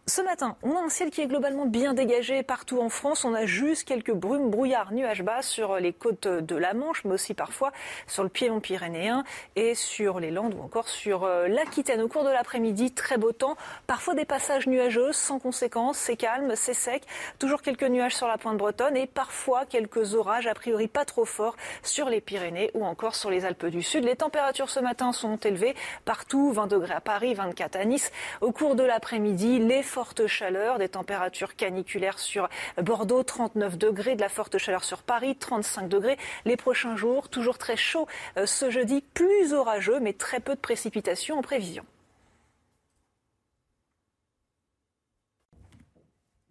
[0.06, 3.24] Ce matin, on a un ciel qui est globalement bien dégagé partout en France.
[3.24, 7.12] On a juste quelques brumes, brouillards, nuages bas sur les côtes de la Manche, mais
[7.12, 7.70] aussi parfois
[8.08, 9.22] sur le piémont pyrénéen
[9.54, 12.00] et sur les Landes ou encore sur euh, l'Aquitaine.
[12.02, 13.56] Au cours de l'après-midi, très beau temps,
[13.86, 15.98] parfois des passages nuageux sans conséquence.
[15.98, 17.04] C'est calme, c'est sec.
[17.38, 21.24] Toujours quelques nuages sur la pointe bretonne et parfois quelques orages, a priori pas trop
[21.24, 21.54] forts,
[21.84, 24.02] sur les Pyrénées ou encore sur les Alpes du Sud.
[24.02, 28.10] Les températures ce matin sont élevées partout, 20 degrés à Paris, 24 à Nice.
[28.40, 32.48] Au cours de l'après-midi, les forte chaleur, des températures caniculaires sur
[32.78, 36.16] Bordeaux, 39 degrés, de la forte chaleur sur Paris, 35 degrés.
[36.46, 38.06] Les prochains jours, toujours très chaud
[38.38, 41.84] euh, ce jeudi, plus orageux, mais très peu de précipitations en prévision.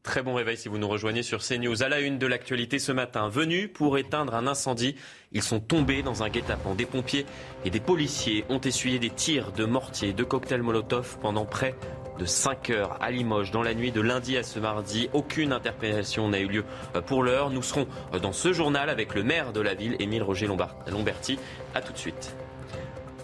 [0.03, 1.84] Très bon réveil si vous nous rejoignez sur CNews.
[1.84, 4.95] À la une de l'actualité ce matin, venus pour éteindre un incendie,
[5.31, 6.76] ils sont tombés dans un guet-apens.
[6.76, 7.26] Des pompiers
[7.65, 11.76] et des policiers ont essuyé des tirs de mortier, de cocktails Molotov pendant près
[12.20, 15.10] de 5 heures à Limoges dans la nuit de lundi à ce mardi.
[15.14, 16.66] Aucune interpellation n'a eu lieu
[17.06, 17.50] pour l'heure.
[17.50, 17.88] Nous serons
[18.22, 20.48] dans ce journal avec le maire de la ville, Émile Roger
[20.88, 21.40] Lomberti.
[21.76, 22.36] A tout de suite.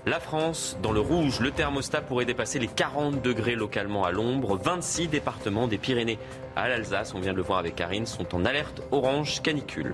[0.06, 4.58] La France, dans le rouge, le thermostat pourrait dépasser les 40 degrés localement à l'ombre.
[4.58, 6.18] 26 départements des Pyrénées
[6.56, 9.92] à l'Alsace, on vient de le voir avec Karine, sont en alerte orange canicule.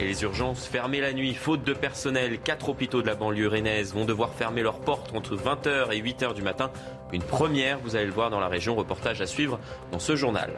[0.00, 2.38] Et les urgences fermées la nuit, faute de personnel.
[2.38, 6.34] Quatre hôpitaux de la banlieue rennaise vont devoir fermer leurs portes entre 20h et 8h
[6.34, 6.70] du matin.
[7.12, 9.58] Une première, vous allez le voir dans la région, reportage à suivre
[9.90, 10.52] dans ce journal.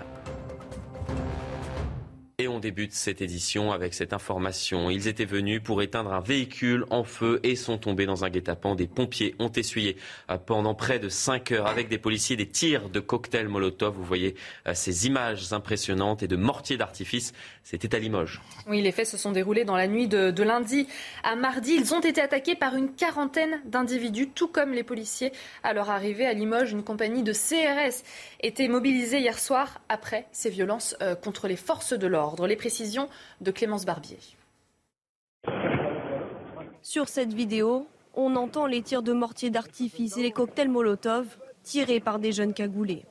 [2.41, 4.89] Et on débute cette édition avec cette information.
[4.89, 8.77] Ils étaient venus pour éteindre un véhicule en feu et sont tombés dans un guet-apens.
[8.77, 9.99] Des pompiers ont essuyé
[10.31, 13.95] euh, pendant près de 5 heures avec des policiers des tirs de cocktails Molotov.
[13.95, 14.37] Vous voyez
[14.67, 17.35] euh, ces images impressionnantes et de mortiers d'artifice.
[17.63, 18.41] C'était à Limoges.
[18.67, 20.89] Oui, les faits se sont déroulés dans la nuit de, de, lundi
[21.23, 21.75] à mardi.
[21.75, 25.33] Ils ont été attaqués par une quarantaine d'individus, tout comme les policiers.
[25.63, 28.03] À leur arrivée à Limoges, une compagnie de CRS
[28.41, 32.30] était mobilisée hier soir après ces violences euh, contre les forces de l'ordre.
[32.47, 33.09] Les précisions
[33.41, 34.19] de Clémence Barbier.
[36.83, 41.27] Sur cette vidéo, on entend les tirs de mortier d'artifice et les cocktails Molotov
[41.63, 43.05] tirés par des jeunes cagoulés.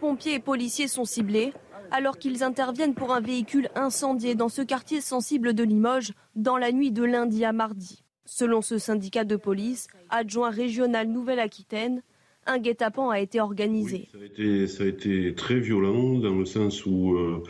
[0.00, 1.52] Pompiers et policiers sont ciblés
[1.90, 6.72] alors qu'ils interviennent pour un véhicule incendié dans ce quartier sensible de Limoges dans la
[6.72, 8.02] nuit de lundi à mardi.
[8.24, 12.02] Selon ce syndicat de police, adjoint régional Nouvelle-Aquitaine,
[12.46, 14.08] un guet-apens a été organisé.
[14.12, 17.42] ça, a été, ça, a été, très violent dans le sens où euh,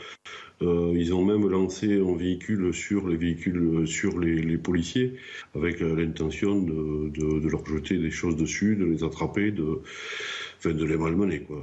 [0.60, 5.14] ils ont même lancé un véhicule sur les véhicules, sur les, les policiers,
[5.54, 9.80] avec euh, l'intention de, de, de, leur jeter des choses dessus, de les attraper, de,
[10.58, 11.40] enfin, de les malmener.
[11.40, 11.62] Quoi.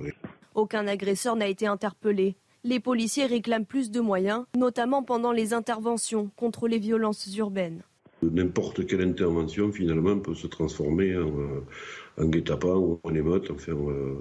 [0.56, 2.36] Aucun agresseur n'a été interpellé.
[2.64, 7.82] Les policiers réclament plus de moyens, notamment pendant les interventions contre les violences urbaines.
[8.22, 11.32] N'importe quelle intervention, finalement, peut se transformer en,
[12.22, 13.50] en guet-apens ou en émeute.
[13.50, 14.14] Enfin, euh,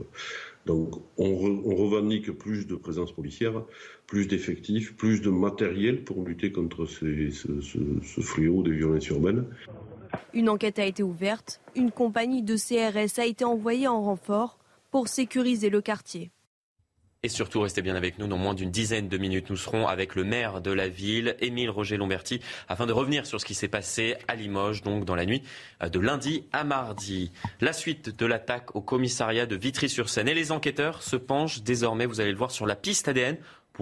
[0.66, 3.62] donc, on, re, on, revendique plus de présence policière,
[4.06, 9.46] plus d'effectifs, plus de matériel pour lutter contre ce, ce fléau des violences urbaines.
[10.34, 11.60] Une enquête a été ouverte.
[11.74, 14.58] Une compagnie de CRS a été envoyée en renfort
[14.90, 16.30] pour sécuriser le quartier.
[17.22, 18.26] Et surtout, restez bien avec nous.
[18.26, 21.68] Dans moins d'une dizaine de minutes, nous serons avec le maire de la ville, Émile
[21.68, 25.26] Roger Lomberti, afin de revenir sur ce qui s'est passé à Limoges, donc dans la
[25.26, 25.42] nuit
[25.86, 27.30] de lundi à mardi.
[27.60, 30.28] La suite de l'attaque au commissariat de Vitry-sur-Seine.
[30.28, 33.36] Et les enquêteurs se penchent désormais, vous allez le voir, sur la piste ADN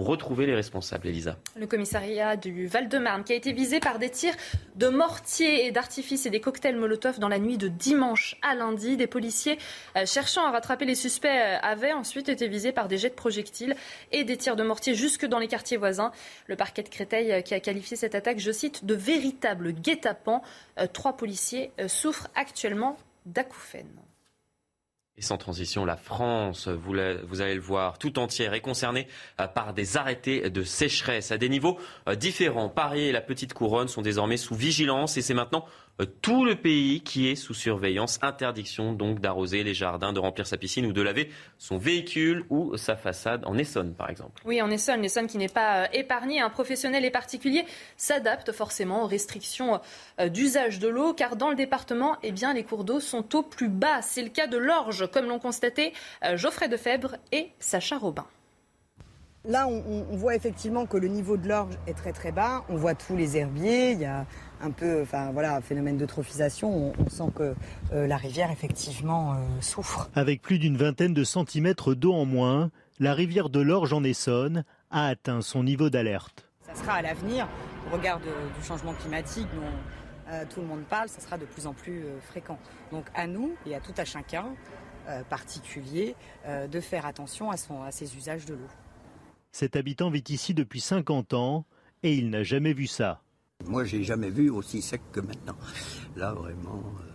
[0.07, 1.37] retrouver les responsables, Elisa.
[1.55, 4.35] Le commissariat du Val-de-Marne qui a été visé par des tirs
[4.75, 8.97] de mortier et d'artifice et des cocktails Molotov dans la nuit de dimanche à lundi.
[8.97, 9.57] Des policiers
[9.95, 13.15] euh, cherchant à rattraper les suspects euh, avaient ensuite été visés par des jets de
[13.15, 13.75] projectiles
[14.11, 16.11] et des tirs de mortier jusque dans les quartiers voisins.
[16.47, 20.41] Le parquet de Créteil euh, qui a qualifié cette attaque, je cite, de véritable guet-apens.
[20.93, 24.08] Trois policiers souffrent actuellement d'acouphènes.
[25.21, 26.93] Sans transition, la France, vous,
[27.27, 29.07] vous, allez le voir, tout entière est concernée
[29.39, 31.77] euh, par des arrêtés de sécheresse à des niveaux
[32.07, 32.69] euh, différents.
[32.69, 35.65] Paris et la Petite Couronne sont désormais sous vigilance et c'est maintenant
[36.05, 38.19] tout le pays qui est sous surveillance.
[38.21, 42.77] Interdiction donc d'arroser les jardins, de remplir sa piscine ou de laver son véhicule ou
[42.77, 44.41] sa façade en Essonne, par exemple.
[44.45, 46.39] Oui, en Essonne, l'Essonne qui n'est pas euh, épargnée.
[46.39, 47.65] Un professionnel et particulier
[47.97, 49.79] s'adapte forcément aux restrictions
[50.19, 53.43] euh, d'usage de l'eau, car dans le département, eh bien, les cours d'eau sont au
[53.43, 54.01] plus bas.
[54.01, 55.93] C'est le cas de l'Orge, comme l'ont constaté
[56.35, 58.25] Geoffrey Defebvre et Sacha Robin.
[59.45, 62.65] Là, on, on, voit effectivement que le niveau de l'orge est très très bas.
[62.67, 63.91] On voit tous les herbiers.
[63.91, 64.25] Il y a
[64.61, 66.69] un peu, enfin voilà, phénomène d'eutrophisation.
[66.69, 67.55] On, on, sent que
[67.93, 70.09] euh, la rivière effectivement euh, souffre.
[70.15, 74.63] Avec plus d'une vingtaine de centimètres d'eau en moins, la rivière de l'Orge en Essonne
[74.91, 76.49] a atteint son niveau d'alerte.
[76.61, 77.47] Ça sera à l'avenir,
[77.87, 81.45] au regard de, du changement climatique dont euh, tout le monde parle, ça sera de
[81.45, 82.59] plus en plus fréquent.
[82.91, 84.45] Donc à nous et à tout à chacun,
[85.27, 86.15] particulier,
[86.47, 88.67] de faire attention à, son, à ses usages de l'eau.
[89.51, 91.65] Cet habitant vit ici depuis 50 ans
[92.03, 93.23] et il n'a jamais vu ça.
[93.65, 95.57] Moi, j'ai jamais vu aussi sec que maintenant.
[96.15, 97.09] Là, vraiment, euh,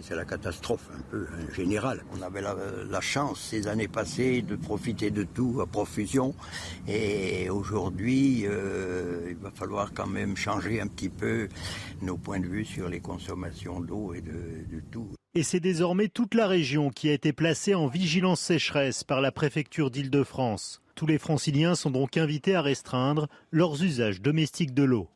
[0.00, 2.02] c'est la catastrophe un peu en général.
[2.12, 2.56] On avait la,
[2.90, 6.34] la, chance ces années passées de profiter de tout à profusion
[6.88, 11.48] et aujourd'hui euh, il va falloir quand même changer un petit peu
[12.00, 14.32] nos points de vue sur les consommations d'eau et de,
[14.74, 15.08] de, tout.
[15.34, 19.32] Et c'est désormais toute la région qui a été placée en vigilance sécheresse par la
[19.32, 20.81] préfecture d'Île-de-France.
[20.94, 25.08] Tous les franciliens sont donc invités à restreindre leurs usages domestiques de l'eau.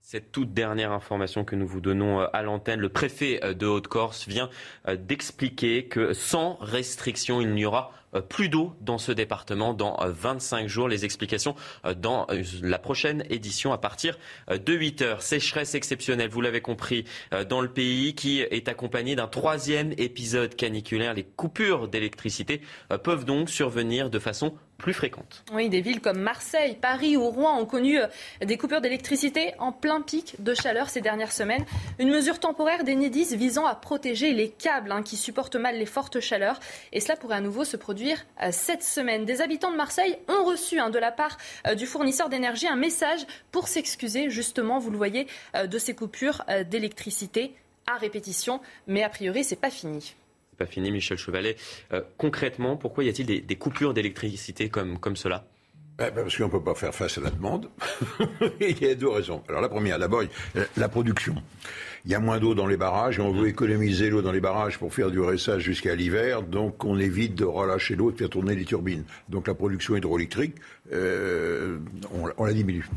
[0.00, 3.66] Cette toute dernière information que nous vous donnons euh, à l'antenne, le préfet euh, de
[3.66, 4.50] Haute-Corse vient
[4.88, 7.92] euh, d'expliquer que sans restriction, il n'y aura
[8.28, 10.88] plus d'eau dans ce département dans 25 jours.
[10.88, 11.54] Les explications
[11.96, 12.26] dans
[12.62, 14.18] la prochaine édition à partir
[14.50, 15.22] de 8 heures.
[15.22, 17.04] Sécheresse exceptionnelle, vous l'avez compris,
[17.48, 21.14] dans le pays qui est accompagné d'un troisième épisode caniculaire.
[21.14, 22.60] Les coupures d'électricité
[23.02, 25.44] peuvent donc survenir de façon plus fréquentes.
[25.52, 28.06] Oui, des villes comme Marseille, Paris ou Rouen ont connu euh,
[28.44, 31.64] des coupures d'électricité en plein pic de chaleur ces dernières semaines.
[31.98, 36.20] Une mesure temporaire d'Enedis visant à protéger les câbles hein, qui supportent mal les fortes
[36.20, 36.58] chaleurs.
[36.92, 39.24] Et cela pourrait à nouveau se produire euh, cette semaine.
[39.24, 42.76] Des habitants de Marseille ont reçu hein, de la part euh, du fournisseur d'énergie un
[42.76, 43.20] message
[43.50, 47.54] pour s'excuser justement, vous le voyez, de ces coupures d'électricité
[47.86, 48.60] à répétition.
[48.86, 50.14] Mais a priori, c'est pas fini
[50.58, 51.56] pas fini, Michel Chevalet.
[51.92, 55.44] Euh, concrètement, pourquoi y a-t-il des, coupures d'électricité comme cela?
[56.08, 57.68] Eh ben, parce qu'on ne peut pas faire face à la demande.
[58.60, 59.42] Il y a deux raisons.
[59.48, 60.22] Alors la première, d'abord,
[60.76, 61.34] la production.
[62.04, 64.40] Il y a moins d'eau dans les barrages et on veut économiser l'eau dans les
[64.40, 66.42] barrages pour faire durer ça jusqu'à l'hiver.
[66.42, 69.04] Donc on évite de relâcher l'eau et de faire tourner les turbines.
[69.28, 70.56] Donc la production hydroélectrique,
[70.92, 71.78] euh,
[72.36, 72.88] on, la diminue.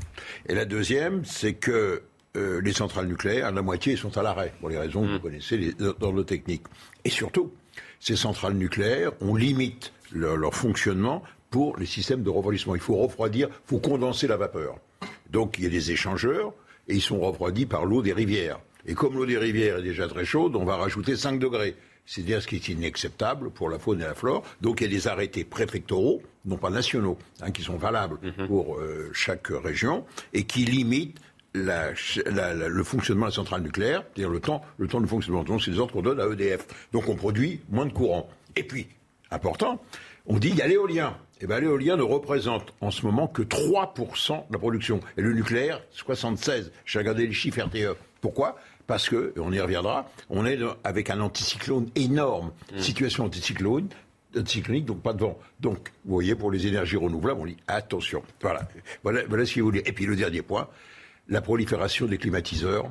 [0.50, 2.02] Et la deuxième, c'est que
[2.36, 5.22] euh, les centrales nucléaires, la moitié sont à l'arrêt, pour les raisons que vous mmh.
[5.22, 6.64] connaissez les, dans le technique.
[7.04, 7.54] Et surtout,
[8.00, 11.24] ces centrales nucléaires, on limite leur, fonctionnement
[11.56, 12.76] pour les systèmes de refroidissement.
[12.76, 14.76] Il faut refroidir, il faut condenser la vapeur.
[15.30, 16.52] Donc il y a des échangeurs
[16.90, 18.60] et ils sont refroidis par l'eau des rivières.
[18.86, 21.78] Et comme l'eau des rivières est déjà très chaude, on va rajouter 5 degrés.
[22.06, 24.44] C'est-à-dire ce qui est inacceptable pour la faune et la flore.
[24.60, 28.48] Donc il y a des arrêtés préfectoraux, non pas nationaux, hein, qui sont valables mmh.
[28.48, 30.04] pour euh, chaque région
[30.34, 31.22] et qui limitent
[31.54, 35.46] le fonctionnement de la centrale nucléaire, c'est-à-dire le temps, le temps de fonctionnement.
[35.46, 36.68] Donc, c'est les ordres qu'on donne à EDF.
[36.92, 38.30] Donc, on produit moins de courant.
[38.58, 38.90] Et puis,
[39.32, 39.82] important,
[40.26, 41.16] on dit il y a l'éolien.
[41.42, 45.00] Eh bien, l'éolien ne représente en ce moment que 3% de la production.
[45.18, 46.72] Et le nucléaire, 76.
[46.86, 47.98] J'ai regardé les chiffres RTE.
[48.22, 48.58] Pourquoi?
[48.88, 52.52] Parce que, on y reviendra, on est avec un anticyclone énorme.
[52.74, 52.80] Mmh.
[52.80, 53.90] Situation anticyclone,
[54.46, 55.38] cyclonique, donc pas de vent.
[55.60, 58.24] Donc, vous voyez, pour les énergies renouvelables, on dit attention.
[58.42, 58.68] Voilà,
[59.04, 59.84] voilà, voilà ce qu'il vous dire.
[59.86, 60.68] Et puis le dernier point,
[61.28, 62.90] la prolifération des climatiseurs,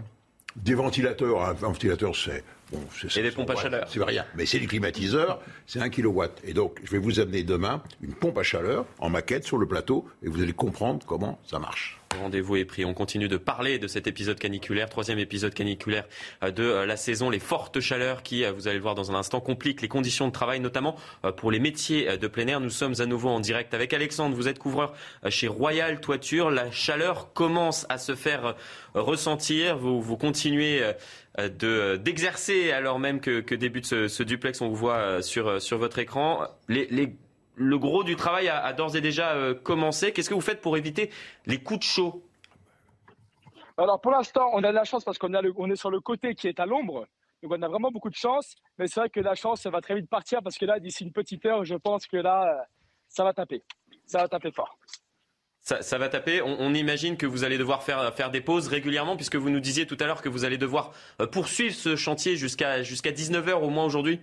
[0.57, 1.43] des ventilateurs.
[1.43, 2.81] Un ventilateur, c'est Bon,
[3.17, 3.89] et des pompes à chaleur.
[3.89, 4.25] C'est rien.
[4.37, 6.41] Mais c'est des climatiseurs, c'est un kilowatt.
[6.45, 9.67] Et donc, je vais vous amener demain une pompe à chaleur en maquette sur le
[9.67, 12.01] plateau et vous allez comprendre comment ça marche.
[12.21, 12.85] Rendez-vous est pris.
[12.85, 16.07] On continue de parler de cet épisode caniculaire, troisième épisode caniculaire
[16.43, 17.31] euh, de euh, la saison.
[17.31, 20.27] Les fortes chaleurs qui, euh, vous allez le voir dans un instant, compliquent les conditions
[20.27, 20.97] de travail, notamment
[21.37, 22.61] pour les métiers de plein air.
[22.61, 24.37] Nous sommes à nouveau en direct avec Alexandre.
[24.37, 24.95] Vous êtes couvreur
[25.29, 26.51] chez Royal Toiture.
[26.51, 28.55] La chaleur commence à se faire
[28.95, 29.77] ressentir.
[29.77, 30.83] Vous, vous continuez
[31.37, 34.61] d'exercer alors même que, que débute ce, duplex.
[34.61, 36.47] On vous voit sur, sur votre écran.
[37.57, 40.13] Le gros du travail a, d'ores et déjà euh, commencé.
[40.13, 41.11] Qu'est-ce que vous faites pour éviter
[41.47, 42.23] les coups de chaud?
[43.77, 46.35] Alors pour l'instant, on a de la chance parce qu'on on est sur le côté
[46.35, 47.07] qui est à l'ombre.
[47.43, 48.57] Donc on a vraiment beaucoup de chance.
[48.79, 51.13] Mais c'est vrai que la chance va très vite partir parce que là, d'ici une
[51.13, 52.63] petite heure, je pense que là, euh,
[53.09, 53.63] ça va taper.
[54.07, 54.77] Ça va taper fort.
[55.65, 56.43] Ça, va taper.
[56.43, 59.87] On, imagine que vous allez devoir faire, faire des pauses régulièrement puisque vous nous disiez
[59.87, 60.93] tout à l'heure que vous allez devoir
[61.23, 64.21] euh, poursuivre ce chantier jusqu'à jusqu'à 19h au moins aujourd'hui.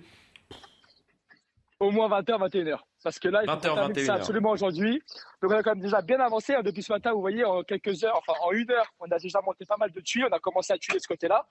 [1.80, 2.78] Au moins 20h, 21h.
[3.04, 5.02] Parce que là, il faut ça absolument aujourd'hui.
[5.42, 6.54] Donc, on a quand même déjà bien avancé.
[6.54, 6.62] Hein.
[6.62, 9.42] Depuis ce matin, vous voyez, en quelques heures, enfin en une heure, on a déjà
[9.42, 10.28] monté pas mal de tuyaux.
[10.30, 11.48] On a commencé à tuer ce côté-là.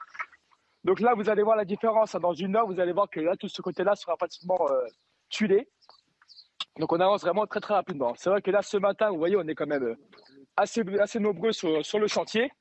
[0.84, 2.14] Donc là, vous allez voir la différence.
[2.14, 2.20] Hein.
[2.20, 4.86] Dans une heure, vous allez voir que là, tout ce côté-là sera pratiquement euh,
[5.30, 5.68] tué.
[6.78, 8.14] Donc on avance vraiment très très rapidement.
[8.16, 9.96] C'est vrai que là, ce matin, vous voyez, on est quand même euh,
[10.56, 12.52] assez, assez nombreux sur, sur le chantier.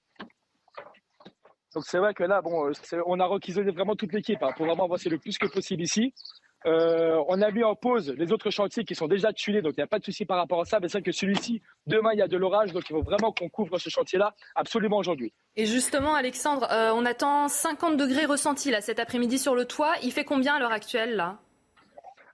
[1.76, 4.65] Donc c'est vrai que là, bon, euh, on a requisonné vraiment toute l'équipe hein, pour
[4.65, 6.14] vraiment avancer le plus que possible ici.
[6.65, 9.80] Euh, on a mis en pause les autres chantiers qui sont déjà tués, donc il
[9.80, 10.80] n'y a pas de souci par rapport à ça.
[10.81, 13.48] Mais c'est que celui-ci, demain, il y a de l'orage, donc il faut vraiment qu'on
[13.48, 15.31] couvre ce chantier-là absolument aujourd'hui.
[15.56, 19.94] Et justement, Alexandre, on attend 50 degrés ressentis là, cet après-midi sur le toit.
[20.03, 21.38] Il fait combien à l'heure actuelle là?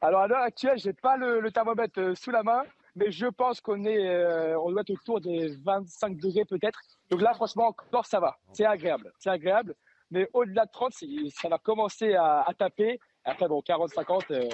[0.01, 2.63] Alors à l'heure actuelle, je n'ai pas le, thermomètre euh, sous la main,
[2.95, 6.79] mais je pense qu'on est, on doit être autour des 25 degrés peut-être.
[7.09, 8.37] Donc là, franchement, encore ça va.
[8.53, 9.11] C'est agréable.
[9.19, 9.75] C'est agréable.
[10.11, 10.93] Mais au-delà de 30,
[11.33, 12.99] ça va commencer à taper.
[13.25, 14.49] Après, bon, 40-50, euh,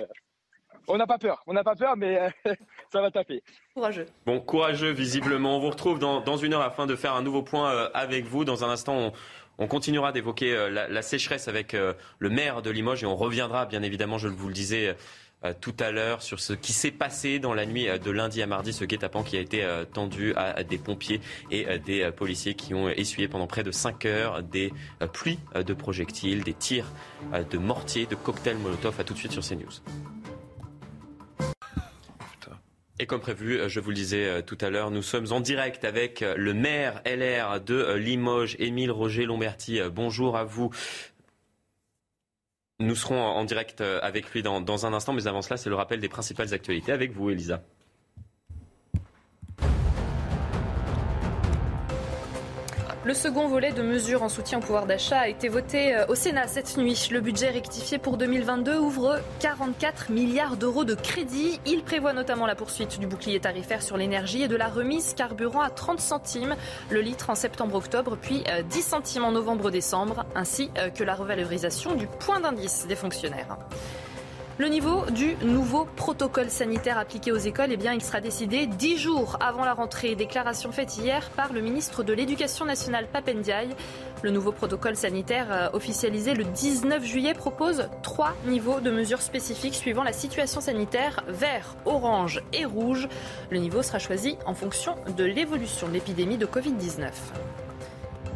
[0.87, 1.43] on n'a pas peur.
[1.45, 2.53] On n'a pas peur, mais euh,
[2.91, 3.43] ça va taper.
[3.73, 4.05] Courageux.
[4.25, 5.57] Bon, courageux, visiblement.
[5.57, 8.45] On vous retrouve dans, une heure afin de faire un nouveau point euh, avec vous.
[8.45, 9.11] Dans un instant,
[9.57, 14.17] on, continuera d'évoquer la, sécheresse avec le maire de Limoges et on reviendra, bien évidemment,
[14.17, 14.93] je vous le disais euh,
[15.59, 18.73] tout à l'heure sur ce qui s'est passé dans la nuit de lundi à mardi,
[18.73, 21.19] ce guet-apens qui a été tendu à des pompiers
[21.49, 24.71] et des policiers qui ont essuyé pendant près de 5 heures des
[25.13, 26.91] pluies de projectiles, des tirs
[27.49, 28.99] de mortiers, de cocktails Molotov.
[28.99, 29.81] À tout de suite sur CNews.
[32.99, 36.19] Et comme prévu, je vous le disais tout à l'heure, nous sommes en direct avec
[36.21, 39.79] le maire LR de Limoges, Émile Roger Lomberti.
[39.91, 40.69] Bonjour à vous.
[42.81, 45.75] Nous serons en direct avec lui dans, dans un instant, mais avant cela, c'est le
[45.75, 47.61] rappel des principales actualités avec vous, Elisa.
[53.03, 56.13] Le second volet de mesures en soutien au pouvoir d'achat a été voté euh, au
[56.13, 57.09] Sénat cette nuit.
[57.11, 61.59] Le budget rectifié pour 2022 ouvre 44 milliards d'euros de crédit.
[61.65, 65.61] Il prévoit notamment la poursuite du bouclier tarifaire sur l'énergie et de la remise carburant
[65.61, 66.55] à 30 centimes
[66.91, 71.95] le litre en septembre-octobre, puis 10 euh, centimes en novembre-décembre, ainsi euh, que la revalorisation
[71.95, 73.57] du point d'indice des fonctionnaires.
[74.61, 79.37] Le niveau du nouveau protocole sanitaire appliqué aux écoles, eh il sera décidé dix jours
[79.39, 80.13] avant la rentrée.
[80.13, 83.69] Déclaration faite hier par le ministre de l'Éducation nationale, Papendiaï.
[84.21, 89.73] Le nouveau protocole sanitaire euh, officialisé le 19 juillet propose trois niveaux de mesures spécifiques
[89.73, 93.07] suivant la situation sanitaire vert, orange et rouge.
[93.49, 97.09] Le niveau sera choisi en fonction de l'évolution de l'épidémie de Covid-19.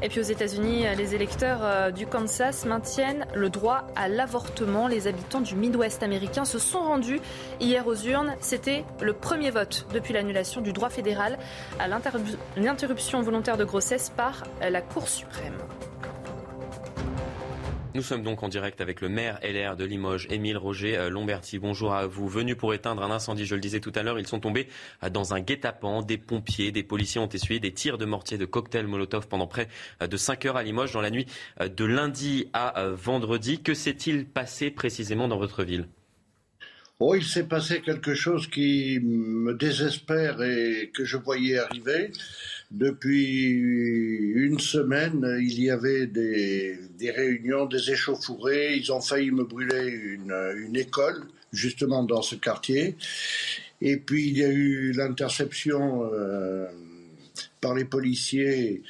[0.01, 4.87] Et puis aux États-Unis, les électeurs euh, du Kansas maintiennent le droit à l'avortement.
[4.87, 7.21] Les habitants du Midwest américain se sont rendus
[7.59, 8.35] hier aux urnes.
[8.41, 11.37] C'était le premier vote depuis l'annulation du droit fédéral
[11.79, 15.57] à l'interruption volontaire de grossesse par la Cour suprême.
[17.95, 21.59] Nous sommes donc en direct avec le maire LR de Limoges, Émile Roger euh, Lomberti.
[21.59, 22.27] Bonjour à vous.
[22.27, 24.67] Venu pour éteindre un incendie, je le disais tout à l'heure, ils sont tombés
[25.01, 26.03] euh, dans un guet-apens.
[26.03, 29.69] Des pompiers, des policiers ont essuyé des tirs de mortier, de cocktails Molotov pendant près
[30.01, 31.25] euh, de 5 heures à Limoges dans la nuit
[31.61, 33.61] de lundi à vendredi.
[33.61, 35.87] Que s'est-il passé précisément dans votre ville?
[36.99, 42.11] Oh, il s'est passé quelque chose qui me désespère et que je voyais arriver.
[42.75, 43.51] Depuis
[44.35, 46.77] une semaine, il y avait des,
[47.09, 48.75] réunions, des échauffourées.
[48.75, 51.23] Ils ont failli me brûler une, école,
[51.53, 52.97] justement dans ce quartier.
[53.79, 56.67] Et puis il y a eu l'interception euh,
[57.61, 58.83] par les policiers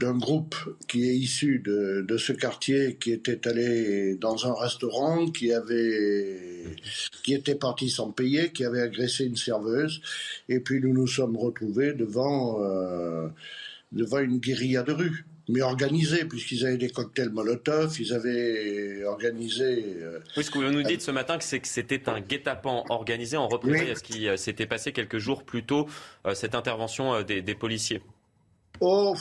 [0.00, 0.54] d'un groupe
[0.86, 6.76] qui est issu de, de, ce quartier, qui était allé dans un restaurant, qui avait,
[7.22, 10.00] qui était parti sans payer, qui avait agressé une serveuse,
[10.48, 13.28] et puis nous nous sommes retrouvés devant euh,
[13.92, 19.96] devant une guérilla de rue mais organisée, puisqu'ils avaient des cocktails Molotov, ils avaient organisé.
[19.98, 23.38] Euh, oui, ce que vous nous dites ce matin, c'est que c'était un guet-apens organisé
[23.38, 25.86] en représailles à ce qui s'était passé quelques jours plus tôt,
[26.34, 28.02] cette intervention des, des policiers.
[28.80, 29.16] Oh,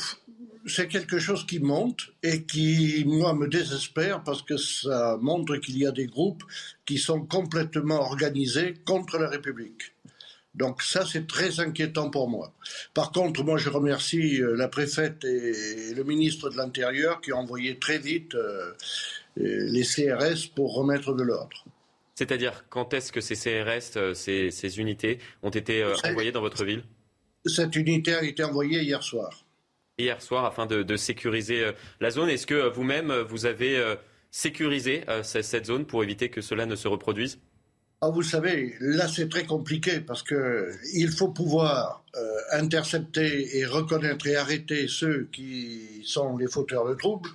[0.68, 5.78] c'est quelque chose qui monte et qui, moi, me désespère parce que ça montre qu'il
[5.78, 6.44] y a des groupes
[6.86, 9.94] qui sont complètement organisés contre la République.
[10.56, 12.52] Donc ça, c'est très inquiétant pour moi.
[12.94, 17.38] Par contre, moi, je remercie euh, la préfète et le ministre de l'Intérieur qui ont
[17.38, 18.74] envoyé très vite euh,
[19.36, 21.64] les CRS pour remettre de l'ordre.
[22.16, 26.84] C'est-à-dire, quand est-ce que ces CRS, euh, ces, unités, ont été envoyées dans votre ville?
[27.46, 29.47] Cette unité a été envoyée hier soir
[30.00, 32.30] hier soir afin de, sécuriser euh, la zone.
[32.30, 33.84] Est-ce que euh, vous-même, euh, vous avez
[34.30, 37.40] sécurisé cette zone pour éviter que cela ne se reproduise?
[38.02, 42.04] Ah, vous savez, là c'est très compliqué parce que il faut pouvoir
[42.52, 47.30] intercepter et reconnaître et arrêter ceux qui sont les fauteurs de troubles,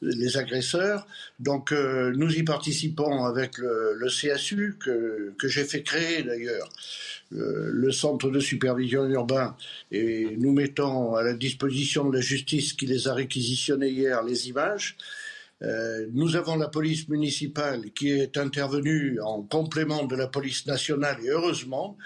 [0.00, 1.06] les agresseurs.
[1.38, 6.68] Donc nous y participons avec le, le CSU que, que j'ai fait créer d'ailleurs
[7.30, 9.56] le centre de supervision urbain
[9.90, 14.48] et nous mettons à la disposition de la justice qui les a réquisitionnées hier les
[14.48, 14.96] images.
[15.62, 21.16] Euh, nous avons la police municipale qui est intervenue en complément de la police nationale
[21.24, 21.96] et heureusement,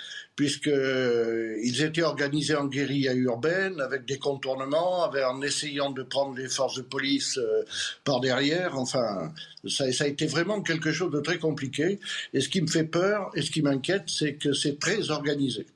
[0.40, 6.48] puisqu'ils euh, étaient organisés en guérilla urbaine avec des contournements, en essayant de prendre les
[6.48, 7.62] forces de police euh,
[8.04, 8.78] par derrière.
[8.78, 9.34] Enfin,
[9.68, 12.00] ça, ça, a été vraiment quelque chose de très compliqué.
[12.32, 15.66] Et ce qui me fait peur et ce qui m'inquiète, c'est que c'est très organisé.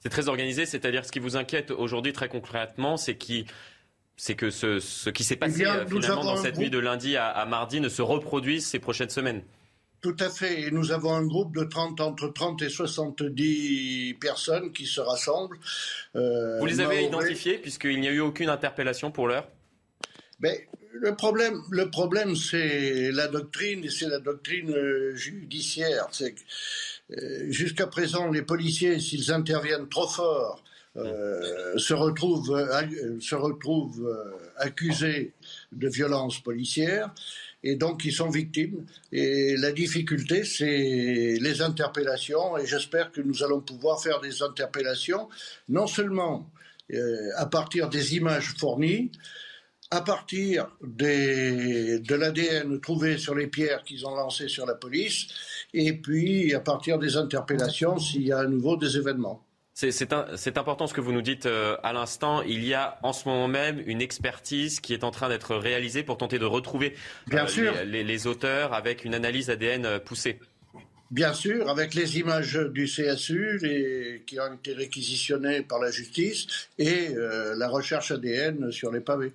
[0.00, 5.22] C'est très organisé, c'est-à-dire ce qui vous inquiète aujourd'hui très concrètement, c'est que ce, qui
[5.22, 8.66] s'est passé eh euh, finalement dans cette nuit de lundi à, mardi ne se reproduise
[8.66, 9.42] ces prochaines semaines.
[10.00, 10.62] Tout à fait.
[10.62, 15.58] Et nous avons un groupe de 30, entre 30 et 70 personnes qui se rassemblent.
[16.14, 19.48] Euh, Vous les avez identifiés puisqu'il n'y a eu aucune interpellation pour l'heure?
[20.40, 26.06] Mais le problème, le problème c'est la doctrine et c'est la doctrine euh, judiciaire.
[26.12, 26.34] C'est
[27.48, 30.62] jusqu'à présent, les policiers, s'ils interviennent trop fort
[30.98, 35.32] euh, se retrouvent, euh, se retrouvent euh, accusés
[35.70, 37.14] de violences policières.
[37.62, 38.86] Et donc ils sont victimes.
[39.12, 45.28] Et la difficulté, c'est les interpellations, et j'espère que nous allons pouvoir faire des interpellations,
[45.68, 46.50] non seulement
[46.92, 49.10] euh, à partir des images fournies,
[49.90, 55.28] à partir de l'ADN trouvé sur les pierres qu'ils ont lancées sur la police,
[55.72, 59.47] et puis à partir des interpellations s'il y a à nouveau des événements.
[59.80, 62.42] C'est important ce que vous nous dites euh, à l'instant.
[62.42, 66.02] Il y a en ce moment même une expertise qui est en train d'être réalisée
[66.02, 66.96] pour tenter de retrouver
[67.32, 70.40] euh, les, auteurs avec une analyse ADN euh, poussée.
[71.12, 77.14] Bien sûr, avec les images du CSU qui ont été réquisitionnées par la justice et
[77.14, 79.32] la recherche ADN sur les pavés.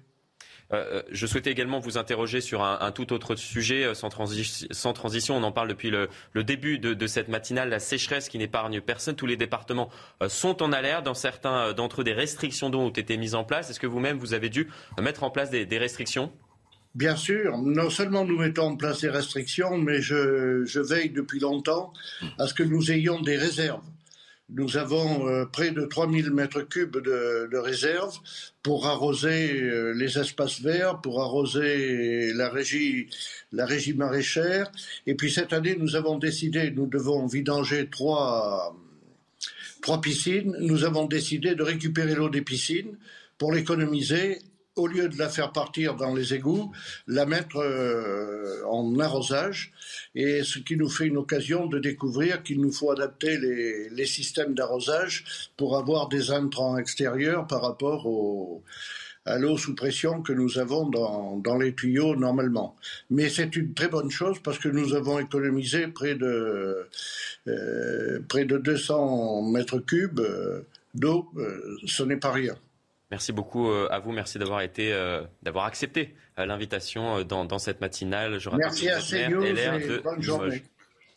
[0.74, 5.38] Euh, euh, je souhaitais également vous interroger sur un, tout autre sujet euh, sans, transition.
[5.38, 6.10] On en parle depuis le,
[6.44, 9.16] début de, cette matinale, la sécheresse qui n'épargne personne.
[9.16, 9.90] Tous les départements
[10.28, 11.06] sont en alerte.
[11.06, 13.70] Dans certains d'entre eux, des restrictions d'eau ont été mises en place.
[13.70, 14.68] Est-ce que vous-même, vous avez dû
[15.00, 16.32] mettre en place des, restrictions?
[16.96, 21.94] Bien sûr, non seulement nous mettons en place des restrictions, mais je veille depuis longtemps
[22.40, 23.82] à ce que nous ayons des réserves.
[24.56, 28.20] Nous avons euh, près de 3000 mètres cubes de, réserve
[28.62, 33.08] pour arroser euh, les espaces verts, pour arroser la régie,
[33.52, 34.72] la régie maraîchère.
[35.08, 38.76] Et puis cette année, nous avons décidé, nous devons vidanger trois
[40.04, 40.56] piscines.
[40.60, 42.96] Nous avons décidé de récupérer l'eau des piscines
[43.40, 44.38] pour l'économiser
[44.76, 46.72] au lieu de la faire partir dans les égouts,
[47.08, 49.72] la mettre euh, en arrosage,
[50.16, 54.54] et ce qui nous fait une occasion de découvrir qu'il nous faut adapter les, systèmes
[54.54, 55.24] d'arrosage
[55.56, 58.06] pour avoir des intrants extérieurs par rapport
[59.26, 62.76] à l'eau sous pression que nous avons dans, les tuyaux normalement.
[63.10, 66.90] Mais c'est une très bonne chose parce que nous avons économisé près de,
[67.48, 71.32] euh, près de 200 mètres cubes euh, d'eau.
[71.86, 72.56] ce n'est pas rien.
[73.14, 74.12] Merci beaucoup euh, à vous.
[74.12, 78.40] Merci d'avoir été, euh, d'avoir accepté euh, l'invitation dans, cette matinale.
[78.40, 80.64] Je Merci à CNews et bonne journée.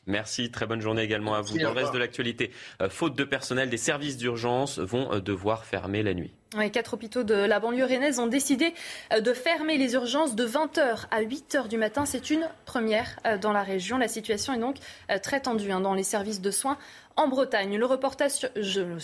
[0.05, 1.57] Merci, très bonne journée également à vous.
[1.57, 2.51] Dans le reste de l'actualité,
[2.91, 6.33] faute de personnel, des services d'urgence vont devoir fermer la nuit.
[6.71, 8.75] quatre hôpitaux de la banlieue rennaise ont décidé
[9.19, 12.05] de fermer les urgences de 20h à 8h du matin.
[12.05, 13.97] C'est une première dans la région.
[13.97, 14.77] La situation est donc
[15.23, 16.77] très tendue hein, dans les services de soins
[17.17, 17.77] en Bretagne.
[17.77, 18.51] Le reportage sur,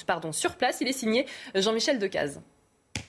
[0.06, 2.42] pardon, sur place, il est signé Jean-Michel Decaze.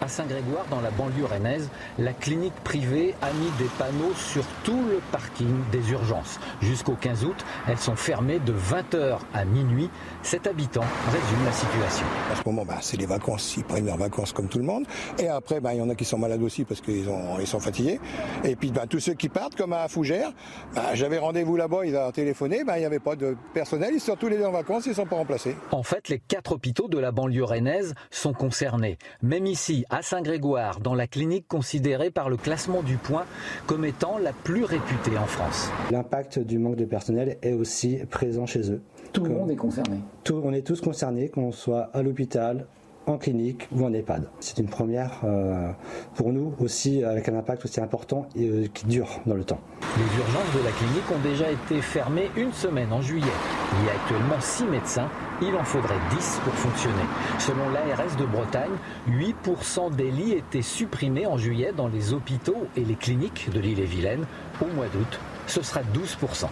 [0.00, 1.68] À Saint-Grégoire, dans la banlieue rennaise,
[1.98, 6.38] la clinique privée a mis des panneaux sur tout le parking des urgences.
[6.60, 9.90] Jusqu'au 15 août, elles sont fermées de 20h à minuit.
[10.22, 12.06] Cet habitant résume la situation.
[12.32, 13.56] À ce moment, bah, c'est les vacances.
[13.56, 14.84] Ils prennent leurs vacances comme tout le monde.
[15.18, 17.08] Et après, bah, il y en a qui sont malades aussi parce qu'ils
[17.40, 17.98] ils sont fatigués.
[18.44, 20.30] Et puis bah, tous ceux qui partent, comme à Fougères,
[20.94, 24.28] j'avais rendez-vous là-bas, ils ont téléphoné, il n'y avait pas de personnel, ils sont tous
[24.28, 25.56] les deux en vacances, ils ne sont pas remplacés.
[25.72, 28.96] En fait, les quatre hôpitaux de la banlieue rennaise sont concernés.
[29.22, 33.24] Même ici, à Saint-Grégoire, dans la clinique considérée par le classement du point
[33.66, 35.70] comme étant la plus réputée en France.
[35.90, 38.82] L'impact du manque de personnel est aussi présent chez eux.
[39.12, 40.00] Tout le monde est concerné.
[40.30, 42.66] on est tous concernés, qu'on soit à l'hôpital,
[43.08, 44.28] en clinique ou en EHPAD.
[44.40, 45.70] C'est une première euh,
[46.14, 49.60] pour nous aussi avec un impact aussi important et euh, qui dure dans le temps.
[49.96, 53.26] Les urgences de la clinique ont déjà été fermées une semaine en juillet.
[53.80, 55.08] Il y a actuellement 6 médecins,
[55.42, 56.94] il en faudrait 10 pour fonctionner.
[57.38, 58.76] Selon l'ARS de Bretagne,
[59.08, 63.80] 8% des lits étaient supprimés en juillet dans les hôpitaux et les cliniques de l'île
[63.80, 64.26] et Vilaine.
[64.60, 66.46] Au mois d'août, ce sera 12%.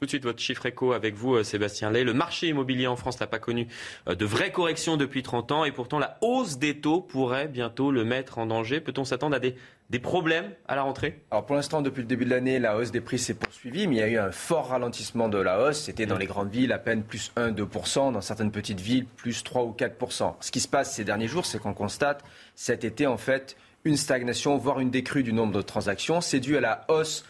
[0.00, 2.04] Tout de suite, votre chiffre éco avec vous, euh, Sébastien Lay.
[2.04, 3.68] Le marché immobilier en France n'a pas connu
[4.08, 7.90] euh, de vraies corrections depuis 30 ans et pourtant la hausse des taux pourrait bientôt
[7.90, 8.80] le mettre en danger.
[8.80, 9.56] Peut-on s'attendre à des,
[9.90, 11.20] des problèmes à la rentrée?
[11.30, 13.96] Alors pour l'instant, depuis le début de l'année, la hausse des prix s'est poursuivie, mais
[13.96, 15.82] il y a eu un fort ralentissement de la hausse.
[15.82, 19.64] C'était dans les grandes villes à peine plus 1-2%, dans certaines petites villes plus 3
[19.64, 20.36] ou 4%.
[20.40, 22.24] Ce qui se passe ces derniers jours, c'est qu'on constate
[22.54, 23.54] cet été en fait
[23.84, 26.22] une stagnation, voire une décrue du nombre de transactions.
[26.22, 27.26] C'est dû à la hausse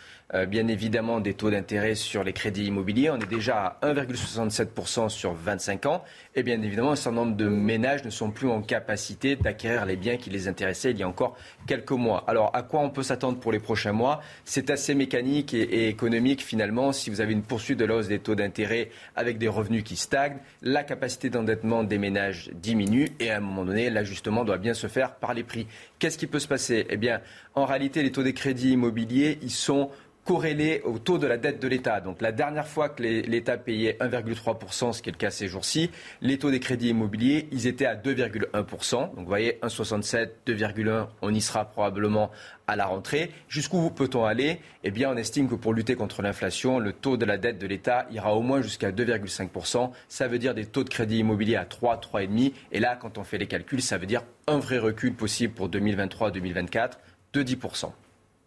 [0.48, 3.10] bien évidemment des taux d'intérêt sur les crédits immobiliers.
[3.10, 6.04] On est déjà à 1,67% sur 25 ans.
[6.36, 9.96] Et bien évidemment, un certain nombre de ménages ne sont plus en capacité d'acquérir les
[9.96, 11.36] biens qui les intéressaient il y a encore
[11.66, 12.24] quelques mois.
[12.28, 14.20] Alors, à quoi on peut s'attendre pour les prochains mois?
[14.44, 16.92] C'est assez mécanique et, économique finalement.
[16.92, 19.96] Si vous avez une poursuite de la hausse des taux d'intérêt avec des revenus qui
[19.96, 24.74] stagnent, la capacité d'endettement des ménages diminue et à un moment donné, l'ajustement doit bien
[24.74, 25.66] se faire par les prix.
[25.98, 26.86] Qu'est-ce qui peut se passer?
[26.88, 27.20] Eh bien,
[27.54, 29.90] en réalité, les taux des crédits immobiliers, ils sont
[30.24, 32.00] corrélé au taux de la dette de l'État.
[32.00, 35.90] Donc la dernière fois que l'État payait 1,3%, ce qui est le cas ces jours-ci,
[36.20, 38.92] les taux des crédits immobiliers, ils étaient à 2,1%.
[38.96, 42.30] Donc vous voyez, 1,67, 2,1, on y sera probablement
[42.66, 43.32] à la rentrée.
[43.48, 44.60] Jusqu'où peut-on aller?
[44.84, 47.66] Eh bien, on estime que pour lutter contre l'inflation, le taux de la dette de
[47.66, 49.90] l'État ira au moins jusqu'à 2,5%.
[50.08, 52.52] Ça veut dire des taux de crédit immobilier à 3, 3,5.
[52.70, 55.68] Et là, quand on fait les calculs, ça veut dire un vrai recul possible pour
[55.68, 56.92] 2023-2024
[57.32, 57.92] de 10%.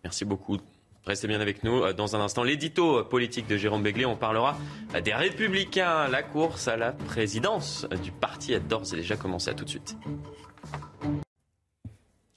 [0.03, 0.57] Merci beaucoup.
[1.05, 1.83] Restez bien avec nous.
[1.83, 4.05] Euh, dans un instant, l'édito politique de Jérôme Béglé.
[4.05, 4.57] On parlera
[5.03, 6.07] des Républicains.
[6.07, 9.49] La course à la présidence du parti a d'ores et déjà commencé.
[9.49, 9.97] À tout de suite.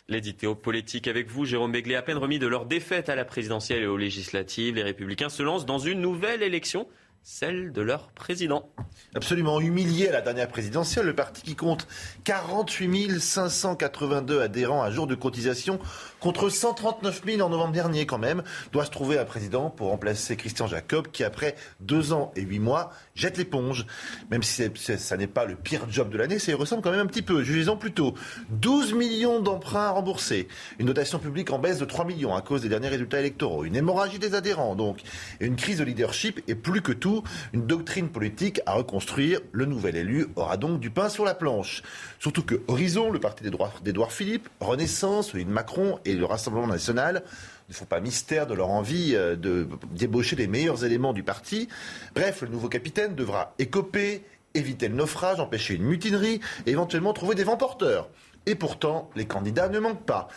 [0.09, 1.94] L'édito politique avec vous, Jérôme Béglé.
[1.94, 5.43] À peine remis de leur défaite à la présidentielle et aux législatives, les Républicains se
[5.43, 6.86] lancent dans une nouvelle élection
[7.28, 8.70] celle de leur président.
[9.16, 11.88] Absolument humilié à la dernière présidentielle, le parti qui compte
[12.22, 15.80] 48 582 adhérents à jour de cotisation
[16.20, 20.36] contre 139 000 en novembre dernier quand même, doit se trouver un président pour remplacer
[20.36, 23.86] Christian Jacob qui après deux ans et huit mois jette l'éponge.
[24.30, 24.62] Même si
[24.98, 27.22] ça n'est pas le pire job de l'année, ça y ressemble quand même un petit
[27.22, 27.43] peu.
[27.43, 28.14] Jugeons plutôt
[28.51, 30.48] 12 millions d'emprunts remboursés,
[30.78, 33.76] une dotation publique en baisse de 3 millions à cause des derniers résultats électoraux, une
[33.76, 35.01] hémorragie des adhérents donc,
[35.40, 37.22] et une crise de leadership et plus que tout
[37.52, 39.40] une doctrine politique à reconstruire.
[39.52, 41.82] Le nouvel élu aura donc du pain sur la planche.
[42.18, 47.23] Surtout que Horizon, le parti d'Édouard Philippe, Renaissance, celui de Macron et le Rassemblement national
[47.69, 51.69] ne font pas mystère de leur envie euh, de débaucher les meilleurs éléments du parti.
[52.15, 54.24] Bref, le nouveau capitaine devra écoper,
[54.55, 58.09] éviter le naufrage, empêcher une mutinerie et éventuellement trouver des vents porteurs.
[58.49, 60.28] Et pourtant, les candidats ne manquent pas.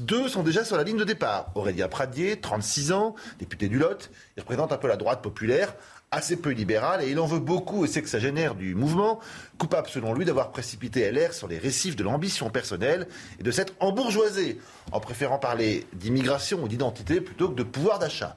[0.00, 1.52] Deux sont déjà sur la ligne de départ.
[1.54, 5.74] Aurélien Pradier, 36 ans, député du Lot, il représente un peu la droite populaire,
[6.12, 9.20] assez peu libéral et il en veut beaucoup ça génère du mouvement,
[9.58, 13.06] coupable selon lui d'avoir précipité LR sur les récifs de l'ambition personnelle
[13.38, 14.58] et de s'être embourgeoisé
[14.90, 18.36] en préférant parler d'immigration ou d'identité plutôt que de pouvoir d'achat.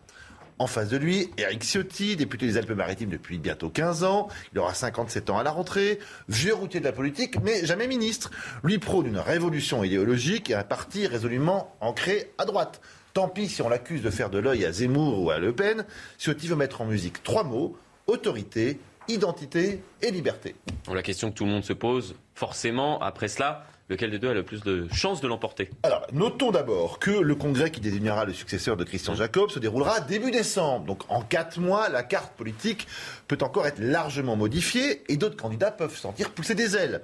[0.60, 4.28] En face de lui, Éric Ciotti, député des Alpes-Maritimes depuis bientôt 15 ans.
[4.54, 5.98] Il aura 57 ans à la rentrée.
[6.30, 8.30] Vieux routier de la politique, mais jamais ministre.
[8.64, 12.82] Lui prône une révolution idéologique et un parti résolument ancré à droite.
[13.14, 15.86] Tant pis si on l'accuse de faire de l'œil à Zemmour ou à Le Pen.
[16.18, 17.78] Ciotti veut mettre en musique trois mots
[18.08, 20.56] autorité, identité et liberté.
[20.92, 24.34] La question que tout le monde se pose, forcément, après cela, lequel des deux a
[24.34, 25.70] le plus de chances de l'emporter?
[25.84, 30.02] Alors, notons d'abord que le congrès qui désignera le successeur de Christian Jacob se déroulera
[30.02, 30.86] début décembre.
[30.86, 32.88] Donc, en quatre mois, la carte politique
[33.28, 37.02] peut encore être largement modifiée et d'autres candidats peuvent sentir pousser des ailes.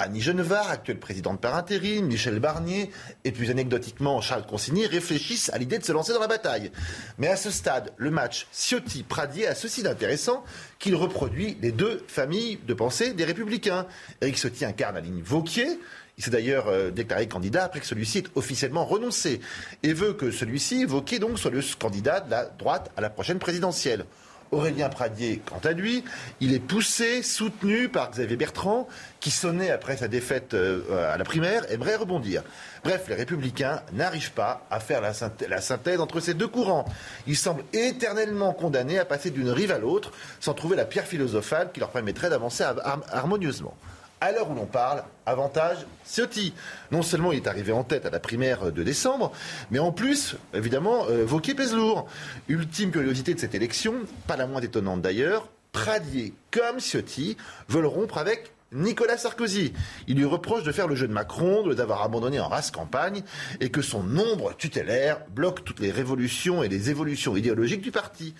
[0.00, 2.90] Annie Genevard, actuelle présidente par intérim, Michel Barnier
[3.24, 6.70] et plus anecdotiquement Charles Consigny réfléchissent à l'idée de se lancer dans la bataille.
[7.18, 10.44] Mais à ce stade, le match Ciotti-Pradier a ceci d'intéressant
[10.78, 13.86] qu'il reproduit les deux familles de pensée des républicains.
[14.20, 15.80] Éric Ciotti incarne la ligne Vauquier,
[16.18, 19.40] il s'est d'ailleurs euh, déclaré candidat après que celui-ci ait officiellement renoncé
[19.84, 23.38] et veut que celui-ci, Vauquier donc, soit le candidat de la droite à la prochaine
[23.38, 24.04] présidentielle.
[24.50, 26.04] Aurélien Pradier, quant à lui,
[26.40, 28.88] il est poussé, soutenu par Xavier Bertrand,
[29.20, 32.42] qui sonnait après sa défaite euh, à la primaire, aimerait rebondir.
[32.84, 35.12] Bref, les républicains n'arrivent pas à faire la,
[35.60, 36.84] synthèse entre ces deux courants.
[37.26, 41.70] Ils semblent éternellement condamnés à passer d'une rive à l'autre sans trouver la pierre philosophale
[41.72, 42.64] qui leur permettrait d'avancer
[43.12, 43.76] harmonieusement.
[44.20, 46.52] À l'heure où l'on parle, avantage Ciotti.
[46.90, 49.30] Non seulement il est arrivé en tête à la primaire de décembre,
[49.70, 52.08] mais en plus, évidemment, euh, Vauquier pèse lourd.
[52.48, 53.94] Ultime curiosité de cette élection,
[54.26, 57.36] pas la moins étonnante d'ailleurs, Pradier comme Ciotti
[57.68, 59.72] veulent rompre avec Nicolas Sarkozy.
[60.08, 63.22] Il lui reproche de faire le jeu de Macron, de l'avoir abandonné en race campagne,
[63.60, 68.34] et que son nombre tutélaire bloque toutes les révolutions et les évolutions idéologiques du parti.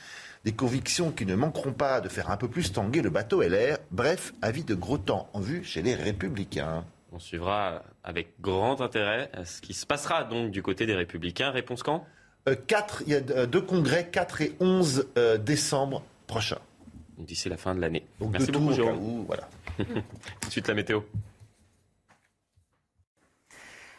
[0.45, 3.79] Des convictions qui ne manqueront pas de faire un peu plus tanguer le bateau LR.
[3.91, 6.85] Bref, avis de gros temps en vue chez les Républicains.
[7.13, 11.51] On suivra avec grand intérêt ce qui se passera donc du côté des Républicains.
[11.51, 12.05] Réponse quand?
[12.49, 12.55] Euh,
[13.07, 16.59] Il y a euh, deux congrès, 4 et 11 euh, décembre prochain.
[17.19, 18.05] D'ici la fin de l'année.
[18.21, 19.25] Merci beaucoup, Jérôme.
[19.27, 19.49] voilà.
[19.79, 21.01] Tout de suite, la météo.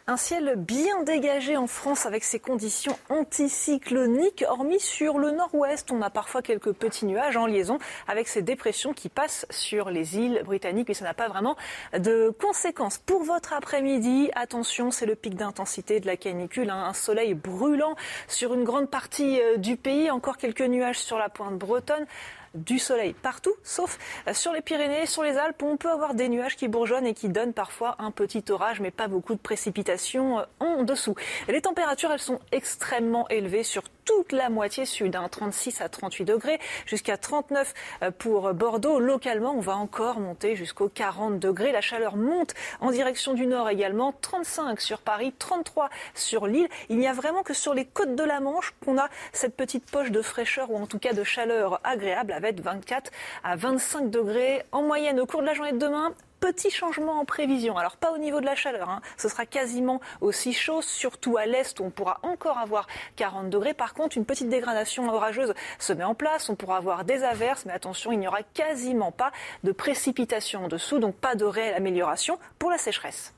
[0.10, 5.92] Un ciel bien dégagé en France avec ses conditions anticycloniques, hormis sur le nord-ouest.
[5.92, 7.78] On a parfois quelques petits nuages en liaison
[8.08, 11.56] avec ces dépressions qui passent sur les îles britanniques, mais ça n'a pas vraiment
[11.94, 12.98] de conséquences.
[12.98, 16.72] Pour votre après-midi, attention, c'est le pic d'intensité de la canicule.
[16.72, 16.86] Hein.
[16.88, 17.96] Un soleil brûlant
[18.28, 22.08] sur une grande partie euh, du pays, encore quelques nuages sur la pointe bretonne
[22.56, 23.98] du soleil partout, sauf
[24.28, 27.14] euh, sur les Pyrénées, sur les Alpes, on peut avoir des nuages qui bourgeonnent et
[27.14, 31.16] qui donnent parfois un petit orage, mais pas beaucoup de précipitations euh, en dessous.
[31.48, 36.26] Les températures, elles sont extrêmement élevées sur toute la moitié sud, 36 hein, à 38
[36.26, 39.00] degrés, jusqu'à 39 euh, pour Bordeaux.
[39.00, 41.72] Localement, on va encore monter jusqu'aux 40 degrés.
[41.72, 46.68] La chaleur monte en direction du nord également, 35 sur Paris, 33 sur Lille.
[46.90, 49.90] Il n'y a vraiment que sur les côtes de la Manche qu'on a cette petite
[49.90, 53.12] poche de fraîcheur ou en tout cas de chaleur agréable avec 24
[53.44, 56.14] à 25 degrés en moyenne au cours de la journée de demain.
[56.40, 57.78] Petit changement en prévision.
[57.78, 59.02] Alors pas au niveau de la chaleur, hein.
[59.18, 62.88] ce sera quasiment aussi chaud, surtout à l'est on pourra encore avoir
[63.18, 63.74] 40 degrés.
[63.74, 66.50] Par contre, une petite dégradation orageuse se met en place.
[66.50, 69.34] On pourra avoir des averses, mais attention, il n'y aura quasiment pas
[69.66, 73.34] de précipitations en dessous, donc pas de réelle amélioration pour la sécheresse.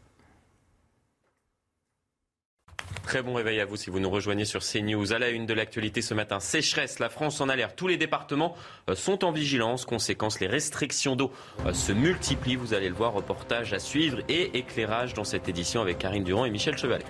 [3.03, 5.13] Très bon réveil à vous si vous nous rejoignez sur CNews.
[5.13, 7.75] À la une de l'actualité ce matin, sécheresse, la France en alerte.
[7.75, 8.55] Tous les départements
[8.89, 9.85] euh, sont en vigilance.
[9.85, 11.31] Conséquence, les restrictions d'eau
[11.65, 12.55] euh, se multiplient.
[12.55, 16.45] Vous allez le voir, reportage à suivre et éclairage dans cette édition avec Karine Durand
[16.45, 17.05] et Michel Chevalet.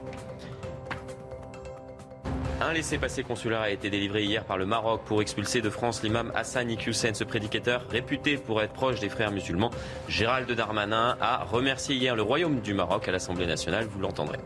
[2.62, 6.32] Un laissez-passer consulaire a été délivré hier par le Maroc pour expulser de France l'imam
[6.36, 7.16] Hassan Iqiyoussen.
[7.16, 9.72] Ce prédicateur, réputé pour être proche des frères musulmans,
[10.08, 13.86] Gérald Darmanin a remercié hier le Royaume du Maroc à l'Assemblée nationale.
[13.86, 14.38] Vous l'entendrez.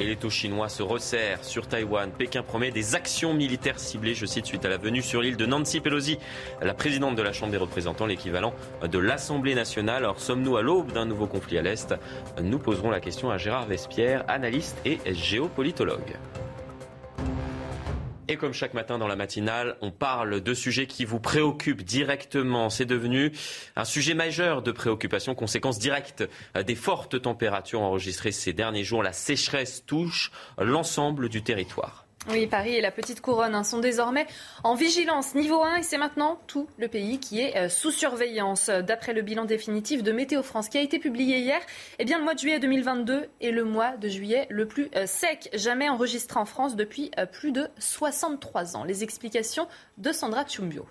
[0.00, 2.10] Et les taux chinois se resserrent sur Taïwan.
[2.10, 5.44] Pékin promet des actions militaires ciblées, je cite, suite à la venue sur l'île de
[5.44, 6.18] Nancy Pelosi,
[6.62, 10.04] la présidente de la Chambre des représentants, l'équivalent de l'Assemblée nationale.
[10.04, 11.94] Alors sommes-nous à l'aube d'un nouveau conflit à l'Est?
[12.42, 16.16] Nous poserons la question à Gérard Vespierre, analyste et géopolitologue.
[18.30, 22.70] Et comme chaque matin dans la matinale, on parle de sujets qui vous préoccupent directement.
[22.70, 23.32] C'est devenu
[23.74, 26.22] un sujet majeur de préoccupation, conséquence directe
[26.64, 29.02] des fortes températures enregistrées ces derniers jours.
[29.02, 31.99] La sécheresse touche l'ensemble du territoire.
[32.28, 34.26] Oui, Paris et la petite couronne hein, sont désormais
[34.62, 38.68] en vigilance niveau 1 et c'est maintenant tout le pays qui est euh, sous surveillance.
[38.68, 41.60] D'après le bilan définitif de Météo France qui a été publié hier,
[41.98, 45.06] eh bien, le mois de juillet 2022 est le mois de juillet le plus euh,
[45.06, 48.84] sec jamais enregistré en France depuis euh, plus de 63 ans.
[48.84, 49.66] Les explications
[49.96, 50.86] de Sandra Tchumbio.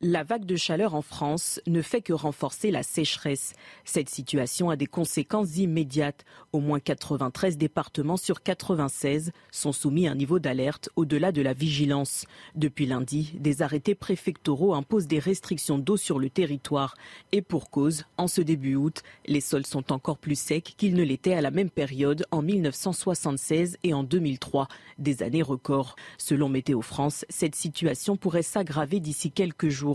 [0.00, 3.54] La vague de chaleur en France ne fait que renforcer la sécheresse.
[3.84, 6.24] Cette situation a des conséquences immédiates.
[6.52, 11.52] Au moins 93 départements sur 96 sont soumis à un niveau d'alerte au-delà de la
[11.52, 12.26] vigilance.
[12.54, 16.94] Depuis lundi, des arrêtés préfectoraux imposent des restrictions d'eau sur le territoire.
[17.32, 21.02] Et pour cause, en ce début août, les sols sont encore plus secs qu'ils ne
[21.02, 24.68] l'étaient à la même période en 1976 et en 2003,
[24.98, 25.96] des années records.
[26.18, 29.87] Selon Météo France, cette situation pourrait s'aggraver d'ici quelques jours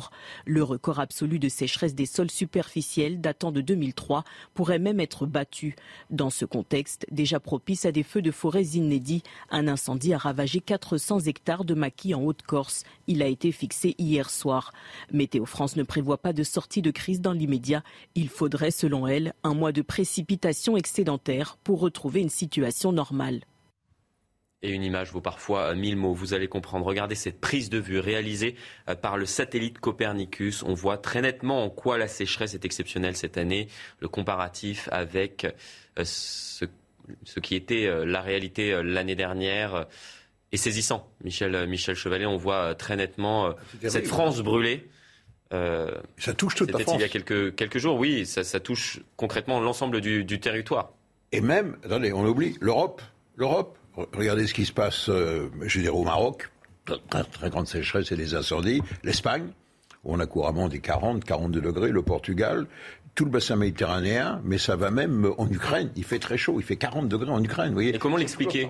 [0.45, 5.75] le record absolu de sécheresse des sols superficiels datant de 2003 pourrait même être battu.
[6.09, 10.59] Dans ce contexte, déjà propice à des feux de forêt inédits, un incendie a ravagé
[10.59, 12.83] 400 hectares de maquis en Haute-Corse.
[13.07, 14.71] Il a été fixé hier soir.
[15.11, 17.83] Météo France ne prévoit pas de sortie de crise dans l'immédiat.
[18.15, 23.41] Il faudrait, selon elle, un mois de précipitations excédentaires pour retrouver une situation normale.
[24.63, 26.85] Et une image vaut parfois mille mots, vous allez comprendre.
[26.85, 28.55] Regardez cette prise de vue réalisée
[28.89, 30.63] euh, par le satellite Copernicus.
[30.63, 33.67] On voit très nettement en quoi la sécheresse est exceptionnelle cette année.
[33.99, 35.45] Le comparatif avec
[35.99, 36.65] euh, ce,
[37.41, 39.85] qui était euh, la réalité l'année dernière
[40.53, 41.11] est saisissant.
[41.25, 44.87] Michel, Michel Chevalet, on voit très nettement cette France brûlée.
[45.51, 46.95] ça touche toute la France.
[46.97, 50.93] Il y a quelques, quelques jours, oui, ça, touche concrètement l'ensemble du, du territoire.
[51.33, 53.01] Et même, attendez, on oublie, l'Europe.
[53.35, 56.49] L'Europe, Regardez ce qui se passe, euh, je dirais, au Maroc.
[56.85, 58.81] Très, très grande sécheresse et des incendies.
[59.03, 59.47] L'Espagne,
[60.03, 61.89] où on a couramment des 40, 42 degrés.
[61.89, 62.67] Le Portugal,
[63.15, 65.91] tout le bassin méditerranéen, mais ça va même en Ukraine.
[65.95, 67.69] Il fait très chaud, il fait 40 degrés en Ukraine.
[67.69, 68.69] Vous voyez et comment l'expliquer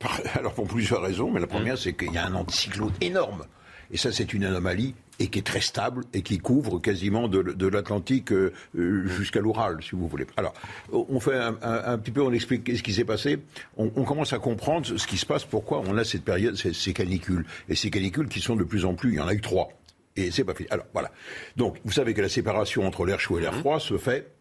[0.34, 3.44] Alors pour plusieurs raisons, mais la première, c'est qu'il y a un anticyclone énorme.
[3.90, 7.66] Et ça, c'est une anomalie et qui est très stable et qui couvre quasiment de,
[7.66, 10.26] l'Atlantique euh, jusqu'à l'Oural, si vous voulez.
[10.36, 10.54] Alors,
[10.90, 13.38] on fait un, petit peu, on explique ce qui s'est passé.
[13.76, 17.44] On, commence à comprendre ce qui se passe, pourquoi on a cette période, ces, canicules.
[17.68, 19.68] Et ces canicules qui sont de plus en plus, il y en a eu trois.
[20.16, 20.68] Et c'est pas fini.
[20.70, 21.12] Alors, voilà.
[21.56, 24.32] Donc, vous savez que la séparation entre l'air chaud et l'air froid se fait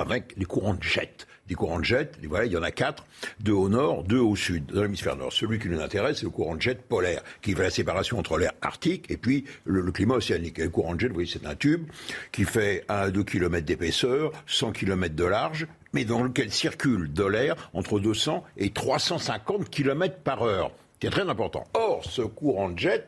[0.00, 2.12] avec les courants de jet des courants de jet.
[2.26, 3.06] voilà, il y en a quatre,
[3.40, 5.32] deux au nord, deux au sud, dans l'hémisphère nord.
[5.32, 8.38] Celui qui nous intéresse, c'est le courant de jet polaire, qui fait la séparation entre
[8.38, 10.58] l'air arctique et puis le, climat océanique.
[10.58, 11.86] Et le courant de jet, vous voyez, c'est un tube
[12.32, 17.12] qui fait 1 à 2 km d'épaisseur, 100 km de large, mais dans lequel circule
[17.12, 20.70] de l'air entre 200 et 350 km par heure.
[21.02, 21.64] C'est très important.
[21.74, 23.06] Or, ce courant de jet,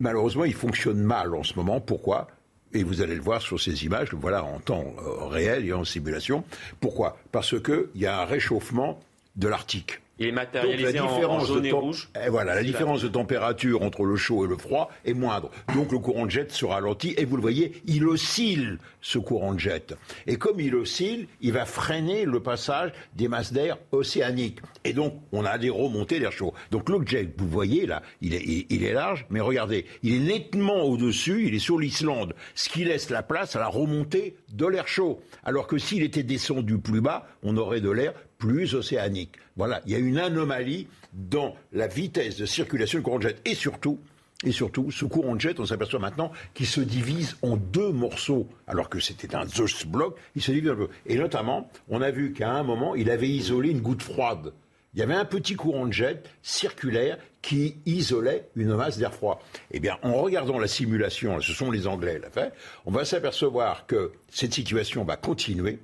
[0.00, 1.80] malheureusement, il fonctionne mal en ce moment.
[1.80, 2.28] Pourquoi?
[2.72, 5.84] Et vous allez le voir sur ces images, voilà en temps euh, réel et en
[5.84, 6.44] simulation.
[6.80, 7.16] Pourquoi?
[7.32, 9.00] Parce qu'il y a un réchauffement
[9.36, 10.00] de l'Arctique.
[10.18, 12.08] Il est matérialisé la différence en, jaune et rouge.
[12.24, 15.50] Et voilà, la différence de température entre le chaud et le froid est moindre.
[15.74, 19.54] Donc le courant de jet se ralentit et vous le voyez, il oscille ce courant
[19.54, 19.94] de jet.
[20.26, 24.58] Et comme il oscille, il va freiner le passage des masses d'air océaniques.
[24.82, 26.54] Et donc on a des remontées d'air chaud.
[26.72, 30.18] Donc le jet, vous voyez là, il est, il est large, mais regardez, il est
[30.18, 34.66] nettement au-dessus, il est sur l'Islande, ce qui laisse la place à la remontée de
[34.66, 35.20] l'air chaud.
[35.44, 39.36] Alors que s'il était descendu plus bas, on aurait de l'air plus océanique.
[39.54, 43.40] Voilà, il y a une anomalie dans la vitesse de circulation du courant de jet.
[43.44, 44.00] Et surtout,
[44.44, 48.48] et surtout, ce courant de jet, on s'aperçoit maintenant qu'il se divise en deux morceaux,
[48.66, 50.90] alors que c'était un Zeus bloc, il se divise en deux.
[51.06, 54.52] Et notamment, on a vu qu'à un moment, il avait isolé une goutte froide.
[54.92, 59.42] Il y avait un petit courant de jet circulaire qui isolait une masse d'air froid.
[59.70, 62.52] Eh bien, en regardant la simulation, ce sont les Anglais l'a fait,
[62.86, 65.78] on va s'apercevoir que cette situation va continuer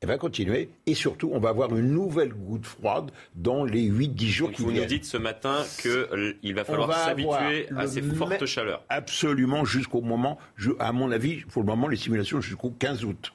[0.00, 4.26] elle va continuer et surtout, on va avoir une nouvelle goutte froide dans les 8-10
[4.26, 4.84] jours qui vous viennent.
[4.84, 8.84] Vous nous dites ce matin qu'il va falloir s'habituer à ces fortes chaleurs.
[8.90, 10.38] Absolument, jusqu'au moment,
[10.78, 13.32] à mon avis, pour le moment, les simulations jusqu'au 15 août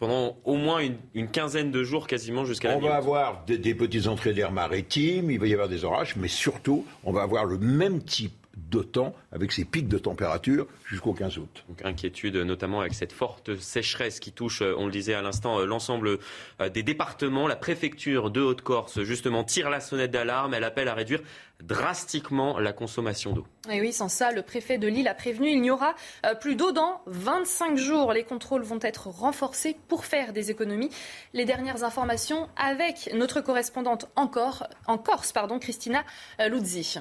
[0.00, 0.80] pendant au moins
[1.14, 4.50] une, quinzaine de jours quasiment jusqu'à la On va avoir des, des petites entrées d'air
[4.50, 8.41] maritime, il va y avoir des orages, mais surtout, on va avoir le même type
[8.56, 11.64] de temps avec ces pics de température jusqu'au 15 août.
[11.68, 15.58] Donc inquiétude notamment avec cette forte sécheresse qui touche, euh, on le disait à l'instant,
[15.58, 16.18] euh, l'ensemble
[16.60, 17.46] euh, des départements.
[17.46, 20.54] La préfecture de Haute-Corse justement tire la sonnette d'alarme.
[20.54, 21.20] Elle appelle à réduire
[21.62, 23.46] drastiquement la consommation d'eau.
[23.70, 25.94] Et oui, sans ça, le préfet de Lille a prévenu, il n'y aura
[26.40, 28.12] plus d'eau dans 25 jours.
[28.12, 30.90] Les contrôles vont être renforcés pour faire des économies.
[31.34, 36.02] Les dernières informations avec notre correspondante encore, en Corse, pardon, Christina
[36.40, 36.98] Luzzi.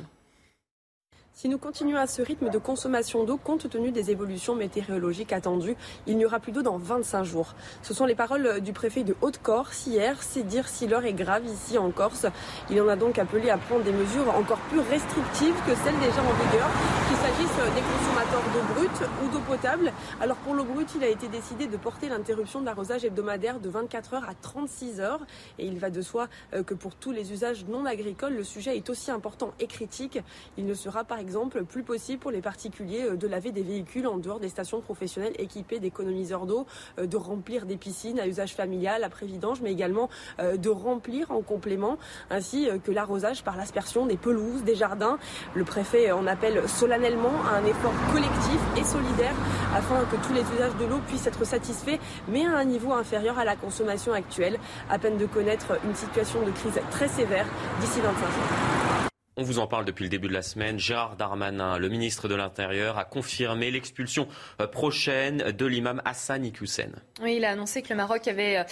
[1.33, 5.77] Si nous continuons à ce rythme de consommation d'eau, compte tenu des évolutions météorologiques attendues,
[6.05, 7.55] il n'y aura plus d'eau dans 25 jours.
[7.81, 10.21] Ce sont les paroles du préfet de Haute-Corse hier.
[10.21, 12.27] C'est dire si l'heure est grave ici en Corse.
[12.69, 16.21] Il en a donc appelé à prendre des mesures encore plus restrictives que celles déjà
[16.21, 16.69] en vigueur,
[17.07, 19.93] qu'il s'agisse des consommateurs d'eau brute ou d'eau potable.
[20.19, 24.15] Alors pour l'eau brute, il a été décidé de porter l'interruption d'arrosage hebdomadaire de 24
[24.15, 25.25] heures à 36 heures.
[25.57, 28.75] Et il va de soi euh, que pour tous les usages non agricoles, le sujet
[28.75, 30.19] est aussi important et critique.
[30.57, 34.07] Il ne sera par exemple plus possible pour les particuliers euh, de laver des véhicules
[34.07, 36.65] en dehors des stations professionnelles équipées d'économiseurs d'eau,
[36.99, 41.31] euh, de remplir des piscines à usage familial, après vidange, mais également euh, de remplir
[41.31, 41.97] en complément,
[42.29, 45.17] ainsi que l'arrosage par l'aspersion des pelouses, des jardins.
[45.53, 49.35] Le préfet en appelle solennellement à un effort collectif et solidaire
[49.75, 53.37] afin que tous les usages de l'eau puissent être satisfaits, mais à un niveau inférieur
[53.37, 54.57] à la consommation actuelle,
[54.89, 57.45] à peine de connaître une situation de crise très sévère
[57.79, 59.10] d'ici 25 jours.
[59.41, 60.77] On vous en parle depuis le début de la semaine.
[60.77, 64.27] Gérard Darmanin, le ministre de l'Intérieur, a confirmé l'expulsion
[64.59, 66.91] euh, prochaine de l'imam Hassan Iqiyoussen.
[67.23, 68.63] Oui, il a annoncé que le Maroc avait euh,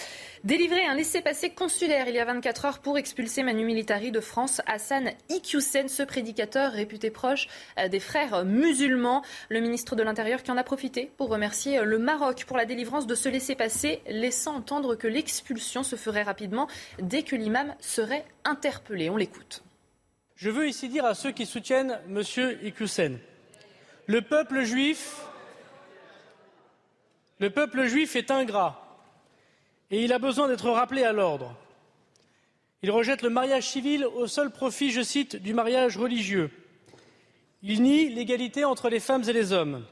[0.44, 4.62] délivré un laissez-passer consulaire il y a 24 heures pour expulser Manu Militari de France,
[4.64, 9.24] Hassan Iqiyoussen, ce prédicateur réputé proche euh, des frères musulmans.
[9.48, 13.08] Le ministre de l'Intérieur qui en a profité pour remercier le Maroc pour la délivrance
[13.08, 16.68] de ce laissez-passer, laissant entendre que l'expulsion se ferait rapidement
[17.00, 19.10] dès que l'imam serait interpellé.
[19.10, 19.64] On l'écoute.
[20.40, 22.22] Je veux ici dire à ceux qui soutiennent M.
[22.62, 23.18] Iqiyoussen,
[24.06, 25.26] le peuple juif,
[28.16, 29.04] est ingrat
[29.90, 31.54] et il a besoin d'être rappelé à l'ordre.
[32.82, 36.50] Il rejette le mariage civil au seul profit, je cite, du mariage religieux.
[37.62, 39.84] Il nie l'égalité entre les femmes et les hommes.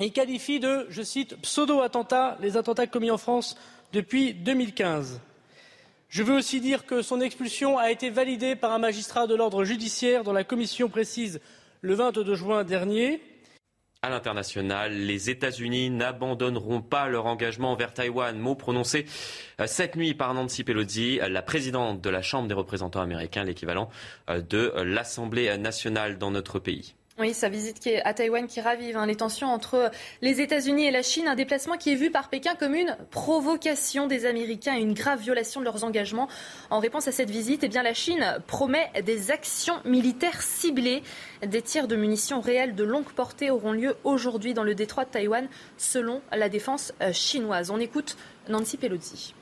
[0.00, 3.58] Il qualifie de, je cite, pseudo-attentats les attentats commis en France
[3.92, 5.20] depuis 2015.
[6.12, 9.64] Je veux aussi dire que son expulsion a été validée par un magistrat de l'ordre
[9.64, 11.40] judiciaire dont la commission précise
[11.80, 13.22] le 22 juin dernier.
[14.02, 18.38] À l'international, les États-Unis n'abandonneront pas leur engagement envers Taïwan.
[18.38, 19.06] Mot prononcé
[19.58, 23.88] euh, cette nuit par Nancy Pelosi, la présidente de la Chambre des représentants américains, l'équivalent
[24.28, 26.94] euh, de l'Assemblée nationale dans notre pays.
[27.22, 29.92] Oui, sa visite qui est à Taïwan qui ravive hein, les tensions entre
[30.22, 34.08] les États-Unis et la Chine, un déplacement qui est vu par Pékin comme une provocation
[34.08, 36.26] des Américains et une grave violation de leurs engagements.
[36.68, 41.04] En réponse à cette visite, eh bien, la Chine promet des actions militaires ciblées.
[41.46, 45.10] Des tirs de munitions réelles de longue portée auront lieu aujourd'hui dans le détroit de
[45.10, 45.46] Taïwan,
[45.76, 47.70] selon la défense euh, chinoise.
[47.70, 48.16] On écoute
[48.48, 49.32] Nancy Pelosi.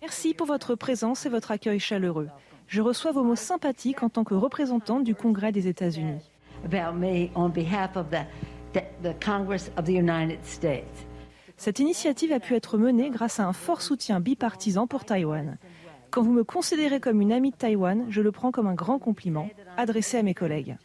[0.00, 2.28] Merci pour votre présence et votre accueil chaleureux
[2.66, 6.30] je reçois vos mots sympathiques en tant que représentante du Congrès des États-Unis.
[11.56, 15.58] Cette initiative a pu être menée grâce à un fort soutien bipartisan pour Taïwan.
[16.10, 18.98] Quand vous me considérez comme une amie de Taïwan, je le prends comme un grand
[18.98, 20.76] compliment adressé à mes collègues.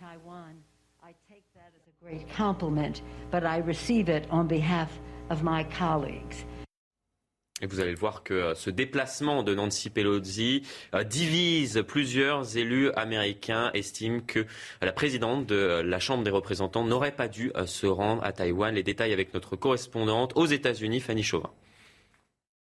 [7.61, 10.63] Et vous allez voir que euh, ce déplacement de Nancy Pelosi
[10.95, 14.45] euh, divise plusieurs élus américains, estiment que
[14.81, 18.73] la présidente de la Chambre des représentants n'aurait pas dû euh, se rendre à Taïwan.
[18.73, 21.51] Les détails avec notre correspondante aux États-Unis, Fanny Chauvin.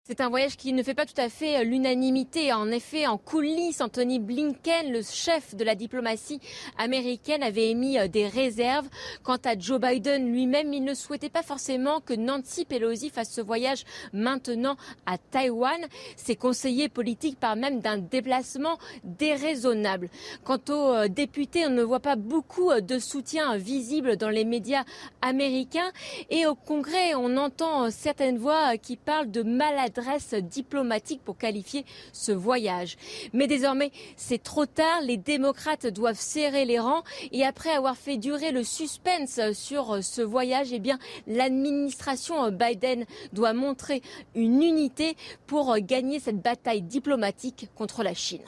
[0.04, 2.52] C'est un voyage qui ne fait pas tout à fait euh, l'unanimité.
[2.52, 6.40] En effet, en coulisses, Anthony Blinken, le chef de la diplomatie
[6.76, 8.88] américaine, avait émis euh, des réserves.
[9.22, 13.40] Quant à Joe Biden lui-même, il ne souhaitait pas forcément que Nancy Pelosi fasse ce
[13.40, 14.74] voyage maintenant
[15.06, 15.86] à Taïwan.
[16.16, 20.08] Ses conseillers politiques parlent même d'un déplacement déraisonnable.
[20.42, 24.82] Quant aux euh, députés, on ne voit pas beaucoup de soutien visible dans les médias
[25.20, 25.92] américains.
[26.28, 31.84] Et au Congrès, on entend certaines voix qui parlent de maladie adresse diplomatique pour qualifier
[32.12, 32.96] ce voyage.
[33.32, 35.00] Mais désormais, c'est trop tard.
[35.02, 40.22] Les démocrates doivent serrer les rangs et après avoir fait durer le suspense sur ce
[40.22, 44.02] voyage, eh bien, l'administration Biden doit montrer
[44.34, 45.16] une unité
[45.46, 48.40] pour gagner cette bataille diplomatique contre la Chine.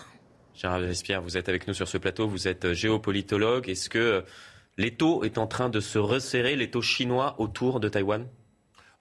[0.55, 3.69] Gérard Vespierre, vous êtes avec nous sur ce plateau, vous êtes géopolitologue.
[3.69, 4.25] Est-ce que
[4.79, 8.27] l'étau est en train de se resserrer, l'étau chinois autour de Taïwan?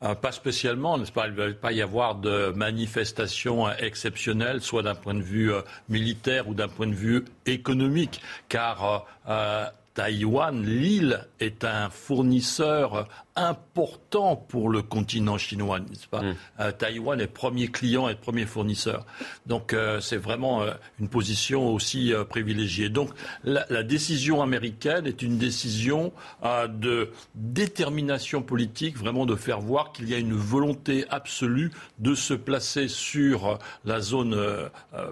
[0.03, 1.27] Euh, pas spécialement, n'est-ce pas?
[1.27, 5.61] Il ne va pas y avoir de manifestations exceptionnelles, soit d'un point de vue euh,
[5.89, 14.35] militaire ou d'un point de vue économique, car euh, Taïwan, l'île, est un fournisseur important
[14.35, 16.35] pour le continent chinois, n'est-ce pas mm.
[16.59, 19.05] euh, Taïwan est premier client et premier fournisseur.
[19.47, 22.89] Donc euh, c'est vraiment euh, une position aussi privilégiée.
[22.89, 23.09] Donc
[23.43, 30.09] la, la, décision américaine est une décision de détermination politique, vraiment de faire voir qu'il
[30.09, 34.37] y a une volonté absolue de se placer sur la zone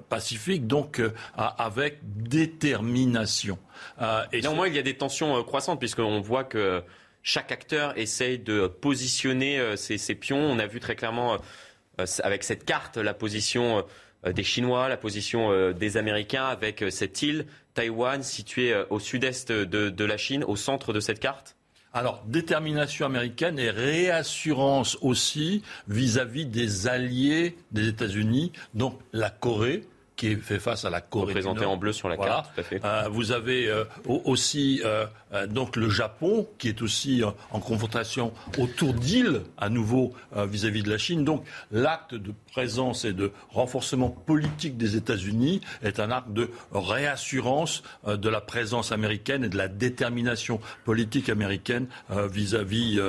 [0.10, 1.02] pacifique, donc
[1.36, 3.58] avec détermination.
[4.32, 6.84] et néanmoins, il y a des tensions croissantes puisqu'on voit que
[7.24, 10.40] chaque acteur essaye de positionner euh, ses, pions.
[10.40, 11.38] On a vu très clairement
[12.00, 13.86] euh, avec cette carte la position
[14.26, 20.06] euh, des Chinois, la position des Américains avec cette île, Taïwan, située au sud-est de,
[20.06, 21.56] la Chine, au centre de cette carte
[21.94, 29.84] alors, détermination américaine et réassurance aussi vis-à-vis -vis des alliés des États-Unis, donc la Corée,
[30.22, 32.80] qui fait face à la Corée Représenté en bleu sur la carte, tout à fait.
[32.86, 35.08] Euh, vous avez euh, aussi euh,
[35.48, 40.98] donc le Japon, qui est aussi en confrontation autour d'îles, à nouveau vis-à-vis de la
[40.98, 41.24] Chine.
[41.24, 47.82] Donc l'acte de présence et de renforcement politique des États-Unis est un acte de réassurance
[48.06, 53.00] de la présence américaine et de la détermination politique américaine vis-à-vis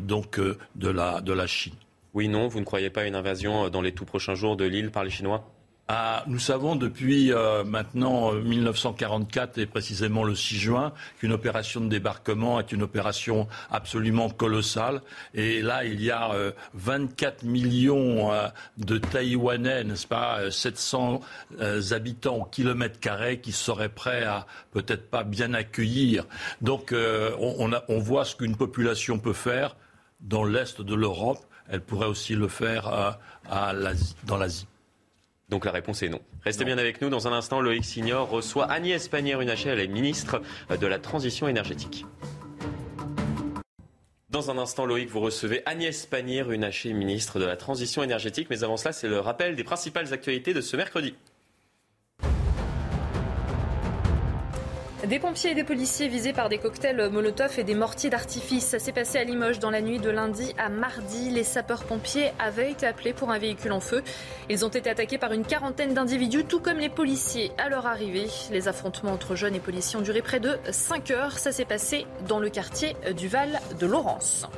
[0.00, 1.74] donc de la, de la Chine.
[2.14, 4.64] Oui, non, vous ne croyez pas à une invasion dans les tout prochains jours de
[4.64, 5.55] l'île par les Chinois?
[5.88, 11.80] Ah, nous savons depuis euh, maintenant 1944 euh, et précisément le 6 juin qu'une opération
[11.80, 15.00] de débarquement est une opération absolument colossale.
[15.32, 16.32] Et là, il y a
[16.74, 18.32] 24 euh, millions
[18.78, 21.20] de Taïwanais, n'est-ce pas, 700
[21.92, 26.24] habitants au kilomètre carré qui seraient prêts à peut-être pas bien accueillir.
[26.62, 29.76] Donc, on, voit ce qu'une population peut faire
[30.20, 31.38] dans l'est de l'Europe.
[31.68, 33.18] Elle pourrait aussi le faire
[33.48, 34.66] dans l'Asie.
[35.48, 36.20] Donc la réponse est non.
[36.42, 37.08] Restez bien avec nous.
[37.08, 42.04] Dans un instant, Loïc Signor reçoit Agnès Pannier-Runacher, elle est ministre de la Transition énergétique.
[44.28, 48.48] Dans un instant, Loïc, vous recevez Agnès Pannier-Runacher, ministre de la Transition énergétique.
[48.50, 51.14] Mais avant cela, c'est le rappel des principales actualités de ce mercredi.
[55.08, 58.66] Des pompiers et des policiers visés par des cocktails Molotov et des mortiers d'artifice.
[58.66, 61.30] Ça s'est passé à Limoges dans la nuit de lundi à mardi.
[61.30, 64.02] Les sapeurs-pompiers avaient été appelés pour un véhicule en feu.
[64.50, 68.26] Ils ont été attaqués par une quarantaine d'individus, tout comme les policiers à leur arrivée.
[68.50, 71.38] Les affrontements entre jeunes et policiers ont duré près de 5 heures.
[71.38, 74.48] Ça s'est passé dans le quartier du Val de Laurence.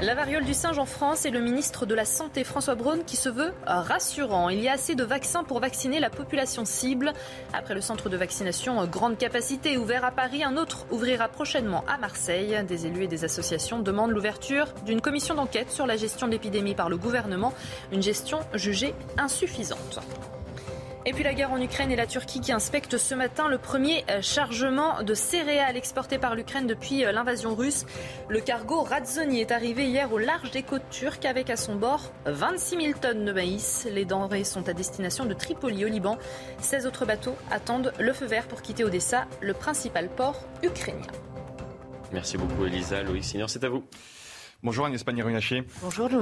[0.00, 3.16] La variole du singe en France et le ministre de la Santé François Braun qui
[3.16, 4.48] se veut rassurant.
[4.48, 7.12] Il y a assez de vaccins pour vacciner la population cible.
[7.52, 11.98] Après le centre de vaccination grande capacité ouvert à Paris, un autre ouvrira prochainement à
[11.98, 12.56] Marseille.
[12.68, 16.74] Des élus et des associations demandent l'ouverture d'une commission d'enquête sur la gestion de l'épidémie
[16.74, 17.52] par le gouvernement,
[17.90, 19.98] une gestion jugée insuffisante.
[21.08, 24.04] Et puis la guerre en Ukraine et la Turquie qui inspectent ce matin le premier
[24.10, 27.86] euh, chargement de céréales exporté par l'Ukraine depuis euh, l'invasion russe.
[28.28, 32.12] Le cargo Radzoni est arrivé hier au large des côtes turques avec à son bord
[32.26, 33.88] 26 000 tonnes de maïs.
[33.90, 36.18] Les denrées sont à destination de Tripoli au Liban.
[36.60, 41.06] 16 autres bateaux attendent le feu vert pour quitter Odessa, le principal port ukrainien.
[42.12, 43.02] Merci beaucoup Elisa.
[43.02, 43.82] Loïc Signor, c'est à vous.
[44.64, 45.62] Bonjour Agnès Pannier-Runacher.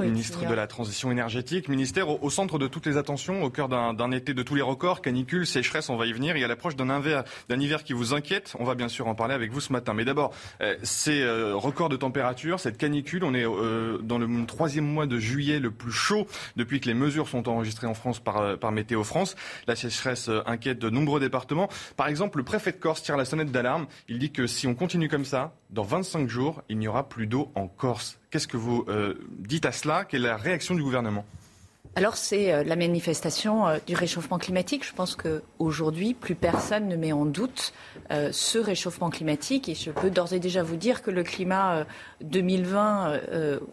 [0.03, 1.69] Ministre de la Transition énergétique.
[1.69, 5.01] Ministère au, centre de toutes les attentions, au cœur d'un été de tous les records,
[5.01, 6.35] canicule, sécheresse, on va y venir.
[6.35, 9.33] Et à l'approche d'un hiver, hiver, qui vous inquiète, on va bien sûr en parler
[9.33, 9.95] avec vous ce matin.
[9.95, 14.45] Mais d'abord, euh, ces euh, records de température, cette canicule, on est euh, dans le
[14.45, 18.19] troisième mois de juillet le plus chaud depuis que les mesures sont enregistrées en France
[18.19, 19.35] par, par Météo France.
[19.65, 21.69] La sécheresse inquiète de nombreux départements.
[21.95, 23.87] Par exemple, le préfet de Corse tire la sonnette d'alarme.
[24.07, 27.27] Il dit que si on continue comme ça, dans 25 jours, il n'y aura plus
[27.27, 28.19] d'eau en Corse.
[28.31, 30.05] Qu'est-ce que vous euh, dites à cela?
[30.05, 31.25] Quelle est la réaction du gouvernement?
[31.95, 34.85] Alors c'est euh, la manifestation euh, du réchauffement climatique.
[34.85, 37.73] Je pense qu'aujourd'hui, plus personne ne met en doute
[38.09, 39.67] ce réchauffement climatique.
[39.67, 41.85] Et je peux d'ores et déjà vous dire que le climat
[42.21, 43.19] 2020,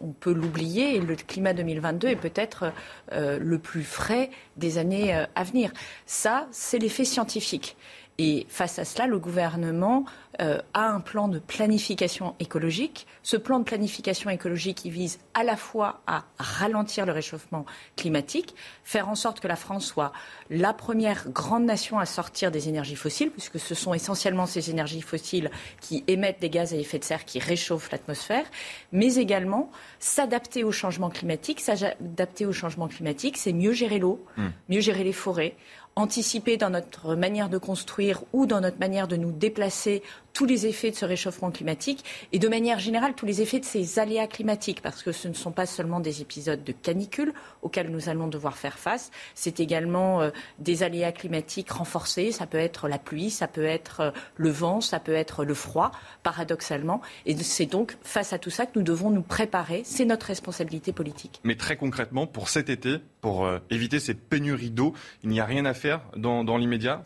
[0.00, 0.96] on peut l'oublier.
[0.96, 2.72] Et le climat 2022 est peut-être
[3.12, 5.70] le plus frais des années à venir.
[6.06, 7.76] Ça, c'est l'effet scientifique.
[8.18, 10.04] Et face à cela, le gouvernement
[10.40, 13.06] euh, a un plan de planification écologique.
[13.22, 17.66] Ce plan de planification écologique, il vise à la fois à ralentir le réchauffement
[17.96, 18.54] climatique,
[18.84, 20.12] faire en sorte que la France soit
[20.48, 25.02] la première grande nation à sortir des énergies fossiles, puisque ce sont essentiellement ces énergies
[25.02, 25.50] fossiles
[25.80, 28.44] qui émettent des gaz à effet de serre qui réchauffent l'atmosphère,
[28.92, 31.60] mais également s'adapter au changement climatique.
[31.60, 34.48] S'adapter au changement climatique, c'est mieux gérer l'eau, hmm.
[34.68, 35.56] mieux gérer les forêts,
[35.96, 40.02] anticiper dans notre manière de construire ou dans notre manière de nous déplacer
[40.34, 43.64] tous les effets de ce réchauffement climatique et de manière générale tous les effets de
[43.64, 47.32] ces aléas climatiques, parce que ce ne sont pas seulement des épisodes de canicule
[47.62, 52.58] auxquels nous allons devoir faire face, c'est également euh, des aléas climatiques renforcés, ça peut
[52.58, 55.92] être la pluie, ça peut être euh, le vent, ça peut être le froid,
[56.24, 60.26] paradoxalement, et c'est donc face à tout ça que nous devons nous préparer, c'est notre
[60.26, 61.40] responsabilité politique.
[61.44, 65.44] Mais très concrètement, pour cet été, pour euh, éviter ces pénuries d'eau, il n'y a
[65.44, 67.04] rien à faire dans, dans l'immédiat?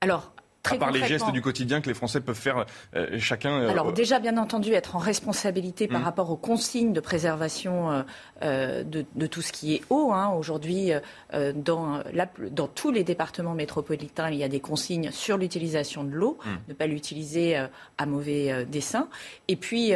[0.00, 0.32] Alors,
[0.72, 3.60] à part les gestes du quotidien que les Français peuvent faire euh, chacun.
[3.60, 6.04] Euh, Alors déjà, bien entendu, être en responsabilité par mm.
[6.04, 8.04] rapport aux consignes de préservation
[8.42, 10.12] euh, de, tout ce qui est eau.
[10.12, 10.34] Hein.
[10.36, 10.90] Aujourd'hui,
[11.32, 12.02] dans,
[12.50, 16.50] dans, tous les départements métropolitains, il y a des consignes sur l'utilisation de l'eau, mm.
[16.68, 17.56] ne pas l'utiliser
[17.98, 19.08] à mauvais dessein.
[19.48, 19.92] Et puis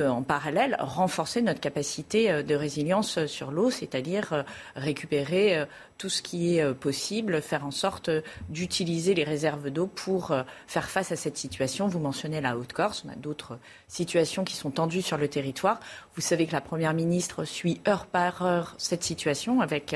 [0.00, 4.42] en parallèle, renforcer notre capacité euh, de résilience sur l'eau, c'est-à-dire euh,
[4.76, 5.66] récupérer euh,
[5.98, 8.10] tout ce qui est possible, faire en sorte
[8.48, 10.34] d'utiliser les réserves d'eau pour
[10.66, 11.86] faire face à cette situation.
[11.86, 13.56] Vous mentionnez la Haute-Corse, on a d'autres
[13.86, 15.78] situations qui sont tendues sur le territoire.
[16.16, 19.94] Vous savez que la Première ministre suit heure par heure cette situation avec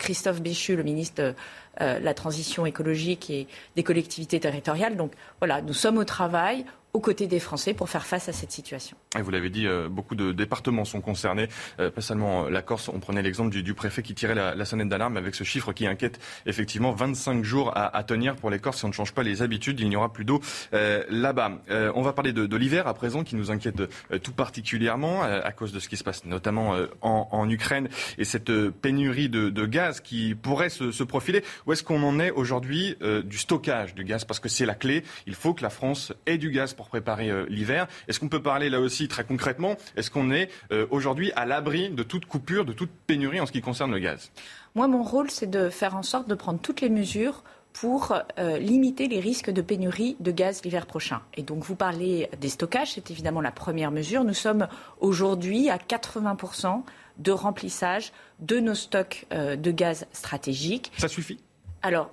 [0.00, 1.34] Christophe Béchu, le ministre de
[1.78, 3.46] la Transition écologique et
[3.76, 4.96] des collectivités territoriales.
[4.96, 8.52] Donc voilà, nous sommes au travail aux côtés des Français pour faire face à cette
[8.52, 8.96] situation.
[9.16, 11.48] Vous l'avez dit, euh, beaucoup de départements sont concernés,
[11.80, 12.90] euh, pas seulement euh, la Corse.
[12.90, 16.20] On prenait l'exemple du, préfet qui tirait la, sonnette d'alarme avec ce chiffre qui inquiète
[16.44, 19.80] effectivement 25 jours à, tenir pour les Corses si on ne change pas les habitudes.
[19.80, 21.62] Il n'y aura plus d'eau là-bas.
[21.70, 23.82] on va parler de, l'hiver à présent qui nous inquiète
[24.22, 29.28] tout particulièrement à cause de ce qui se passe notamment en, Ukraine et cette pénurie
[29.28, 31.42] de, gaz qui pourrait se, se profiler.
[31.66, 34.24] Où est-ce qu'on en est aujourd'hui du stockage du gaz?
[34.24, 35.04] Parce que c'est la clé.
[35.26, 37.86] Il faut que la France ait du gaz pour préparer l'hiver.
[38.08, 41.90] Est-ce qu'on peut parler là aussi très concrètement Est-ce qu'on est, euh, aujourd'hui à l'abri
[41.90, 44.32] de toute coupure, de toute pénurie en ce qui concerne le gaz?
[44.74, 48.58] Moi, mon rôle, c'est de faire en sorte de prendre toutes les mesures pour euh,
[48.58, 51.20] limiter les risques de pénurie de gaz l'hiver prochain.
[51.36, 54.24] Et donc vous parlez des stockages, c'est évidemment la première mesure.
[54.24, 54.66] Nous sommes
[55.00, 56.82] aujourd'hui à 80%
[57.18, 60.90] de remplissage de nos stocks de gaz stratégiques.
[60.96, 61.38] Ça suffit?
[61.82, 62.10] Alors,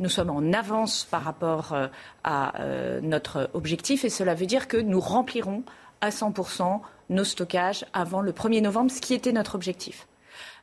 [0.00, 1.86] nous sommes en avance par rapport euh,
[2.24, 5.62] à euh, notre objectif et cela veut dire que nous remplirons
[6.00, 10.06] à 100% nos stockages avant le 1er novembre, ce qui était notre objectif.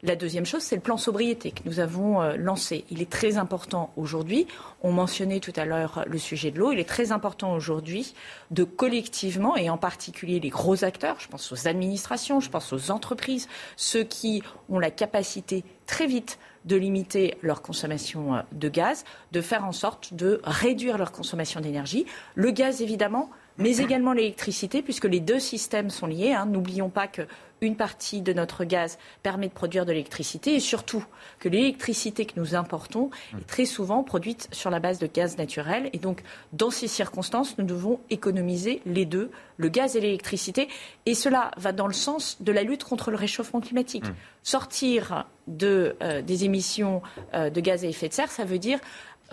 [0.06, 2.84] La deuxième chose, c'est le plan sobriété que nous avons euh, lancé.
[2.92, 4.48] Il est très important aujourd'hui.
[4.82, 6.74] On mentionnait tout à l'heure le sujet de l'eau.
[6.74, 8.14] Il est très important aujourd'hui
[8.52, 12.92] de collectivement, et en particulier les gros acteurs, je pense aux administrations, je pense aux
[12.92, 13.48] entreprises,
[13.78, 19.40] ceux qui ont la capacité très vite de limiter leur consommation euh, de gaz, de
[19.40, 22.06] faire en sorte de réduire leur consommation d'énergie.
[22.36, 26.34] Le gaz, évidemment, mais également l'électricité, puisque les deux systèmes sont liés.
[26.34, 26.46] Hein.
[26.46, 31.04] N'oublions pas qu'une partie de notre gaz permet de produire de l'électricité et surtout
[31.40, 35.90] que l'électricité que nous importons est très souvent produite sur la base de gaz naturel.
[35.94, 40.68] Et donc, dans ces circonstances, nous devons économiser les deux, le gaz et l'électricité.
[41.06, 44.06] Et cela va dans le sens de la lutte contre le réchauffement climatique.
[44.06, 44.16] Mmh.
[44.44, 47.02] Sortir de, euh, des émissions
[47.34, 48.80] euh, de gaz à effet de serre, ça veut dire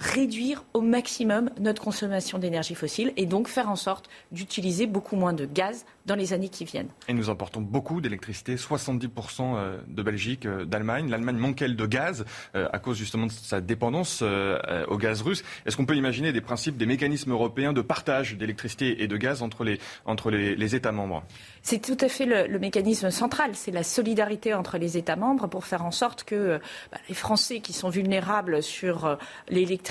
[0.00, 5.34] réduire au maximum notre consommation d'énergie fossile et donc faire en sorte d'utiliser beaucoup moins
[5.34, 6.88] de gaz dans les années qui viennent.
[7.06, 9.08] Et nous importons beaucoup d'électricité, 70%
[9.40, 11.10] euh, de Belgique, euh, d'Allemagne.
[11.10, 12.24] L'Allemagne manque-elle de gaz
[12.54, 15.44] euh, à cause justement de sa dépendance au gaz russe?
[15.66, 19.42] Est-ce qu'on peut imaginer des principes, des mécanismes européens de partage d'électricité et de gaz
[19.42, 21.22] entre les, entre les, États membres?
[21.62, 25.64] C'est tout à fait le, mécanisme central, c'est la solidarité entre les États membres pour
[25.64, 26.60] faire en sorte que
[26.90, 29.18] bah, les Français qui sont vulnérables sur
[29.48, 29.89] l'électricité,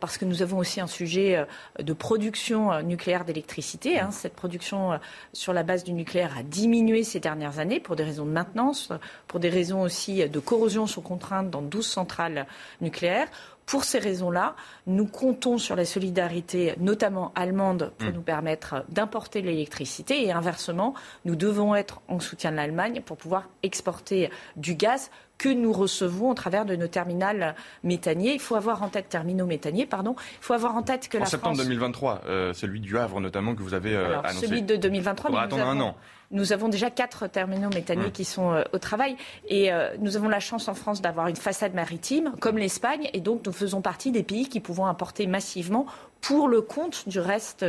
[0.00, 1.44] parce que nous avons aussi un sujet
[1.78, 4.98] de production nucléaire d'électricité, hein, cette production
[5.32, 8.92] sur la base du nucléaire a diminué ces dernières années pour des raisons de maintenance,
[9.26, 12.46] pour des raisons aussi de corrosion sous contrainte dans 12 centrales
[12.80, 13.28] nucléaires.
[13.68, 18.12] Pour ces raisons-là, nous comptons sur la solidarité, notamment allemande, pour mm.
[18.14, 20.24] nous permettre d'importer l'électricité.
[20.24, 20.94] Et inversement,
[21.26, 26.30] nous devons être en soutien de l'Allemagne pour pouvoir exporter du gaz que nous recevons
[26.30, 27.54] au travers de nos terminales
[27.84, 28.34] méthaniers.
[28.34, 30.16] Il faut avoir en tête terminaux méthaniers, pardon.
[30.18, 33.54] Il faut avoir en tête que en la septembre 2023, euh, celui du Havre notamment
[33.54, 34.46] que vous avez euh, Alors, annoncé.
[34.46, 35.30] Celui de 2023.
[35.30, 35.96] On va attendre un an.
[36.30, 38.12] Nous avons déjà quatre terminaux méthaniers mmh.
[38.12, 39.16] qui sont au travail
[39.48, 43.46] et nous avons la chance en France d'avoir une façade maritime comme l'Espagne et donc
[43.46, 45.86] nous faisons partie des pays qui pouvons importer massivement
[46.20, 47.64] pour le compte du reste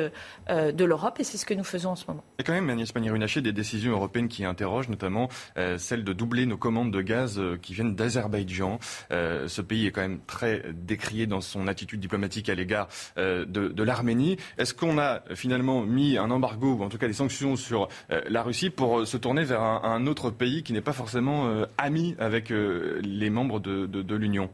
[0.50, 2.24] euh, de l'Europe et c'est ce que nous faisons en ce moment.
[2.38, 6.04] Il y a quand même, Agnès Pannier-Runacher, des décisions européennes qui interrogent, notamment euh, celle
[6.04, 8.80] de doubler nos commandes de gaz euh, qui viennent d'Azerbaïdjan.
[9.12, 14.38] ce pays est quand même très décrié dans son attitude diplomatique à l'égard de, l'Arménie.
[14.58, 18.44] Est-ce qu'on a finalement mis un embargo, ou en tout cas des sanctions sur la
[18.44, 23.30] Russie pour se tourner vers un, autre pays qui n'est pas forcément ami avec les
[23.30, 24.50] membres de l'Union?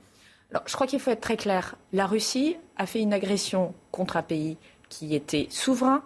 [0.65, 1.75] Je crois qu'il faut être très clair.
[1.93, 4.57] La Russie a fait une agression contre un pays
[4.89, 6.03] qui était souverain.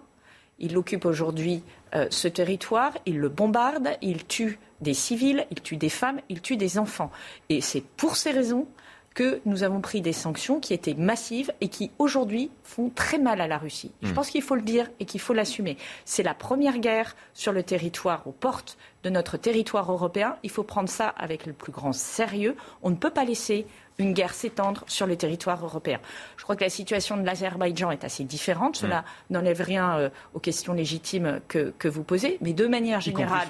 [0.60, 1.64] Il occupe aujourd'hui
[1.96, 6.42] euh, ce territoire, il le bombarde, il tue des civils, il tue des femmes, il
[6.42, 7.12] tue des enfants.
[7.50, 8.68] Et c'est pour ces raisons
[9.16, 13.42] que nous avons pris des sanctions qui étaient massives et qui aujourd'hui font très mal
[13.42, 13.92] à la Russie.
[14.02, 14.14] Je hmm.
[14.14, 15.78] pense qu'il faut le dire et qu'il faut l'assumer.
[16.06, 20.38] C'est la première guerre sur le territoire, aux portes de notre territoire européen.
[20.44, 22.56] Il faut prendre ça avec le plus grand sérieux.
[22.84, 23.66] On ne peut pas laisser
[24.00, 26.00] une guerre s'étendre sur le territoire européen.
[26.38, 28.78] Je crois que la situation de l'Azerbaïdjan est assez différente.
[28.78, 29.34] Cela mm.
[29.34, 32.38] n'enlève rien euh, aux questions légitimes que, vous posez.
[32.42, 33.48] Mais de manière générale,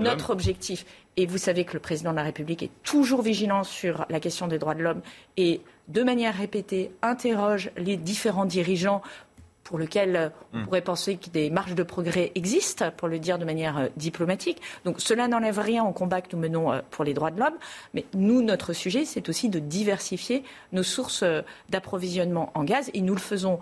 [0.00, 0.84] notre objectif,
[1.16, 4.48] et vous savez que le président de la République est toujours vigilant sur la question
[4.48, 5.02] des droits de l'homme
[5.36, 9.02] et de manière répétée interroge les différents dirigeants
[9.64, 10.64] pour lequel euh, on hmm.
[10.64, 14.60] pourrait penser que des marges de progrès existent, pour le dire de manière euh, diplomatique.
[14.84, 17.54] Donc cela n'enlève rien au combat que nous menons euh, pour les droits de l'homme.
[17.94, 21.24] Mais nous, notre sujet, c'est aussi de diversifier nos sources
[21.68, 22.90] d'approvisionnement en gaz.
[22.94, 23.58] Et nous le faisons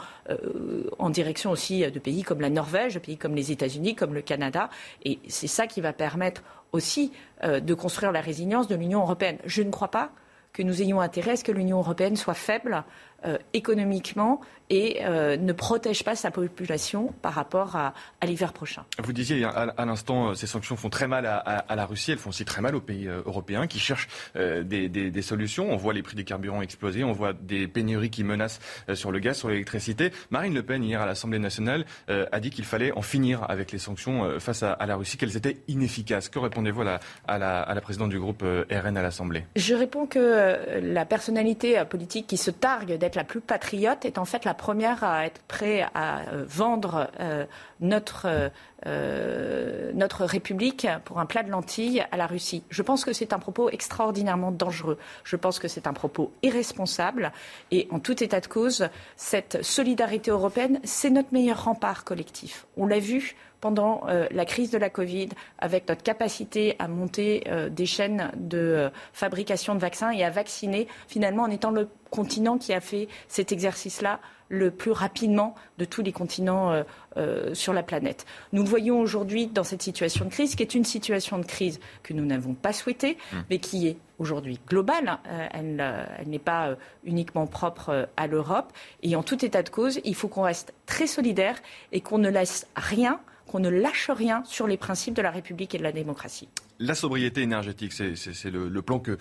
[0.98, 4.22] en direction aussi de pays comme la Norvège, de pays comme les États-Unis, comme le
[4.22, 4.70] Canada.
[5.04, 7.12] Et c'est ça qui va permettre aussi
[7.42, 9.38] de construire la résilience de l'Union européenne.
[9.44, 10.12] Je ne crois pas
[10.52, 12.84] que nous ayons intérêt à ce que l'Union européenne soit faible
[13.26, 14.40] euh, économiquement
[14.70, 17.92] et euh, ne protège pas sa population par rapport à,
[18.24, 18.84] l'hiver prochain.
[19.02, 22.30] Vous disiez à, l'instant, euh, ces sanctions font très mal à, la Russie, elles font
[22.30, 25.70] aussi très mal aux pays européens qui cherchent des, solutions.
[25.70, 28.60] On voit les prix des carburants exploser, on voit des pénuries qui menacent
[28.94, 30.12] sur le gaz, sur l'électricité.
[30.30, 33.78] Marine Le Pen, hier à l'Assemblée nationale, a dit qu'il fallait en finir avec les
[33.78, 36.28] sanctions face à, la Russie, qu'elles étaient inefficaces.
[36.28, 36.82] Que répondez-vous
[37.26, 39.44] à la, présidente du groupe RN à l'Assemblée?
[39.56, 44.24] Je réponds que la personnalité politique qui se targue d'être la plus patriote est en
[44.24, 47.44] fait la première à être prêt à euh, vendre euh,
[47.80, 48.50] notre,
[48.86, 52.62] euh, notre République pour un plat de lentilles à la Russie.
[52.70, 54.98] Je pense que c'est un propos extraordinairement dangereux.
[55.24, 57.32] Je pense que c'est un propos irresponsable.
[57.70, 62.66] Et en tout état de cause, cette solidarité européenne, c'est notre meilleur rempart collectif.
[62.76, 65.28] On l'a vu pendant la crise de la Covid,
[65.58, 71.44] avec notre capacité à monter des chaînes de fabrication de vaccins et à vacciner, finalement
[71.44, 74.20] en étant le continent qui a fait cet exercice-là
[74.50, 76.82] le plus rapidement de tous les continents euh,
[77.16, 78.26] euh, sur la planète.
[78.52, 81.78] Nous le voyons aujourd'hui dans cette situation de crise, qui est une situation de crise
[82.02, 83.36] que nous n'avons pas souhaitée, mmh.
[83.48, 85.18] mais qui est aujourd'hui globale.
[85.28, 86.74] Euh, elle, n'est pas
[87.04, 88.72] uniquement propre à l'Europe.
[89.02, 91.56] Et en tout état de cause, il faut qu'on reste très solidaire
[91.92, 93.20] et qu'on ne laisse rien
[93.50, 96.48] qu'on ne lâche rien sur les principes de la République et de la démocratie.
[96.78, 99.18] La sobriété énergétique, c'est le, plan que,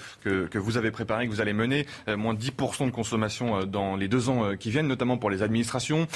[0.54, 1.88] vous avez préparé, que vous allez mener.
[2.08, 5.32] Euh, moins 10% de consommation euh, dans les deux ans euh, qui viennent, notamment pour
[5.32, 6.08] les administrations.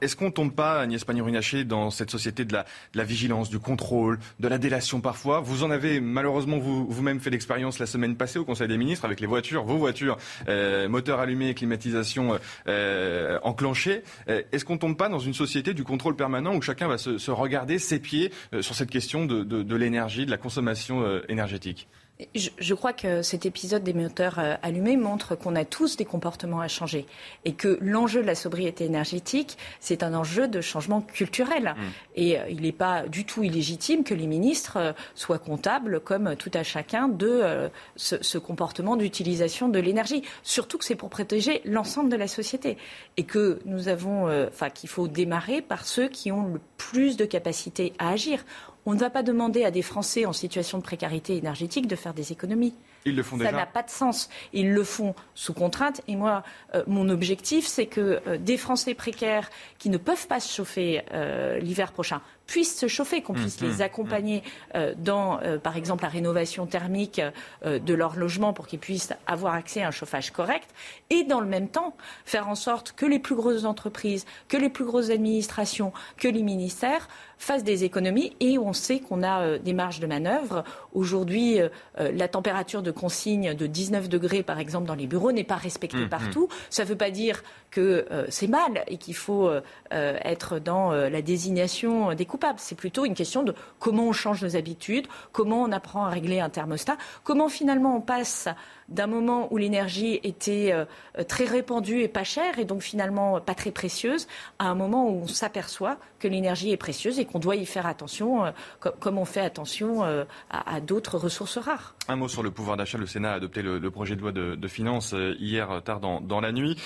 [0.00, 4.48] Est-ce qu'on tombe pas, Agnès Pannier-Runacher, dans cette société de la, vigilance, du contrôle, de
[4.48, 5.40] la délation parfois?
[5.40, 9.20] Vous en avez malheureusement vous-même fait l'expérience la semaine passée au Conseil des ministres avec
[9.20, 10.16] les voitures, vos voitures,
[10.48, 14.02] euh, moteurs allumés, climatisation euh, enclenchée.
[14.28, 17.30] Euh, est-ce qu'on tombe pas dans une société du contrôle permanent où chacun va se,
[17.30, 21.88] regarder ses pieds sur cette question de l'énergie, de la consommation énergétique?
[22.34, 26.60] Je, crois que cet épisode des moteurs euh, allumés montre qu'on a tous des comportements
[26.60, 27.06] à changer
[27.44, 31.74] et que l'enjeu de la sobriété énergétique, c'est un enjeu de changement culturel.
[31.76, 31.82] Mm.
[32.16, 36.36] Et euh, il n'est pas du tout illégitime que les ministres euh, soient comptables, comme
[36.36, 40.22] tout à chacun, de ce, comportement d'utilisation de l'énergie.
[40.42, 42.76] Surtout que c'est pour protéger l'ensemble de la société
[43.16, 47.24] et que nous avons, enfin, qu'il faut démarrer par ceux qui ont le plus de
[47.24, 48.44] capacité à agir.
[48.86, 52.14] On ne va pas demander à des Français en situation de précarité énergétique de faire
[52.14, 52.74] des économies.
[53.04, 54.28] Ils le font Ça n'a pas de sens.
[54.52, 56.02] Ils le font sous contrainte.
[56.08, 56.42] Et moi,
[56.74, 61.02] euh, mon objectif, c'est que euh, des Français précaires qui ne peuvent pas se chauffer
[61.12, 62.20] euh, l'hiver prochain
[62.50, 64.42] puissent se chauffer, qu'on puisse mmh, les accompagner
[64.74, 64.78] mmh.
[64.98, 67.22] dans, par exemple, la rénovation thermique
[67.64, 70.68] de leur logement pour qu'ils puissent avoir accès à un chauffage correct.
[71.10, 71.94] Et dans le même temps,
[72.24, 76.42] faire en sorte que les plus grosses entreprises, que les plus grosses administrations, que les
[76.42, 77.08] ministères
[77.38, 78.34] fassent des économies.
[78.40, 80.64] Et on sait qu'on a des marges de manœuvre.
[80.92, 81.58] Aujourd'hui,
[81.96, 86.04] la température de consigne de 19 degrés, par exemple, dans les bureaux n'est pas respectée
[86.04, 86.48] mmh, partout.
[86.68, 89.60] Ça ne veut pas dire que euh, c'est mal et qu'il faut euh,
[89.92, 92.30] euh, être dans la désignation des coupables.
[92.30, 92.58] coupable.
[92.58, 96.40] C'est plutôt une question de comment on change nos habitudes, comment on apprend à régler
[96.40, 98.48] un thermostat, comment finalement on passe
[98.90, 100.84] d'un moment où l'énergie était euh,
[101.24, 104.26] très répandue et pas chère, et donc finalement pas très précieuse,
[104.58, 107.86] à un moment où on s'aperçoit que l'énergie est précieuse et qu'on doit y faire
[107.86, 108.50] attention, euh,
[108.98, 111.94] comme on fait attention euh, à, d'autres ressources rares.
[112.08, 112.98] Un mot sur le pouvoir d'achat.
[112.98, 116.76] Le Sénat a adopté le, projet de loi de, finances hier tard dans, la nuit.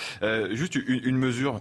[0.51, 1.59] juste une, mesure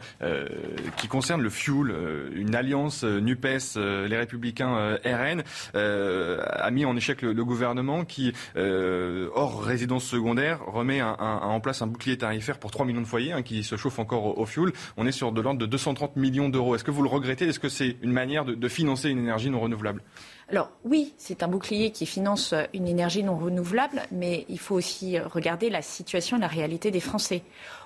[0.96, 1.94] qui concerne le fuel.
[2.34, 5.42] une alliance NUPES, les Républicains RN,
[5.74, 11.86] a mis en échec le, le gouvernement qui, hors résidence secondaire, remet en place un
[11.86, 14.72] bouclier tarifaire pour 3 millions de foyers hein, qui se chauffent encore au, fuel.
[14.96, 16.74] On est sur de l'ordre de 230 millions d'euros.
[16.74, 17.46] Est-ce que vous le regrettez?
[17.46, 20.02] Est-ce que c'est une manière de, financer une énergie non renouvelable?
[20.50, 25.18] Alors oui, c'est un bouclier qui finance une énergie non renouvelable, mais il faut aussi
[25.18, 27.42] regarder la situation et la réalité des Français.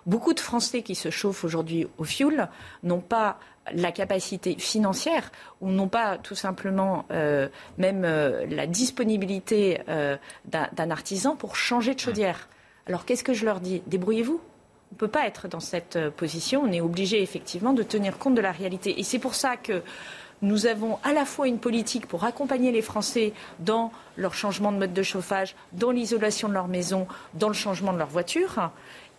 [0.06, 2.48] Beaucoup de Français qui se chauffent aujourd'hui au fuel
[2.82, 3.38] n'ont pas
[3.74, 5.30] la capacité financière
[5.60, 10.16] ou n'ont pas tout simplement euh, même euh, la disponibilité euh,
[10.46, 12.48] d'un artisan pour changer de chaudière.
[12.86, 13.82] Alors qu'est-ce que je leur dis?
[13.86, 14.40] Débrouillez-vous.
[14.90, 16.62] On ne peut pas être dans cette position.
[16.64, 18.98] On est obligé effectivement de tenir compte de la réalité.
[18.98, 19.82] Et c'est pour ça que
[20.42, 24.78] nous avons à la fois une politique pour accompagner les Français dans leur changement de
[24.78, 28.70] mode de chauffage, dans l'isolation de leur maison, dans le changement de leur voiture,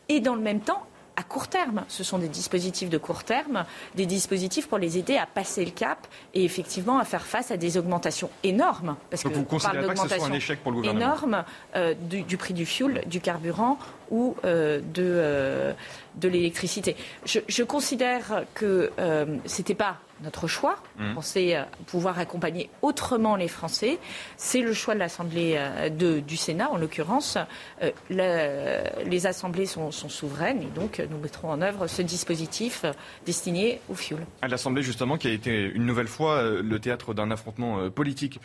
[0.07, 0.85] et dans le même temps
[1.19, 1.83] à court terme.
[1.89, 3.65] Ce sont des dispositifs de court terme,
[3.95, 7.57] des dispositifs pour les aider à passer le cap et effectivement à faire face à
[7.57, 8.95] des augmentations énormes.
[9.09, 11.43] Parce que vous ne considérez pas que ce soit un échec pour le gouvernement énorme
[11.75, 13.77] euh, du, prix du fuel, du carburant
[14.11, 15.73] ou euh, de, euh,
[16.15, 16.95] de l'électricité.
[17.25, 20.81] Je, je, considère que ce n'était pas notre choix.
[20.97, 21.11] Mmh.
[21.11, 23.99] On pensait euh, pouvoir accompagner autrement les Français.
[24.37, 25.89] C'est le choix de l'Assemblée euh,
[26.21, 27.37] du Sénat, en l'occurrence.
[27.81, 32.85] Euh, les assemblées sont, souveraines et donc nous mettrons en œuvre ce dispositif
[33.25, 34.21] destiné au fioul.
[34.41, 38.39] À l'Assemblée, justement, qui a été une nouvelle fois le théâtre d'un affrontement politique.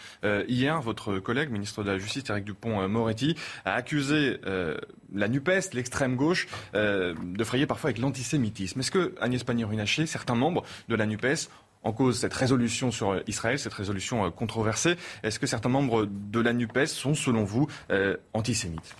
[0.49, 4.39] hier, votre collègue, ministre de la Justice, Eric Dupont-Moretti, a accusé
[5.15, 8.81] la NUPES, l'extrême gauche, de frayer parfois avec l'antisémitisme.
[8.81, 11.49] Est-ce que Agnès Pannier-Runacher, certains membres de la NUPES,
[11.85, 14.97] en cause cette résolution sur Israël, cette résolution euh, controversée.
[15.23, 18.97] Est-ce que certains membres de la NUPES sont, selon vous, euh, antisémites?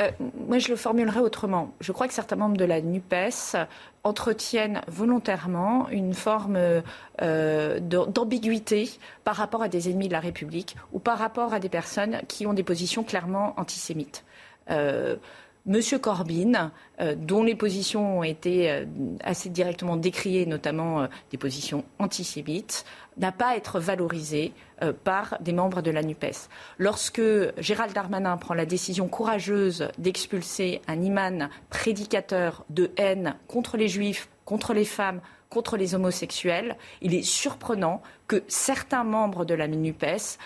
[0.00, 0.10] Euh,
[0.46, 1.74] moi, je le formulerai autrement.
[1.80, 3.56] Je crois que certains membres de la NUPES
[4.04, 6.58] entretiennent volontairement une forme
[7.20, 8.90] d'ambiguïté
[9.24, 12.46] par rapport à des ennemis de la République ou par rapport à des personnes qui
[12.46, 14.24] ont des positions clairement antisémites.
[15.66, 16.72] Monsieur Corbyn,
[17.02, 18.86] euh, dont les positions ont été euh,
[19.22, 22.86] assez directement décriées, notamment euh, des positions antisémites,
[23.18, 24.52] n'a pas à être valorisé
[25.04, 26.48] par des membres de la NUPES.
[26.78, 27.20] Lorsque
[27.58, 34.30] Gérald Darmanin prend la décision courageuse d'expulser un imam prédicateur de haine contre les juifs,
[34.46, 35.20] contre les femmes,
[35.50, 40.38] contre les homosexuels, il est surprenant que certains membres de la NUPES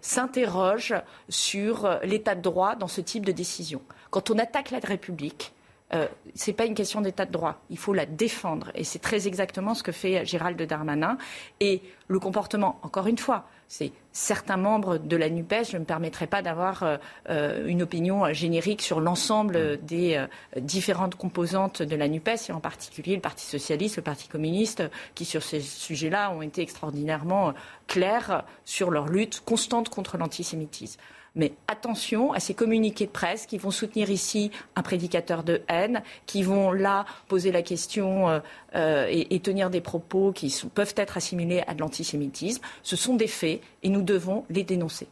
[0.00, 3.82] s'interrogent sur l'état de droit dans ce type de décision.
[4.16, 5.52] Quand on attaque la République,
[5.92, 7.60] euh, ce n'est pas une question d'état de droit.
[7.68, 8.72] Il faut la défendre.
[8.74, 11.18] Et c'est très exactement ce que fait Gérald Darmanin.
[11.60, 15.68] Et le comportement, encore une fois, c'est certains membres de la NUPES.
[15.68, 16.96] Je ne me permettrai pas d'avoir euh,
[17.28, 20.24] euh, une opinion générique sur l'ensemble des
[20.56, 24.82] différentes composantes de la NUPES, et en particulier le Parti socialiste, le Parti communiste,
[25.14, 27.52] qui sur ces sujets-là ont été extraordinairement
[27.86, 30.98] clairs sur leur lutte constante contre l'antisémitisme.
[31.36, 36.02] Mais attention à ces communiqués de presse qui vont soutenir ici un prédicateur de haine,
[36.24, 38.40] qui vont là poser la question euh,
[38.74, 42.62] euh, et, tenir des propos qui peuvent être assimilés à de l'antisémitisme.
[42.82, 45.06] Ce sont des faits et nous devons les dénoncer.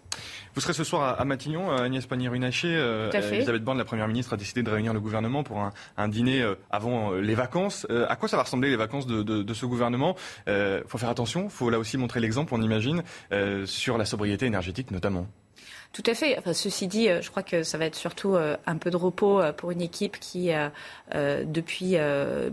[0.55, 3.11] Vous serez ce soir à, Matignon, euh, Agnès Pannier-Runacher.
[3.13, 7.13] Elisabeth Borne, la Première ministre, a décidé de réunir le gouvernement pour un, dîner avant
[7.13, 7.87] les vacances.
[8.09, 10.17] à quoi ça va ressembler les vacances de, de ce gouvernement?
[10.47, 13.03] Il faut faire attention, il faut là aussi montrer l'exemple, on imagine,
[13.67, 15.27] sur la sobriété énergétique notamment.
[15.95, 16.41] Tout à fait.
[16.53, 19.41] ceci dit, euh, je crois que ça va être surtout euh, un peu de repos
[19.41, 20.51] euh, pour une équipe qui,
[21.13, 21.97] depuis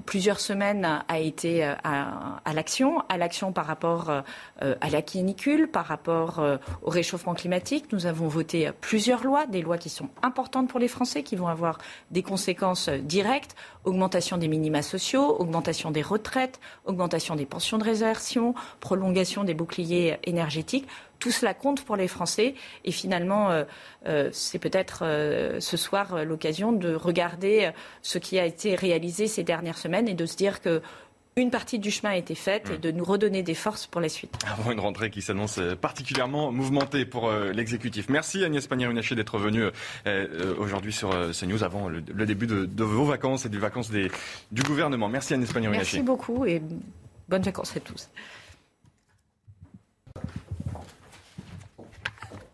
[0.06, 6.44] plusieurs semaines, a été à, l'action, à l'action par rapport à la canicule, par rapport
[6.84, 7.86] au réchauffement climatique.
[7.92, 11.48] Nous avons voté plusieurs lois, des lois qui sont importantes pour les Français, qui vont
[11.48, 11.80] avoir
[12.12, 18.54] des conséquences directes augmentation des minima sociaux, augmentation des retraites, augmentation des pensions de réservation,
[18.80, 20.88] prolongation des boucliers énergétiques
[21.22, 22.56] tout cela compte pour les Français.
[22.84, 23.64] Et finalement, euh,
[24.08, 27.72] euh, c'est peut-être euh, ce soir l'occasion de regarder
[28.02, 30.82] ce qui a été réalisé ces dernières semaines et de se dire que
[31.38, 32.82] une partie du chemin a été faite et mm.
[32.82, 34.34] de nous redonner des forces pour la suite.
[34.48, 38.10] Avant une rentrée qui s'annonce particulièrement mouvementée pour l'exécutif.
[38.10, 39.64] Merci Agnès Pannier-Runacher d'être venue
[40.58, 45.08] aujourd'hui sur CNews avant le, début de, vos vacances et des vacances du gouvernement.
[45.08, 45.98] Merci Agnès Pannier-Runacher.
[45.98, 46.62] Merci beaucoup et
[47.30, 48.10] bonnes vacances à tous.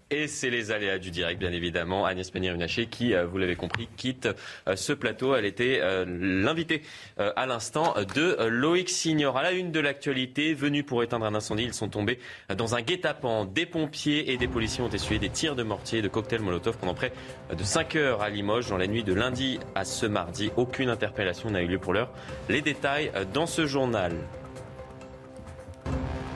[0.10, 2.06] Et c'est les aléas du direct, bien évidemment.
[2.06, 4.30] Agnès Pannier-Runacher, qui, euh, vous l'avez compris, quitte
[4.68, 5.36] euh, ce plateau.
[5.36, 6.82] Elle était euh, l'invitée
[7.18, 9.38] à l'instant de Loïc Signor.
[9.38, 12.20] À la une de l'actualité, venus pour éteindre un incendie, ils sont tombés
[12.56, 13.46] dans un guet-apens.
[13.46, 16.78] Des pompiers et des policiers ont essuyé des tirs de mortier et de cocktails Molotov
[16.78, 17.12] pendant près
[17.56, 18.70] de 5 heures à Limoges.
[18.70, 22.12] Dans la nuit de lundi à ce mardi, aucune interpellation n'a eu lieu pour l'heure.
[22.50, 24.14] Les détails dans ce journal.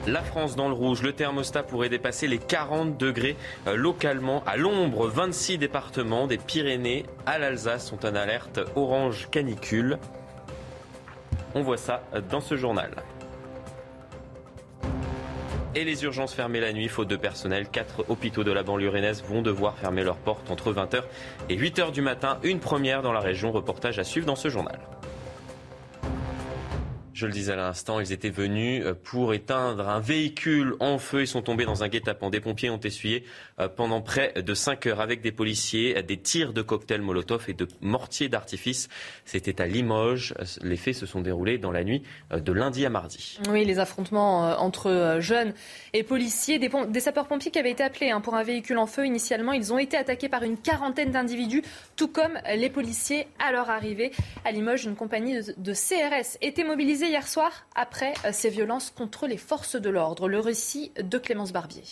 [0.08, 3.36] La France dans le rouge, le thermostat pourrait dépasser les 40 degrés
[3.68, 4.42] euh, localement.
[4.46, 9.98] À l'ombre, 26 départements des Pyrénées à l'Alsace sont en alerte orange canicule.
[11.54, 12.90] On voit ça euh, dans ce journal.
[15.76, 17.68] Et les urgences fermées la nuit, faute de personnel.
[17.68, 21.04] Quatre hôpitaux de la banlieue rennaise vont devoir fermer leurs portes entre 20h
[21.48, 22.40] et 8h du matin.
[22.42, 23.52] Une première dans la région.
[23.52, 24.80] Reportage à suivre dans ce journal.
[27.22, 31.20] Je le disais à l'instant, ils étaient venus euh, pour éteindre un véhicule en feu.
[31.20, 32.30] Ils sont tombés dans un guet-apens.
[32.30, 33.22] Des pompiers ont essuyé
[33.60, 37.52] euh, pendant près de 5 heures avec des policiers des tirs de cocktails Molotov et
[37.52, 38.88] de mortiers d'artifice.
[39.24, 40.34] C'était à Limoges.
[40.62, 43.38] Les faits se sont déroulés dans la nuit euh, de lundi à mardi.
[43.48, 45.54] Oui, les affrontements entre jeunes
[45.92, 49.52] et policiers, des, sapeurs-pompiers qui avaient été appelés hein, pour un véhicule en feu initialement,
[49.52, 51.62] ils ont été attaqués par une quarantaine d'individus,
[51.94, 54.10] tout comme les policiers à leur arrivée.
[54.44, 59.26] À Limoges, une compagnie de CRS était mobilisée hier soir après euh, ces violences contre
[59.26, 60.30] les forces de l'ordre.
[60.30, 61.84] Le récit de Clémence Barbier.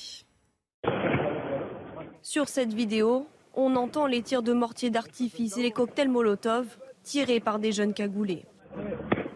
[2.22, 7.38] Sur cette vidéo, on entend les tirs de mortier d'artifice et les cocktails Molotov tirés
[7.38, 8.46] par des jeunes cagoulés.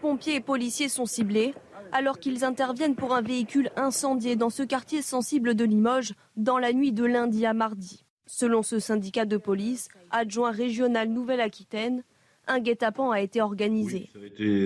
[0.01, 1.53] Pompiers et policiers sont ciblés
[1.91, 6.73] alors qu'ils interviennent pour un véhicule incendié dans ce quartier sensible de Limoges dans la
[6.73, 8.05] nuit de lundi à mardi.
[8.25, 12.03] Selon ce syndicat de police, adjoint régional Nouvelle-Aquitaine,
[12.47, 14.09] un guet-apens a été organisé.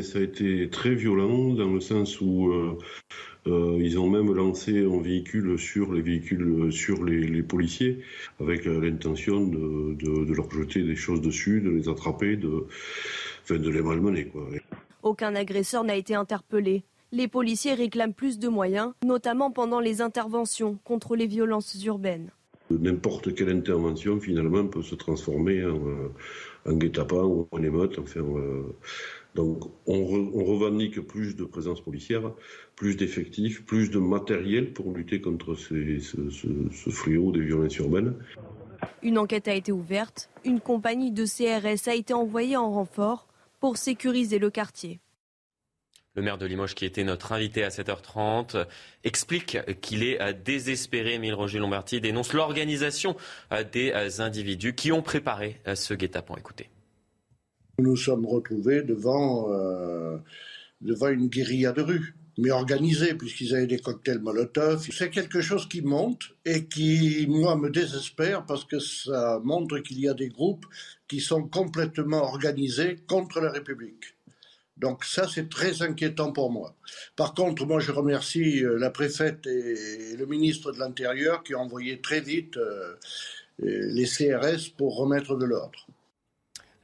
[0.01, 2.77] ça, a été, très violent dans le sens où euh,
[3.47, 7.99] euh, ils ont même lancé un véhicule sur les véhicules, sur les, policiers,
[8.39, 12.68] avec euh, l'intention de, leur jeter des choses dessus, de les attraper, de,
[13.49, 14.26] de les malmener.
[14.26, 14.47] Quoi.
[15.03, 16.84] Aucun agresseur n'a été interpellé.
[17.11, 22.30] Les policiers réclament plus de moyens, notamment pendant les interventions contre les violences urbaines.
[22.69, 26.11] N'importe quelle intervention, finalement, peut se transformer en,
[26.70, 28.76] un guet-apens en euh,
[29.36, 30.04] donc on,
[30.44, 32.32] revendique plus de présence policière,
[32.76, 38.16] plus d'effectifs, plus de matériel pour lutter contre ce, fléau des violences urbaines.
[39.04, 40.30] Une enquête a été ouverte.
[40.46, 43.28] Une compagnie de CRS a été envoyée en renfort
[43.60, 45.00] pour sécuriser le quartier.
[46.15, 48.65] Le maire de Limoges, qui était notre invité à 7h30,
[49.03, 51.14] explique qu'il est euh, désespéré.
[51.14, 53.15] Émile Roger Lombardi dénonce l'organisation
[53.52, 56.36] euh, des euh, individus qui ont préparé ce guet-apens.
[56.38, 56.69] Écoutez.
[57.77, 59.48] Nous nous sommes retrouvés devant,
[60.81, 64.88] devant une guérilla de rue mais organisée, puisqu'ils avaient des cocktails Molotov.
[64.91, 69.99] C'est quelque chose qui monte et qui, moi, me désespère parce que ça montre qu'il
[69.99, 70.65] y a des groupes
[71.07, 74.15] qui sont complètement organisés contre la République.
[74.80, 76.73] Donc ça, c'est très inquiétant pour moi.
[77.15, 81.61] Par contre, moi, je remercie euh, la préfète et le ministre de l'Intérieur qui ont
[81.61, 82.95] envoyé très vite euh,
[83.60, 85.85] les CRS pour remettre de l'ordre.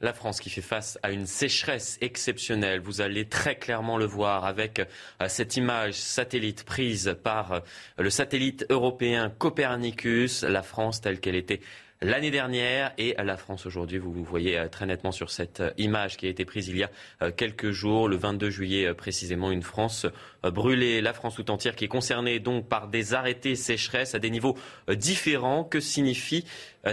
[0.02, 4.44] La France qui fait face à une sécheresse exceptionnelle, vous allez très clairement le voir
[4.44, 7.62] avec euh, cette image satellite prise par
[7.96, 11.60] le satellite européen Copernicus, la France telle qu'elle était
[12.06, 13.98] l'année dernière et la France aujourd'hui.
[13.98, 16.78] Vous vous voyez euh, très nettement sur cette euh, image qui a été prise il
[16.78, 16.90] y a
[17.22, 20.06] euh, quelques jours, le 22 juillet précisément, une France
[20.44, 24.30] brûlée, la France tout entière qui est concernée donc par des arrêtés sécheresse à des
[24.30, 24.56] niveaux
[24.88, 25.64] différents.
[25.64, 26.44] Que signifient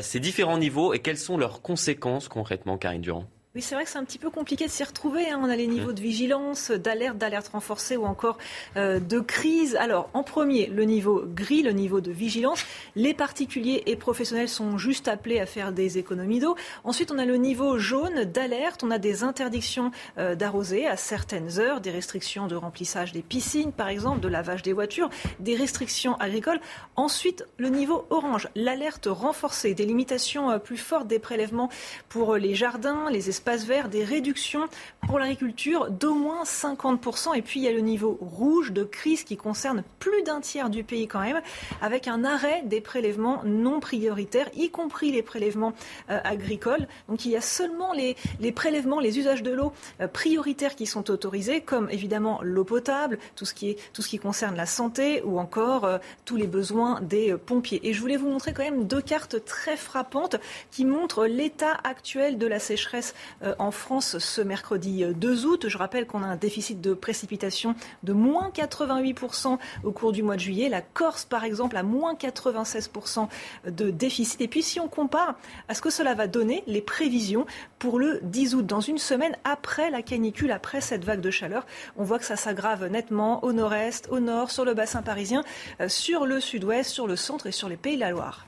[0.01, 3.27] ces différents niveaux et quelles sont leurs conséquences concrètement, Karine Durand?
[3.55, 5.29] Oui, c'est vrai que c'est un petit peu compliqué de s'y retrouver.
[5.29, 5.39] Hein.
[5.39, 8.39] On a les niveaux de vigilance, d'alerte, d'alerte renforcée ou encore
[8.77, 9.75] euh, de crise.
[9.75, 12.65] Alors, en premier, le niveau gris, le niveau de vigilance.
[12.95, 16.55] Les particuliers et professionnels sont juste appelés à faire des économies d'eau.
[16.83, 18.83] Ensuite, on a le niveau jaune d'alerte.
[18.83, 23.71] On a des interdictions euh, d'arroser à certaines heures, des restrictions de remplissage des piscines,
[23.71, 26.59] par exemple, de lavage des voitures, des restrictions agricoles.
[26.95, 31.69] Ensuite, le niveau orange, l'alerte renforcée, des limitations euh, plus fortes des prélèvements
[32.09, 34.69] pour les jardins, les espaces espaces verts, des réductions
[35.05, 37.35] pour l'agriculture d'au moins 50%.
[37.35, 40.69] Et puis il y a le niveau rouge de crise qui concerne plus d'un tiers
[40.69, 41.41] du pays quand même,
[41.81, 45.73] avec un arrêt des prélèvements non prioritaires, y compris les prélèvements
[46.09, 46.87] euh, agricoles.
[47.09, 48.15] Donc il y a seulement les,
[48.53, 53.43] prélèvements, les usages de l'eau euh, prioritaires qui sont autorisés, comme évidemment l'eau potable, tout
[53.43, 57.01] ce, qui est, tout ce qui concerne la santé ou encore euh, tous les besoins
[57.01, 57.81] des pompiers.
[57.83, 60.37] Et je voulais vous montrer quand même deux cartes très frappantes
[60.71, 63.13] qui montrent l'état actuel de la sécheresse
[63.59, 65.67] en France ce mercredi 2 août.
[65.67, 70.35] Je rappelle qu'on a un déficit de précipitation de moins 88% au cours du mois
[70.35, 70.69] de juillet.
[70.69, 73.27] La Corse, par exemple, a moins 96%
[73.67, 74.41] de déficit.
[74.41, 75.35] Et puis si on compare
[75.67, 77.45] à ce que cela va donner, les prévisions
[77.79, 81.65] pour le 10 août, dans une semaine après la canicule, après cette vague de chaleur,
[81.97, 85.43] on voit que ça s'aggrave nettement au nord-est, au nord, sur le bassin parisien,
[85.81, 88.47] euh, sur le sud-ouest, sur le centre et sur les Pays de la Loire.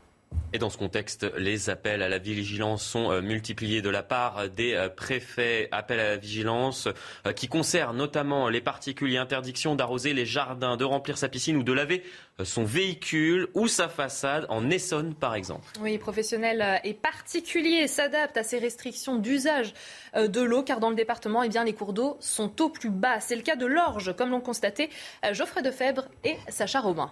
[0.55, 4.47] Et dans ce contexte, les appels à la vigilance sont euh, multipliés de la part
[4.47, 5.67] des euh, préfets.
[5.73, 6.87] Appels à la vigilance
[7.27, 11.63] euh, qui concernent notamment les particuliers, interdiction d'arroser les jardins, de remplir sa piscine ou
[11.63, 12.03] de laver
[12.41, 15.67] son véhicule ou sa façade en Essonne par exemple.
[15.81, 19.73] Oui, professionnels et particuliers s'adaptent à ces restrictions d'usage
[20.15, 23.19] de l'eau car dans le département, eh bien, les cours d'eau sont au plus bas.
[23.19, 24.89] C'est le cas de l'Orge comme l'ont constaté
[25.33, 27.11] Geoffrey Defebvre et Sacha Robin.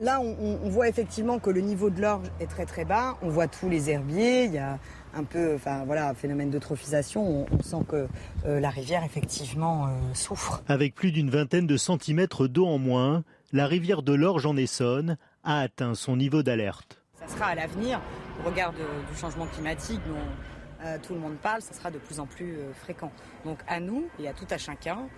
[0.00, 3.16] Là, on, voit effectivement que le niveau de l'orge est très très bas.
[3.20, 4.44] On voit tous les herbiers.
[4.44, 4.78] Il y a
[5.12, 7.46] un peu, enfin voilà, phénomène d'eutrophisation.
[7.50, 8.06] On, sent que
[8.46, 10.62] euh, la rivière effectivement euh, souffre.
[10.68, 15.16] Avec plus d'une vingtaine de centimètres d'eau en moins, la rivière de l'Orge en Essonne
[15.42, 17.02] a atteint son niveau d'alerte.
[17.18, 18.00] Ça sera à l'avenir,
[18.40, 22.20] au regard du changement climatique dont euh, tout le monde parle, ça sera de plus
[22.20, 23.10] en plus fréquent.
[23.44, 25.08] Donc à nous et à tout à chacun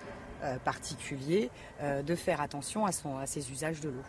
[0.64, 1.50] particulier
[1.82, 4.02] de faire attention à, son, à ses usages de l'eau.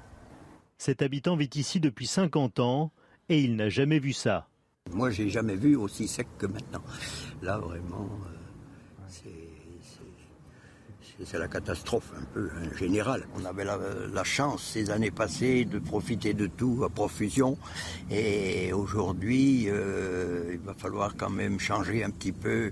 [0.84, 2.92] Cet habitant vit ici depuis 50 ans
[3.30, 4.48] et il n'a jamais vu ça.
[4.92, 6.82] Moi, j'ai jamais vu aussi sec que maintenant.
[7.44, 8.41] Là, vraiment, euh,
[11.26, 13.28] c'est la catastrophe un peu en général.
[13.40, 17.58] On avait la, chance ces années passées de profiter de tout à profusion
[18.10, 22.72] et aujourd'hui euh, il va falloir quand même changer un petit peu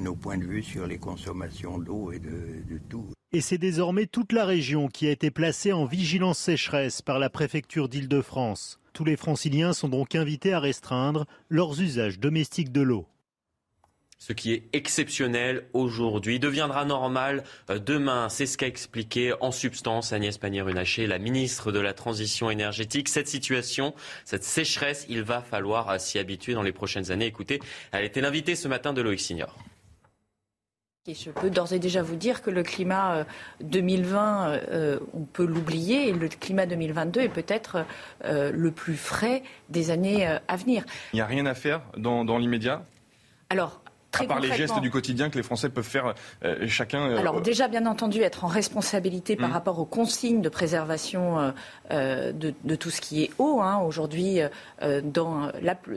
[0.00, 3.06] nos points de vue sur les consommations d'eau et de tout.
[3.32, 7.28] Et c'est désormais toute la région qui a été placée en vigilance sécheresse par la
[7.28, 8.78] préfecture d'Île-de-France.
[8.92, 13.06] Tous les franciliens sont donc invités à restreindre leurs usages domestiques de l'eau.
[14.18, 18.28] Ce qui est exceptionnel aujourd'hui deviendra normal euh, demain.
[18.28, 23.08] C'est ce qu'a expliqué en substance Agnès Pannier-Runacher, la ministre de la Transition énergétique.
[23.08, 27.26] Cette situation, cette sécheresse, il va falloir euh, s'y habituer dans les prochaines années.
[27.26, 27.60] Écoutez,
[27.92, 29.56] elle était l'invitée ce matin de Loïc Signor.
[31.14, 33.24] Je peux d'ores et déjà vous dire que le climat
[33.60, 37.84] 2020, euh, euh, on peut l'oublier, et le climat 2022 est peut-être
[38.24, 40.84] euh, le plus frais des années à venir.
[41.12, 42.84] Il n'y a rien à faire dans, dans l'immédiat?
[43.50, 43.80] Alors,
[44.20, 46.14] à part les gestes du quotidien que les Français peuvent faire
[46.44, 47.10] euh, chacun.
[47.10, 49.52] Euh, Alors déjà, bien entendu, être en responsabilité par mm.
[49.52, 51.52] rapport aux consignes de préservation
[51.90, 53.60] euh, de, tout ce qui est eau.
[53.60, 53.78] Hein.
[53.78, 54.40] Aujourd'hui,
[54.80, 55.50] dans,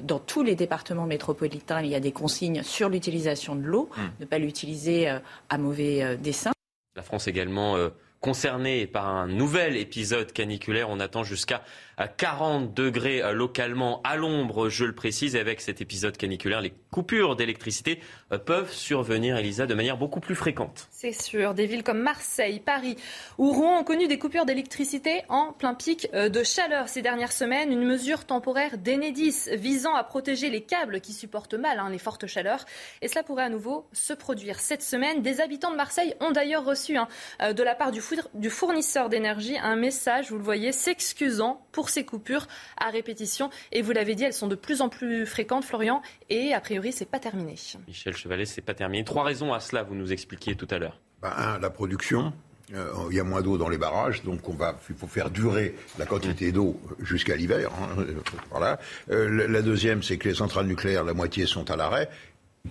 [0.04, 4.02] dans, tous les départements métropolitains, il y a des consignes sur l'utilisation de l'eau, mm.
[4.22, 5.10] ne pas l'utiliser
[5.50, 6.52] à mauvais dessein.
[6.96, 7.78] La France également
[8.22, 10.90] concernée par un nouvel épisode caniculaire.
[10.90, 11.62] On attend jusqu'à
[12.08, 15.36] 40 degrés euh, localement à l'ombre, je le précise.
[15.36, 18.00] Et avec cet épisode caniculaire, les coupures d'électricité
[18.32, 20.88] euh, peuvent survenir, Elisa, de manière beaucoup plus fréquente.
[20.92, 21.54] C'est sûr.
[21.54, 22.96] Des villes comme Marseille, Paris
[23.38, 27.34] ou Rouen ont connu des coupures d'électricité en plein pic euh, de chaleur ces dernières
[27.34, 27.72] semaines.
[27.72, 32.28] Une mesure temporaire d'Enedis visant à protéger les câbles qui supportent mal hein, les fortes
[32.28, 32.66] chaleurs.
[33.02, 35.22] Et cela pourrait à nouveau se produire cette semaine.
[35.22, 37.08] Des habitants de Marseille ont d'ailleurs reçu hein,
[37.40, 42.48] de la part du fournisseur d'énergie un message, vous le voyez, s'excusant pour ces coupures
[42.78, 43.50] à répétition.
[43.72, 46.92] Et vous l'avez dit, elles sont de plus en plus fréquentes, Florian, et a priori,
[46.92, 47.56] c'est pas terminé.
[47.88, 49.04] Michel Chevalet, c'est pas terminé.
[49.04, 51.00] Trois raisons à cela, vous nous expliquiez tout à l'heure.
[51.22, 52.34] Ben, un, la production.
[52.74, 55.32] Euh, il y a moins d'eau dans les barrages, donc on va, il faut faire
[55.32, 57.72] durer la quantité d'eau jusqu'à l'hiver.
[57.74, 58.14] Hein, euh,
[58.52, 58.80] voilà.
[59.10, 62.10] Euh, la deuxième, c'est que les centrales nucléaires, la moitié sont à l'arrêt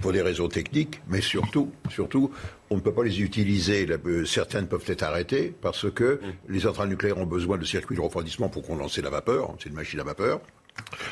[0.01, 2.31] pour des raisons techniques, mais surtout, surtout,
[2.71, 3.87] on ne peut pas les utiliser.
[3.89, 6.53] Euh, certaines peuvent être arrêtées parce que mm.
[6.53, 9.55] les centrales nucléaires ont besoin de circuits de refroidissement pour condenser la vapeur.
[9.59, 10.41] C'est une machine à vapeur.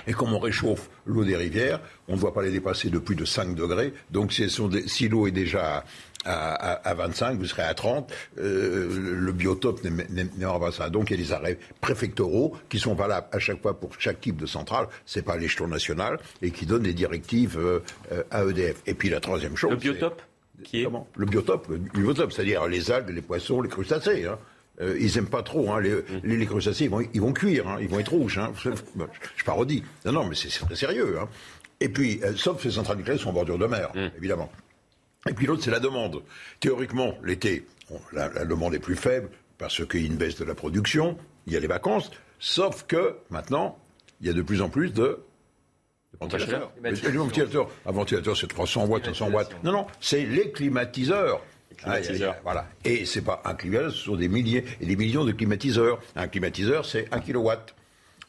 [0.07, 3.17] Et comme on réchauffe l'eau des rivières, on ne doit pas les dépasser de plus
[3.17, 3.93] de 5 degrés.
[4.11, 5.85] Donc si, l'eau est déjà
[6.27, 9.81] à, 25, vous serez à 30, euh, le biotope
[10.39, 10.91] n'aura pas ça.
[10.91, 14.21] Donc il y a des arrêts préfectoraux qui sont valables à chaque fois pour chaque
[14.21, 17.81] type de centrale, c'est pas l'échelon national, et qui donnent des directives euh,
[18.31, 18.83] à EDF.
[18.87, 19.71] Et puis la troisième chose...
[19.71, 20.23] Le biotope
[20.65, 20.89] qui est...
[21.17, 24.25] Le biotope, le biotope, c'est-à-dire les algues, les poissons, les crustacés.
[24.25, 24.39] Hein.
[24.81, 25.71] Euh, ils aiment pas trop.
[25.73, 28.41] Hein, les, les, crustacés, ils vont, ils vont cuire, hein, ils vont être rouges.
[29.37, 29.83] Je parodie.
[30.05, 31.19] Non, non, mais c'est très sérieux.
[31.81, 34.17] Et puis, euh, sauf ces centrales nucléaires sont en bordure de mer, mm.
[34.19, 34.51] évidemment.
[35.29, 36.23] Et puis l'autre, c'est la demande.
[36.61, 37.67] Théoriquement, l'été,
[38.13, 41.53] la, demande est plus faible parce qu'il y a une baisse de la production, il
[41.53, 43.79] y a les vacances, sauf que maintenant,
[44.21, 45.21] il y a de plus en plus de
[46.21, 47.69] ventilateurs.
[47.85, 49.57] Un ventilateur, c'est 300 watts, 500 watts.
[49.65, 51.43] Non, non, c'est les climatiseurs.
[51.77, 52.37] Climatiseur.
[52.43, 52.67] voilà.
[52.85, 56.01] Et c'est pas un climatiseur, ce sont des milliers et des millions de climatiseurs.
[56.15, 57.75] Un climatiseur, c'est un kilowatt.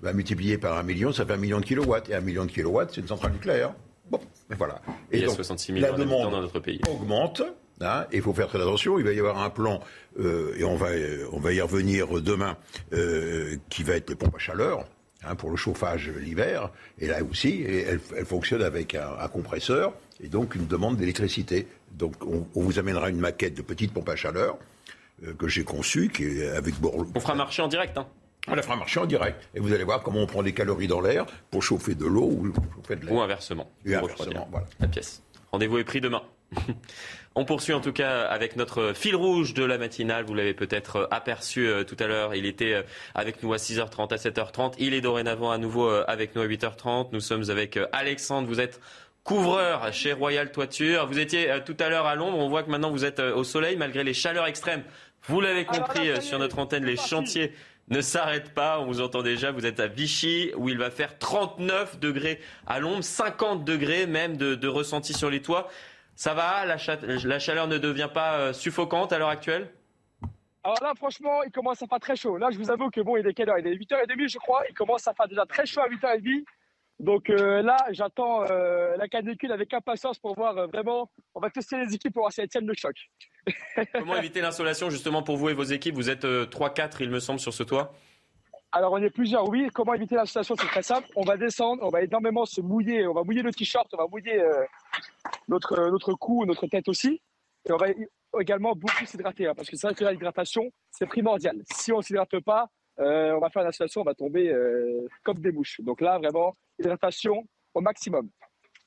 [0.01, 2.09] Va multiplier par un million, ça fait un million de kilowatts.
[2.09, 3.73] Et un million de kilowatts, c'est une centrale nucléaire.
[4.09, 4.19] Bon,
[4.57, 4.81] voilà.
[5.11, 6.81] Et il y a 66 millions la demande dans notre pays.
[6.89, 7.41] augmente.
[7.79, 8.97] Hein, il faut faire très attention.
[8.97, 9.81] Il va y avoir un plan,
[10.19, 10.87] euh, et on va,
[11.31, 12.57] on va y revenir demain,
[12.93, 14.85] euh, qui va être les pompes à chaleur.
[15.23, 16.69] Hein, pour le chauffage l'hiver,
[16.99, 21.67] et là aussi, elle, elle fonctionne avec un, un, compresseur, et donc une demande d'électricité.
[21.91, 24.59] Donc on, on, vous amènera une maquette de petite pompe à chaleur
[25.25, 27.09] euh, que j'ai conçue, qui est avec Borloo.
[27.15, 27.97] On fera marcher en direct.
[27.97, 28.05] Hein.
[28.47, 29.49] On la fera marcher en direct.
[29.53, 32.29] Et vous allez voir comment on prend des calories dans l'air pour chauffer de l'eau
[32.31, 33.13] ou chauffer de l'air.
[33.13, 33.69] Ou inversement.
[33.85, 34.65] Et inversement, voilà.
[34.79, 35.21] La pièce.
[35.51, 36.21] Rendez-vous est pris demain.
[37.35, 40.25] On poursuit en tout cas avec notre fil rouge de la matinale.
[40.25, 42.33] Vous l'avez peut-être aperçu euh, tout à l'heure.
[42.33, 42.81] Il était euh,
[43.13, 44.73] avec nous à 6h30, à 7h30.
[44.79, 47.09] Il est dorénavant à nouveau euh, avec nous à 8h30.
[47.11, 48.47] Nous sommes avec Alexandre.
[48.47, 48.81] Vous êtes
[49.23, 51.05] couvreur chez Royal Toiture.
[51.05, 52.39] Vous étiez tout à l'heure à l'ombre.
[52.39, 54.83] On voit que maintenant vous êtes au soleil malgré les chaleurs extrêmes.
[55.27, 57.53] Vous l'avez compris sur notre antenne, les chantiers
[57.89, 58.79] ne s'arrêtent pas.
[58.79, 59.51] On vous entend déjà.
[59.51, 64.37] Vous êtes à Vichy où il va faire 39 degrés à l'ombre, 50 degrés même
[64.37, 65.67] de, de ressenti sur les toits.
[66.15, 66.77] Ça va la,
[67.23, 69.69] la, chaleur ne devient pas euh, suffocante à l'heure actuelle?
[70.63, 72.37] Alors là, franchement, il commence à faire très chaud.
[72.37, 73.59] Là, je vous avoue que bon, il est quelle heure?
[73.59, 74.63] Il est 8h30, je crois.
[74.69, 76.43] Il commence à faire déjà très chaud à 8h30.
[76.99, 81.11] Donc euh, là, j'attends euh, la canicule avec impatience pour voir euh, vraiment.
[81.35, 82.95] On va tester les équipes pour voir si elles tiennent le choc.
[83.93, 85.93] Comment éviter l'insolation justement pour vous et vos équipes?
[85.93, 87.93] Vous êtes 3-4, il me semble, sur ce toit
[88.73, 89.69] alors on est plusieurs, oui.
[89.73, 90.53] Comment éviter l'insolation?
[90.59, 91.07] C'est très simple.
[91.15, 94.07] On va descendre, on va énormément se mouiller, on va mouiller le t-shirt, on va
[94.07, 94.43] mouiller
[95.47, 97.21] notre, notre cou, notre tête aussi.
[97.67, 97.87] Et on va
[98.39, 101.63] également beaucoup s'hydrater, hein, parce que c'est vrai que l'hydratation, c'est primordial.
[101.71, 102.69] Si on ne s'hydrate pas,
[102.99, 105.81] euh, on va faire une installation, on va tomber euh, comme des mouches.
[105.81, 108.29] Donc là, vraiment, hydratation au maximum.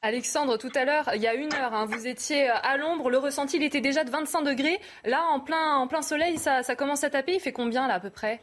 [0.03, 3.19] Alexandre, tout à l'heure, il y a une heure, hein, vous étiez à l'ombre, le
[3.19, 4.79] ressenti, il était déjà de 25 degrés.
[5.05, 7.35] Là, en plein, en plein soleil, ça, ça commence à taper.
[7.35, 8.41] Il fait combien, là, à peu près?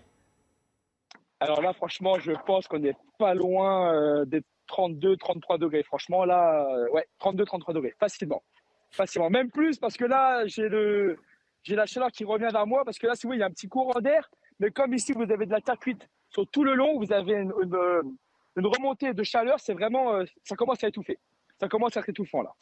[1.40, 5.84] Alors là, franchement, je pense qu'on n'est pas loin euh, des 32, 33 degrés.
[5.84, 8.44] Franchement, là, euh, ouais, 32, 33 degrés, facilement.
[8.92, 9.30] Facilement.
[9.30, 11.18] Même plus, parce que là, j'ai le,
[11.64, 13.44] j'ai la chaleur qui revient vers moi, parce que là, si vous voyez, il y
[13.44, 14.30] a un petit courant d'air.
[14.60, 17.34] Mais comme ici, vous avez de la terre cuite sur tout le long, vous avez
[17.34, 18.18] une, une,
[18.58, 21.18] une remontée de chaleur, c'est vraiment, euh, ça commence à étouffer.
[21.60, 22.54] Ça commence à être étouffant, là.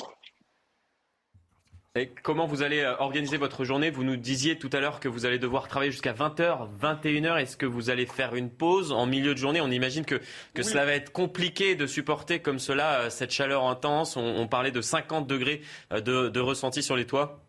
[1.98, 3.90] Et comment vous allez euh, organiser votre journée?
[3.90, 7.41] Vous nous disiez tout à l'heure que vous allez devoir travailler jusqu'à 20h, 21h.
[7.41, 9.61] Est-ce que vous allez faire une pause en milieu de journée?
[9.61, 10.22] On imagine que, que
[10.57, 10.64] oui.
[10.65, 14.17] cela va être compliqué de supporter comme cela cette chaleur intense.
[14.17, 17.44] On, on parlait de 50 degrés de, de, ressenti sur les toits.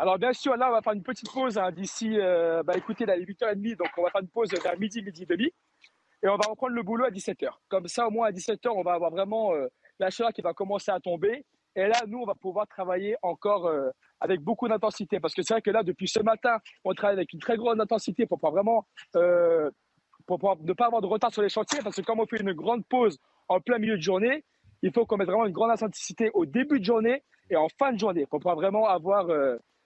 [0.00, 3.04] Alors bien sûr, là, on va faire une petite pause hein, d'ici, euh, bah, écoutez,
[3.04, 5.52] là, il est 8h30, donc on va faire une pause vers midi, midi et demi.
[6.22, 7.50] Et on va reprendre le boulot à 17h.
[7.68, 9.66] Comme ça, au moins à 17h, on va avoir vraiment euh,
[9.98, 11.44] la chaleur qui va commencer à tomber.
[11.76, 15.20] Et là, nous, on va pouvoir travailler encore euh, avec beaucoup d'intensité.
[15.20, 17.78] Parce que c'est vrai que là, depuis ce matin, on travaille avec une très grande
[17.78, 18.86] intensité pour pouvoir vraiment
[20.24, 21.80] pour ne pas avoir de retard sur les chantiers.
[21.84, 24.46] Parce que comme on fait une grande pause en plein milieu de journée,
[24.80, 27.92] il faut qu'on mette vraiment une grande intensité au début de journée et en fin
[27.92, 29.28] de journée pour pouvoir vraiment avoir,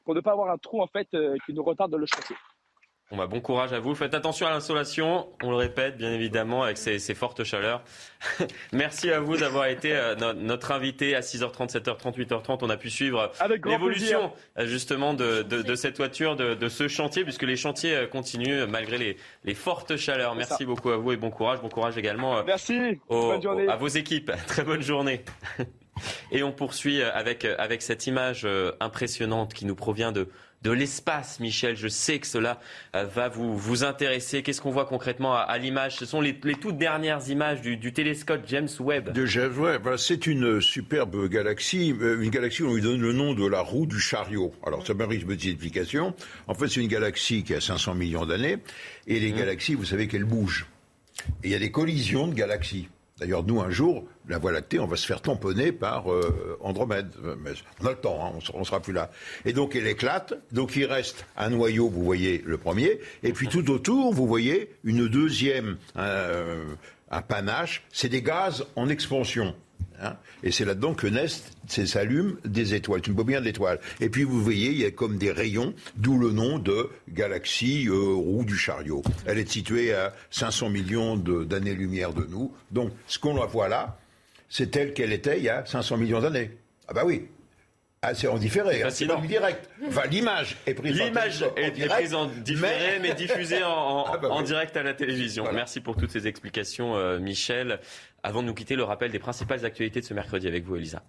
[0.04, 2.36] pour ne pas avoir un trou en fait euh, qui nous retarde dans le chantier.
[3.10, 3.94] Bon bah bon courage à vous.
[3.94, 7.82] Faites attention à l'insolation, on le répète bien évidemment avec ces, ces fortes chaleurs.
[8.72, 12.58] Merci à vous d'avoir été euh, no notre invité à 6h30, 7h30, 8h30.
[12.62, 13.30] On a pu suivre
[13.66, 18.06] l'évolution justement de, de, de, cette toiture, de, de, ce chantier, puisque les chantiers euh,
[18.06, 20.34] continuent malgré les, les fortes chaleurs.
[20.34, 21.60] Merci beaucoup à vous et bon courage.
[21.60, 23.00] Bon courage également Merci.
[23.10, 23.68] Aux, bonne journée.
[23.68, 24.32] à vos équipes.
[24.46, 25.22] Très bonne journée.
[26.32, 28.46] Et on poursuit avec, avec cette image
[28.80, 30.28] impressionnante qui nous provient de,
[30.64, 31.76] de l'espace, Michel.
[31.76, 32.58] Je sais que cela
[32.92, 34.42] va vous, vous intéresser.
[34.42, 35.96] Qu'est-ce qu'on voit concrètement à, à l'image?
[35.96, 39.12] Ce sont les, les, toutes dernières images du, du, télescope James Webb.
[39.12, 43.46] De James Webb, c'est une superbe galaxie, une galaxie on lui donne le nom de
[43.46, 44.52] la roue du chariot.
[44.66, 46.14] Alors ça mérite une petite explication.
[46.48, 48.58] En fait, c'est une galaxie qui a 500 millions d'années,
[49.06, 49.36] et les mmh.
[49.36, 50.66] galaxies, vous savez qu'elles bougent.
[51.42, 52.88] Et il y a des collisions de galaxies.
[53.24, 57.08] D'ailleurs, nous, un jour, la Voie lactée, on va se faire tamponner par euh, Andromède.
[57.42, 59.10] Mais on a le temps, hein, on ne sera plus là.
[59.46, 60.34] Et donc, elle éclate.
[60.52, 63.00] Donc, il reste un noyau, vous voyez le premier.
[63.22, 66.66] Et puis, tout autour, vous voyez une deuxième, euh,
[67.10, 67.82] un panache.
[67.90, 69.54] C'est des gaz en expansion.
[70.02, 73.80] Hein et c'est là-dedans que naissent, s'allument des étoiles, c'est une bobine d'étoiles.
[74.00, 77.86] Et puis vous voyez, il y a comme des rayons, d'où le nom de galaxie
[77.88, 79.02] euh, roue du chariot.
[79.26, 82.52] Elle est située à 500 millions d'années-lumière de, de nous.
[82.70, 83.98] Donc ce qu'on voit là,
[84.48, 86.50] c'est telle qu'elle était il y a 500 millions d'années.
[86.88, 87.26] Ah bah oui,
[88.06, 89.68] ah, c'est en différé, hein, c'est pas en direct.
[89.86, 93.64] Enfin, l'image est prise L'image en, est, direct, est prise en différé, mais, mais diffusée
[93.64, 94.36] en, en, ah bah oui.
[94.36, 95.44] en, direct à la télévision.
[95.44, 95.58] Voilà.
[95.58, 97.80] Merci pour toutes ces explications, euh, Michel.
[98.22, 101.02] Avant de nous quitter, le rappel des principales actualités de ce mercredi avec vous, Elisa.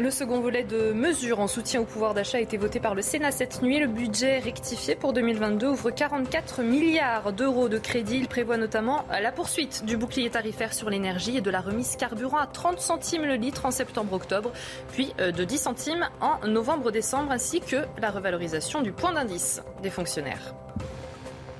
[0.00, 3.02] Le second volet de mesures en soutien au pouvoir d'achat a été voté par le
[3.02, 3.78] Sénat cette nuit.
[3.78, 8.16] Le budget rectifié pour 2022 ouvre 44 milliards d'euros de crédit.
[8.16, 12.38] Il prévoit notamment la poursuite du bouclier tarifaire sur l'énergie et de la remise carburant
[12.38, 14.52] à 30 centimes le litre en septembre-octobre,
[14.90, 19.90] puis euh, de 10 centimes en novembre-décembre, ainsi que la revalorisation du point d'indice des
[19.90, 20.54] fonctionnaires.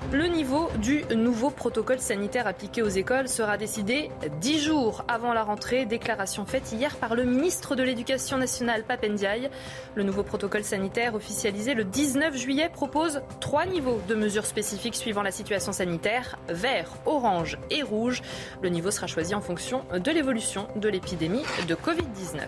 [0.09, 4.09] Le niveau du nouveau protocole sanitaire appliqué aux écoles sera décidé
[4.41, 5.85] dix jours avant la rentrée.
[5.85, 9.49] Déclaration faite hier par le ministre de l'Éducation nationale, Papendiaï.
[9.95, 15.21] Le nouveau protocole sanitaire officialisé le 19 juillet propose trois niveaux de mesures spécifiques suivant
[15.21, 18.21] la situation sanitaire vert, orange et rouge.
[18.61, 22.47] Le niveau sera choisi en fonction de l'évolution de l'épidémie de Covid-19.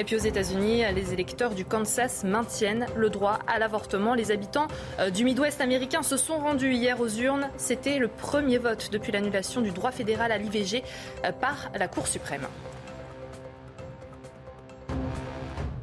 [0.00, 4.14] Et puis aux États-Unis, les électeurs du Kansas maintiennent le droit à l'avortement.
[4.14, 4.66] Les habitants
[4.98, 7.50] euh, du Midwest américain se sont rendus hier aux urnes.
[7.58, 10.82] C'était le premier vote depuis l'annulation du droit fédéral à l'IVG
[11.26, 12.46] euh, par la Cour suprême.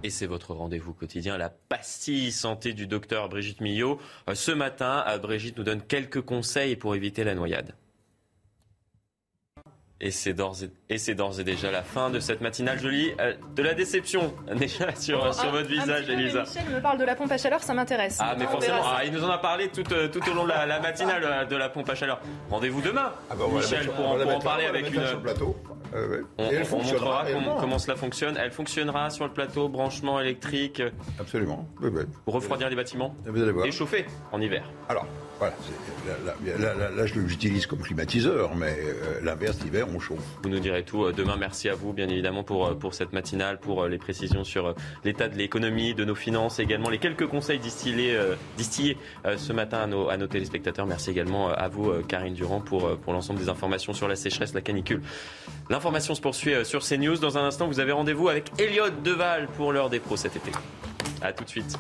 [0.02, 4.00] Et c'est votre rendez-vous quotidien, la pastille santé du docteur Brigitte Millot.
[4.28, 7.76] Euh, ce matin, Brigitte nous donne quelques conseils pour éviter la noyade.
[10.00, 12.80] Et c'est d'ores et, déjà la fin de cette matinale.
[12.80, 16.42] Je lis euh, de la déception déjà sur, oh, sur votre visage, Elisa.
[16.44, 18.18] Michel me parle de la pompe à chaleur, ça m'intéresse.
[18.20, 20.50] Ah, mais forcément, ah, il nous en a parlé tout, euh, tout au long de
[20.50, 22.22] la, matinale euh, de la pompe à chaleur.
[22.50, 25.06] Rendez-vous demain, ah bah, Michel, pour, en parler avec une.
[25.06, 25.56] Sur le plateau.
[26.38, 27.26] on, et elle on montrera
[27.60, 28.38] comment, cela fonctionne.
[28.38, 30.82] Elle fonctionnera sur le plateau, branchement électrique.
[31.20, 31.68] Absolument.
[32.26, 33.16] Pour refroidir les bâtiments.
[33.26, 33.66] Vous allez voir.
[33.66, 34.64] Et chauffer en hiver.
[34.90, 35.06] Alors,
[35.40, 35.54] voilà,
[36.58, 40.24] là, là, je l'utilise comme climatiseur, mais euh, l'inverse, l'hiver, on chauffe.
[40.42, 41.06] Vous nous direz tout.
[41.06, 44.44] Euh, demain, merci à vous, bien évidemment, pour, euh, pour cette matinale, pour les précisions
[44.44, 48.18] sur l'état de l'économie, de nos finances, également les quelques conseils distillés,
[48.58, 48.98] distillés
[49.38, 50.86] ce matin à nos, à nos téléspectateurs.
[50.86, 54.62] Merci également à vous, Karine Durand, pour, pour l'ensemble des informations sur la sécheresse, la
[54.62, 55.02] canicule.
[55.70, 57.18] L'information se poursuit sur CNews.
[57.18, 60.52] Dans un instant, vous avez rendez-vous avec Elliot Deval pour l'heure des pros cet été.
[61.22, 61.78] A tout de suite.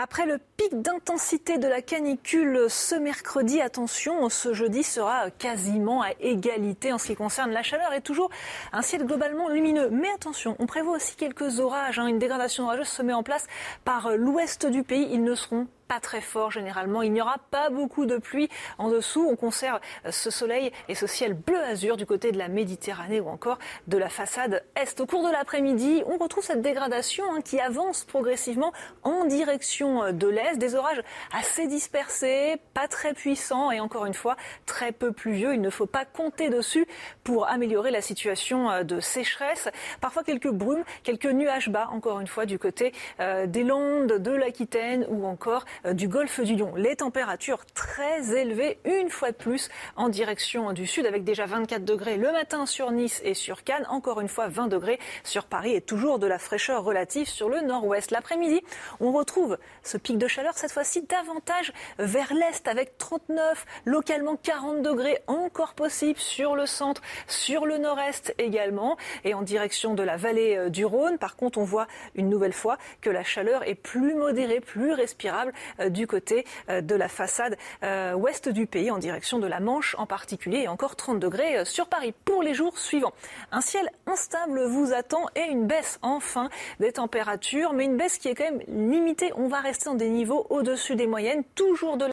[0.00, 6.10] Après le pic d'intensité de la canicule ce mercredi, attention, ce jeudi sera quasiment à
[6.20, 8.30] égalité en ce qui concerne la chaleur et toujours
[8.72, 9.90] un ciel globalement lumineux.
[9.90, 11.98] Mais attention, on prévoit aussi quelques orages.
[11.98, 12.06] Hein.
[12.06, 13.48] Une dégradation orageuse se met en place
[13.84, 15.08] par l'ouest du pays.
[15.10, 17.02] Ils ne seront pas très fort généralement.
[17.02, 19.26] Il n'y aura pas beaucoup de pluie en dessous.
[19.28, 23.28] On conserve ce soleil et ce ciel bleu azur du côté de la Méditerranée ou
[23.28, 25.00] encore de la façade est.
[25.00, 30.28] Au cours de l'après-midi, on retrouve cette dégradation hein, qui avance progressivement en direction de
[30.28, 30.56] l'est.
[30.58, 31.02] Des orages
[31.32, 34.36] assez dispersés, pas très puissants et encore une fois
[34.66, 35.54] très peu pluvieux.
[35.54, 36.86] Il ne faut pas compter dessus
[37.24, 39.68] pour améliorer la situation euh, de sécheresse.
[40.00, 44.30] Parfois quelques brumes, quelques nuages bas encore une fois du côté euh, des Landes, de
[44.32, 46.74] l'Aquitaine ou encore euh, du golfe du Lion.
[46.76, 51.84] Les températures très élevées, une fois de plus, en direction du sud, avec déjà 24
[51.84, 55.74] degrés le matin sur Nice et sur Cannes, encore une fois 20 degrés sur Paris
[55.74, 58.10] et toujours de la fraîcheur relative sur le nord-ouest.
[58.10, 58.60] L'après-midi,
[59.00, 64.82] on retrouve ce pic de chaleur, cette fois-ci davantage vers l'est, avec 39, localement 40
[64.82, 70.16] degrés encore possible sur le centre, sur le nord-est également, et en direction de la
[70.16, 71.18] vallée euh, du Rhône.
[71.18, 75.52] Par contre, on voit une nouvelle fois que la chaleur est plus modérée, plus respirable
[75.52, 75.52] euh,
[75.88, 79.94] du côté euh, de la façade euh, ouest du pays, en direction de la Manche
[79.98, 83.12] en particulier, et encore 30 degrés sur Paris pour les jours suivants.
[83.52, 86.48] Un ciel instable vous attend et une baisse enfin
[86.80, 89.32] des températures, mais une baisse qui est quand même limitée.
[89.36, 92.08] On va rester dans des niveaux au-dessus des moyennes, toujours de